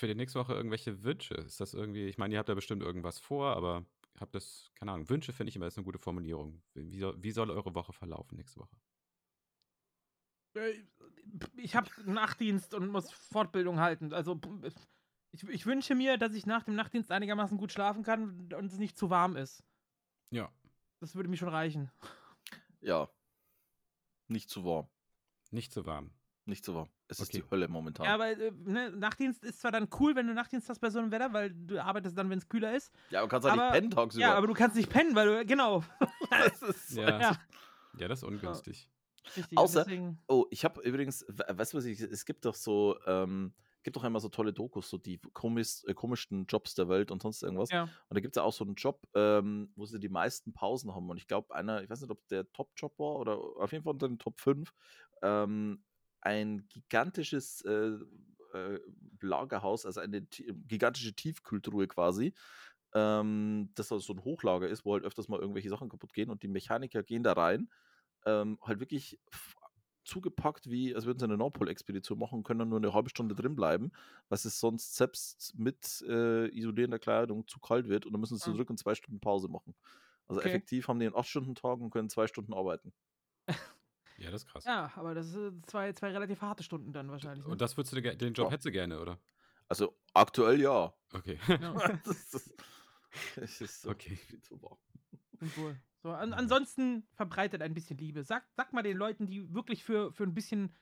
[0.00, 1.34] für die nächste Woche irgendwelche Wünsche?
[1.34, 3.84] Ist das irgendwie, ich meine, ihr habt da bestimmt irgendwas vor, aber
[4.18, 6.62] habt das, keine Ahnung, Wünsche finde ich immer ist eine gute Formulierung.
[6.74, 8.76] Wie soll, wie soll eure Woche verlaufen nächste Woche?
[10.56, 10.82] Äh,
[11.56, 14.12] Ich habe Nachtdienst und muss Fortbildung halten.
[14.12, 14.40] Also
[15.32, 18.78] ich, ich wünsche mir, dass ich nach dem Nachtdienst einigermaßen gut schlafen kann und es
[18.78, 19.62] nicht zu warm ist.
[20.30, 20.50] Ja,
[21.00, 21.90] Das würde mir schon reichen.
[22.80, 23.08] Ja.
[24.28, 24.88] Nicht zu warm.
[25.50, 26.10] nicht so warm.
[26.46, 26.88] Nicht zu warm.
[27.10, 27.42] Es ist Okay.
[27.44, 28.06] die Hölle momentan.
[28.06, 31.00] Ja, aber äh, ne, Nachtdienst ist zwar dann cool, wenn du Nachtdienst hast bei so
[31.00, 32.92] einem Wetter, weil du arbeitest dann, wenn es kühler ist.
[33.10, 34.22] Ja, aber kannst halt aber- nicht pennen tagsüber.
[34.22, 35.82] Ja, aber du kannst nicht pennen, weil du, genau.
[36.30, 37.36] das ist Ja, Ja,
[37.98, 38.88] ja das ist ungünstig.
[39.36, 39.58] richtig.
[39.58, 42.96] Außer- deswegen, Oh, ich habe übrigens, we- weißt du was ich, es gibt doch so,
[43.06, 43.52] ähm,
[43.82, 47.22] gibt doch immer so tolle Dokus, so die komisch, äh, komischsten Jobs der Welt und
[47.22, 47.70] sonst irgendwas.
[47.70, 47.84] ja.
[47.84, 50.94] Und da gibt es ja auch so einen Job, ähm, wo sie die meisten Pausen
[50.94, 51.08] haben.
[51.08, 53.94] Und ich glaube, einer, ich weiß nicht, ob der Top-Job war oder auf jeden Fall
[53.94, 54.70] unter den Top 5,
[55.22, 55.82] ähm,
[56.20, 57.92] ein gigantisches äh,
[58.54, 58.80] äh,
[59.20, 62.34] Lagerhaus, also eine ti- gigantische Tiefkühltruhe quasi,
[62.94, 66.30] ähm, das also so ein Hochlager ist, wo halt öfters mal irgendwelche Sachen kaputt gehen
[66.30, 67.70] und die Mechaniker gehen da rein,
[68.26, 69.20] ähm, halt wirklich
[70.04, 73.34] zugepackt, wie als würden sie eine Nordpol-Expedition machen und können dann nur eine halbe Stunde
[73.34, 73.92] drin bleiben,
[74.28, 78.42] was es sonst selbst mit äh, isolierender Kleidung zu kalt wird und dann müssen sie
[78.42, 78.52] Ah.
[78.52, 79.74] zurück und zwei Stunden Pause machen.
[80.26, 80.40] Also Okay.
[80.42, 82.92] effektiv haben die einen 8-Stunden-Tag und können zwei Stunden arbeiten.
[84.20, 84.64] Ja, das ist krass.
[84.64, 87.44] ja, aber das sind zwei, zwei relativ harte Stunden dann wahrscheinlich.
[87.46, 87.52] Ne?
[87.52, 88.52] Und das würdest du den Job Ja.
[88.52, 89.18] hättest du gerne, oder?
[89.68, 90.92] Also aktuell ja.
[91.12, 91.38] Okay.
[91.48, 91.72] ja,
[92.04, 92.54] das ist,
[93.36, 94.16] das ist so Okay.
[94.16, 94.78] viel zu warm.
[95.40, 95.76] und wohl.
[96.02, 98.22] So, an, ansonsten verbreitet ein bisschen Liebe.
[98.24, 100.74] Sag, sag mal den Leuten, die wirklich für, für ein bisschen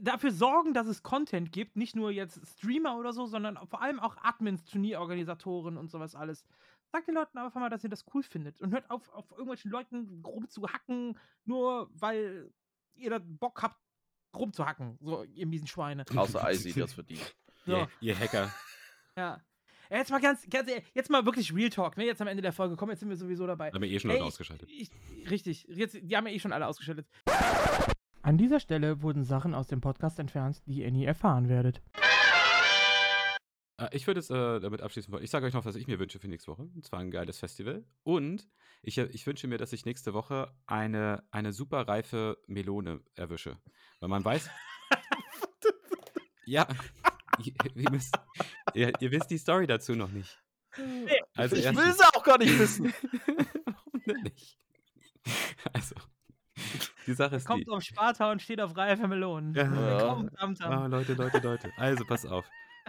[0.00, 4.00] dafür sorgen, dass es Content gibt, nicht nur jetzt Streamer oder so, sondern vor allem
[4.00, 6.44] auch Admins, Turnierorganisatoren und sowas alles.
[6.90, 9.70] Sagt den Leuten einfach mal, dass ihr das cool findet und hört auf, auf irgendwelchen
[9.70, 12.50] Leuten rumzuhacken, nur weil
[12.96, 13.80] ihr da Bock habt,
[14.34, 16.04] rumzuhacken, so ihr miesen Schweine.
[16.14, 17.34] Außer Icy, das verdient.
[17.64, 17.72] So.
[17.72, 18.52] Ihr, ihr Hacker.
[19.18, 19.40] Ja.
[19.88, 22.04] Jetzt mal ganz, ganz jetzt mal wirklich Real Talk, ne?
[22.04, 22.76] Jetzt am Ende der Folge.
[22.76, 23.70] Komm, jetzt sind wir sowieso dabei.
[23.70, 24.68] Haben wir eh schon Ey, Leute ausgeschaltet.
[24.70, 24.90] Ich,
[25.30, 27.06] richtig, jetzt, die haben ja eh schon alle ausgeschaltet.
[28.20, 31.80] An dieser Stelle wurden Sachen aus dem Podcast entfernt, die ihr nie erfahren werdet.
[33.78, 35.24] Äh, Ich würde es äh, damit abschließen wollen.
[35.24, 36.62] Ich sage euch noch, was ich mir wünsche für nächste Woche.
[36.62, 37.84] Und zwar ein geiles Festival.
[38.02, 38.48] Und
[38.82, 43.58] ich, äh, ich wünsche mir, dass ich nächste Woche eine, eine super reife Melone erwische.
[44.00, 44.48] Weil man weiß.
[46.46, 46.66] ja.
[47.74, 48.18] Ihr, müsst,
[48.72, 50.42] ihr, ihr wisst die Story dazu noch nicht.
[51.34, 52.92] Also ich erstens- will sie auch gar nicht wissen.
[53.66, 54.58] Warum denn nicht?
[55.72, 55.96] Also,
[57.06, 57.46] die Sache ist die.
[57.48, 59.54] Kommt auf Sparta und steht auf reife Melonen.
[59.54, 59.98] Ja.
[60.00, 60.72] Komm, tam, tam.
[60.72, 61.70] Ah, Leute, Leute, Leute.
[61.76, 62.46] Also, pass auf.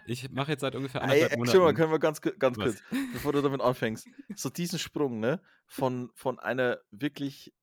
[0.08, 1.76] Ich mache jetzt seit ungefähr anderthalb ey, schon mal, Monaten.
[1.76, 2.82] können wir ganz, ganz kurz,
[3.12, 7.54] bevor du damit anfängst, so diesen Sprung, ne, von, von einer wirklich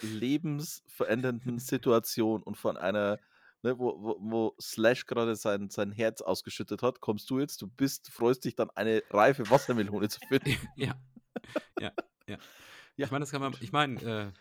[0.00, 3.18] lebensverändernden Situation und von einer,
[3.62, 7.68] ne, wo, wo, wo Slash gerade sein, sein Herz ausgeschüttet hat, kommst du jetzt, du
[7.68, 10.56] bist, freust dich dann, eine reife Wassermelone zu finden.
[10.76, 10.94] Ja.
[11.78, 11.92] Ja,
[12.26, 12.36] ja.
[12.96, 14.32] Ja, ich meine, das kann man, ich meine, äh,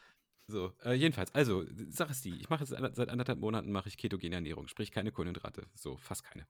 [0.47, 3.97] so, äh, jedenfalls, also, Sache ist die, ich mache jetzt seit anderthalb Monaten mache ich
[3.97, 6.47] ketogene Ernährung, sprich keine Kohlenhydrate, so, fast keine.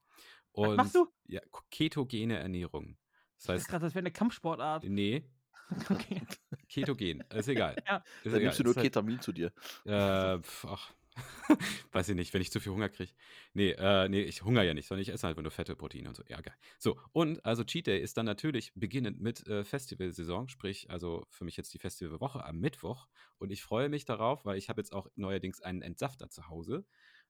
[0.54, 1.08] Und, machst du?
[1.28, 2.98] Ja, ketogene Ernährung.
[3.38, 4.84] Das heißt, gerade, das wäre eine Kampfsportart.
[4.86, 5.24] nee,
[5.90, 6.22] Okay.
[6.68, 7.76] ketogen, ist egal.
[7.88, 7.98] Ja.
[7.98, 8.42] Ist Dann egal.
[8.42, 9.54] nimmst du nur ist halt- Ketamin zu dir.
[9.86, 10.94] Äh, pf, ach,
[11.92, 13.12] weiß ich nicht, wenn ich zu viel Hunger kriege.
[13.54, 16.16] Nee, äh, nee, ich hungere ja nicht, sondern ich esse halt nur Fette, Proteine und
[16.16, 16.24] so.
[16.28, 16.56] Ja, geil.
[16.78, 21.44] So, und also Cheat Day ist dann natürlich beginnend mit äh, Festivalsaison, sprich, also für
[21.44, 23.08] mich jetzt die Festivalwoche am Mittwoch.
[23.38, 26.86] Und ich freue mich darauf, weil ich habe jetzt auch neuerdings einen Entsafter zu Hause.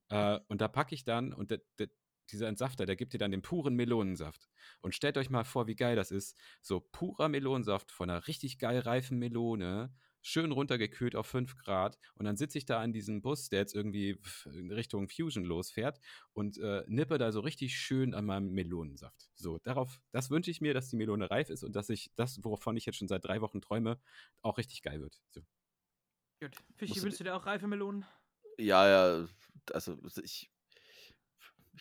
[0.09, 1.87] Äh, und da packe ich dann, und der, der,
[2.31, 4.49] dieser Entsafter, der gibt dir dann den puren Melonensaft.
[4.81, 6.37] Und stellt euch mal vor, wie geil das ist.
[6.61, 11.97] So purer Melonensaft von einer richtig geil reifen Melone schön runtergekühlt auf 5 Grad.
[12.15, 15.99] Und dann sitze ich da in diesem Bus, der jetzt irgendwie in Richtung Fusion losfährt
[16.33, 19.29] und äh, nippe da so richtig schön an meinem Melonensaft.
[19.35, 22.43] So, darauf, das wünsche ich mir, dass die Melone reif ist und dass ich das,
[22.43, 23.99] wovon ich jetzt schon seit drei Wochen träume,
[24.41, 25.19] auch richtig geil wird.
[25.31, 25.41] So.
[26.41, 26.55] Gut.
[26.75, 28.05] Fischi, wünschst du dir auch reife Melonen?
[28.57, 29.27] Ja, ja,
[29.71, 30.50] also ich,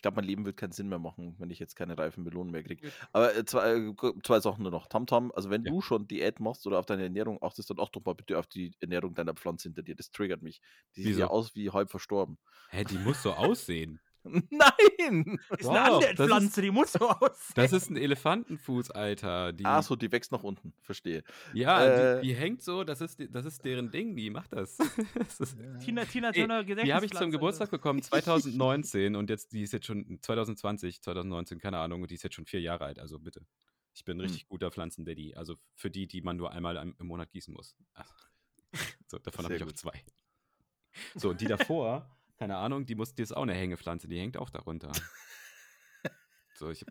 [0.01, 2.51] ich glaube, mein Leben wird keinen Sinn mehr machen, wenn ich jetzt keine reifen Melonen
[2.51, 2.81] mehr kriege.
[3.13, 3.93] Aber äh, zwei, äh,
[4.23, 4.87] zwei Sachen nur noch.
[4.87, 5.71] Tamtam, also wenn Ja.
[5.71, 8.47] du schon Diät machst oder auf deine Ernährung achtest, dann acht doch mal bitte auf
[8.47, 9.93] die Ernährung deiner Pflanze hinter dir.
[9.95, 10.59] Das triggert mich.
[10.95, 11.19] Die sieht Wieso?
[11.19, 12.39] ja aus wie halb verstorben.
[12.69, 13.99] Hä, die muss so aussehen.
[14.49, 15.39] Nein!
[15.49, 17.53] Ist Doch, eine andere das ist- Pflanze, die muss so aussehen.
[17.55, 19.51] Das ist ein Elefantenfuß, Alter.
[19.53, 20.73] Die, Ah, so, die wächst nach unten.
[20.81, 21.23] Verstehe.
[21.53, 21.83] ja,
[22.17, 24.77] äh, die, die hängt so, das ist, das ist deren Ding, die macht das.
[25.15, 27.31] das ist, Tina, Tina Ey, Turner Die habe ich zum.
[27.31, 32.15] Geburtstag bekommen 2019 und jetzt, die ist jetzt schon 2020, 2019, keine Ahnung, und die
[32.15, 33.45] ist jetzt schon vier Jahre alt, also bitte.
[33.93, 34.25] Ich bin ein Hm.
[34.27, 37.75] richtig guter Pflanzendaddy, also für die, die man nur einmal im im Monat gießen muss.
[37.93, 38.13] Ach.
[39.07, 39.77] So, davon habe ich auch gut.
[39.77, 40.01] zwei.
[41.15, 42.09] So, und die davor,
[42.41, 44.91] keine Ahnung, die, muss, die ist auch eine Hängepflanze, die hängt auch darunter.
[46.55, 46.83] So, ich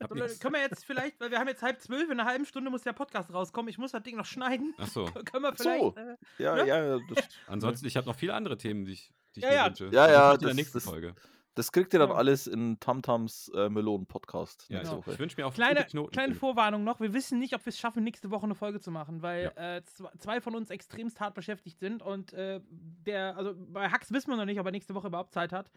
[0.00, 2.28] hab So, Leute, können wir jetzt vielleicht, weil wir haben jetzt halb zwölf, in einer
[2.28, 3.68] halben Stunde muss der Podcast rauskommen.
[3.68, 4.74] Ich muss das Ding noch schneiden.
[4.78, 5.92] Ach so, können wir Ach so.
[5.92, 5.96] vielleicht.
[6.38, 6.64] Äh, Ja, Ja?
[6.96, 9.56] ja, das, ansonsten, ich habe noch viele andere Themen, die ich, die ich Ja, mir
[9.56, 9.66] ja.
[9.66, 9.88] wünsche.
[9.92, 11.14] Ja, Aber ja, in der das- nächsten das- Folge.
[11.56, 12.14] Das kriegt ihr dann Ja.
[12.14, 16.12] alles in Tamtams äh, Melonen-Podcast Ja, nächste ich, wünsche mir auch kleine, Knoten.
[16.12, 17.00] kleine Vorwarnung noch.
[17.00, 19.80] Wir wissen nicht, ob wir es schaffen, nächste Woche eine Folge zu machen, weil äh,
[19.98, 24.30] zw- zwei von uns extremst hart beschäftigt sind und äh, der, also bei Hax wissen
[24.30, 25.70] wir noch nicht, ob er nächste Woche überhaupt Zeit hat.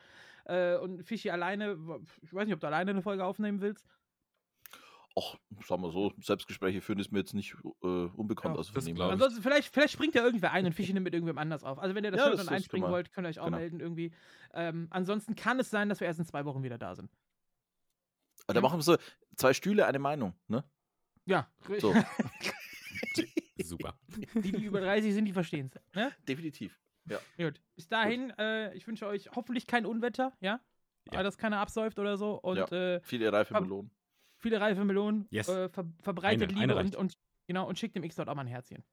[0.46, 1.78] Äh, und Fischi alleine,
[2.22, 3.88] ich weiß nicht, ob du alleine eine Folge aufnehmen willst.
[5.20, 5.36] Ach,
[5.68, 8.56] sagen wir so, Selbstgespräche führen ist mir jetzt nicht äh, unbekannt.
[8.56, 8.88] Ja, also das.
[8.88, 11.80] Ansonsten, vielleicht, vielleicht springt ja irgendwer ein und Fischi nimmt mit irgendwem anders auf.
[11.80, 13.46] Also, wenn ihr das Ja, hört das- und das einspringen wollt, könnt ihr euch auch
[13.46, 13.58] Genau.
[13.58, 14.12] melden irgendwie.
[14.54, 17.12] Ähm, ansonsten kann es sein, dass wir erst in zwei Wochen wieder da sind.
[18.48, 18.98] Aber da machen wir so
[19.36, 20.64] zwei Stühle, eine Meinung, ne?
[21.26, 21.94] Ja, So.
[23.62, 23.94] Super.
[24.36, 25.96] die, die über 30 sind, die verstehen es.
[25.96, 26.12] Ne?
[26.28, 26.80] Definitiv.
[27.38, 27.62] Gut.
[27.76, 30.60] Bis dahin, äh, ich wünsche euch hoffentlich kein Unwetter, ja?
[31.12, 31.24] Ja.
[31.24, 32.36] Dass keiner absäuft oder so.
[32.36, 32.66] Und Ja.
[32.68, 33.92] äh, Viele reife Melonen.
[34.40, 35.28] Viele reife Melonen.
[35.30, 35.48] Yes.
[35.48, 37.18] Äh, ver verbreitet Eine- Liebe eine und, und,
[37.48, 38.84] genau, und schickt dem X dort auch mal ein Herzchen.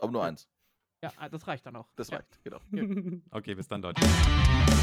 [0.00, 0.48] Aber nur eins.
[1.02, 1.88] Ja, ah, das reicht dann auch.
[1.96, 2.18] Das ja.
[2.18, 2.60] reicht, genau.
[3.30, 4.00] Okay, bis dann, Leute.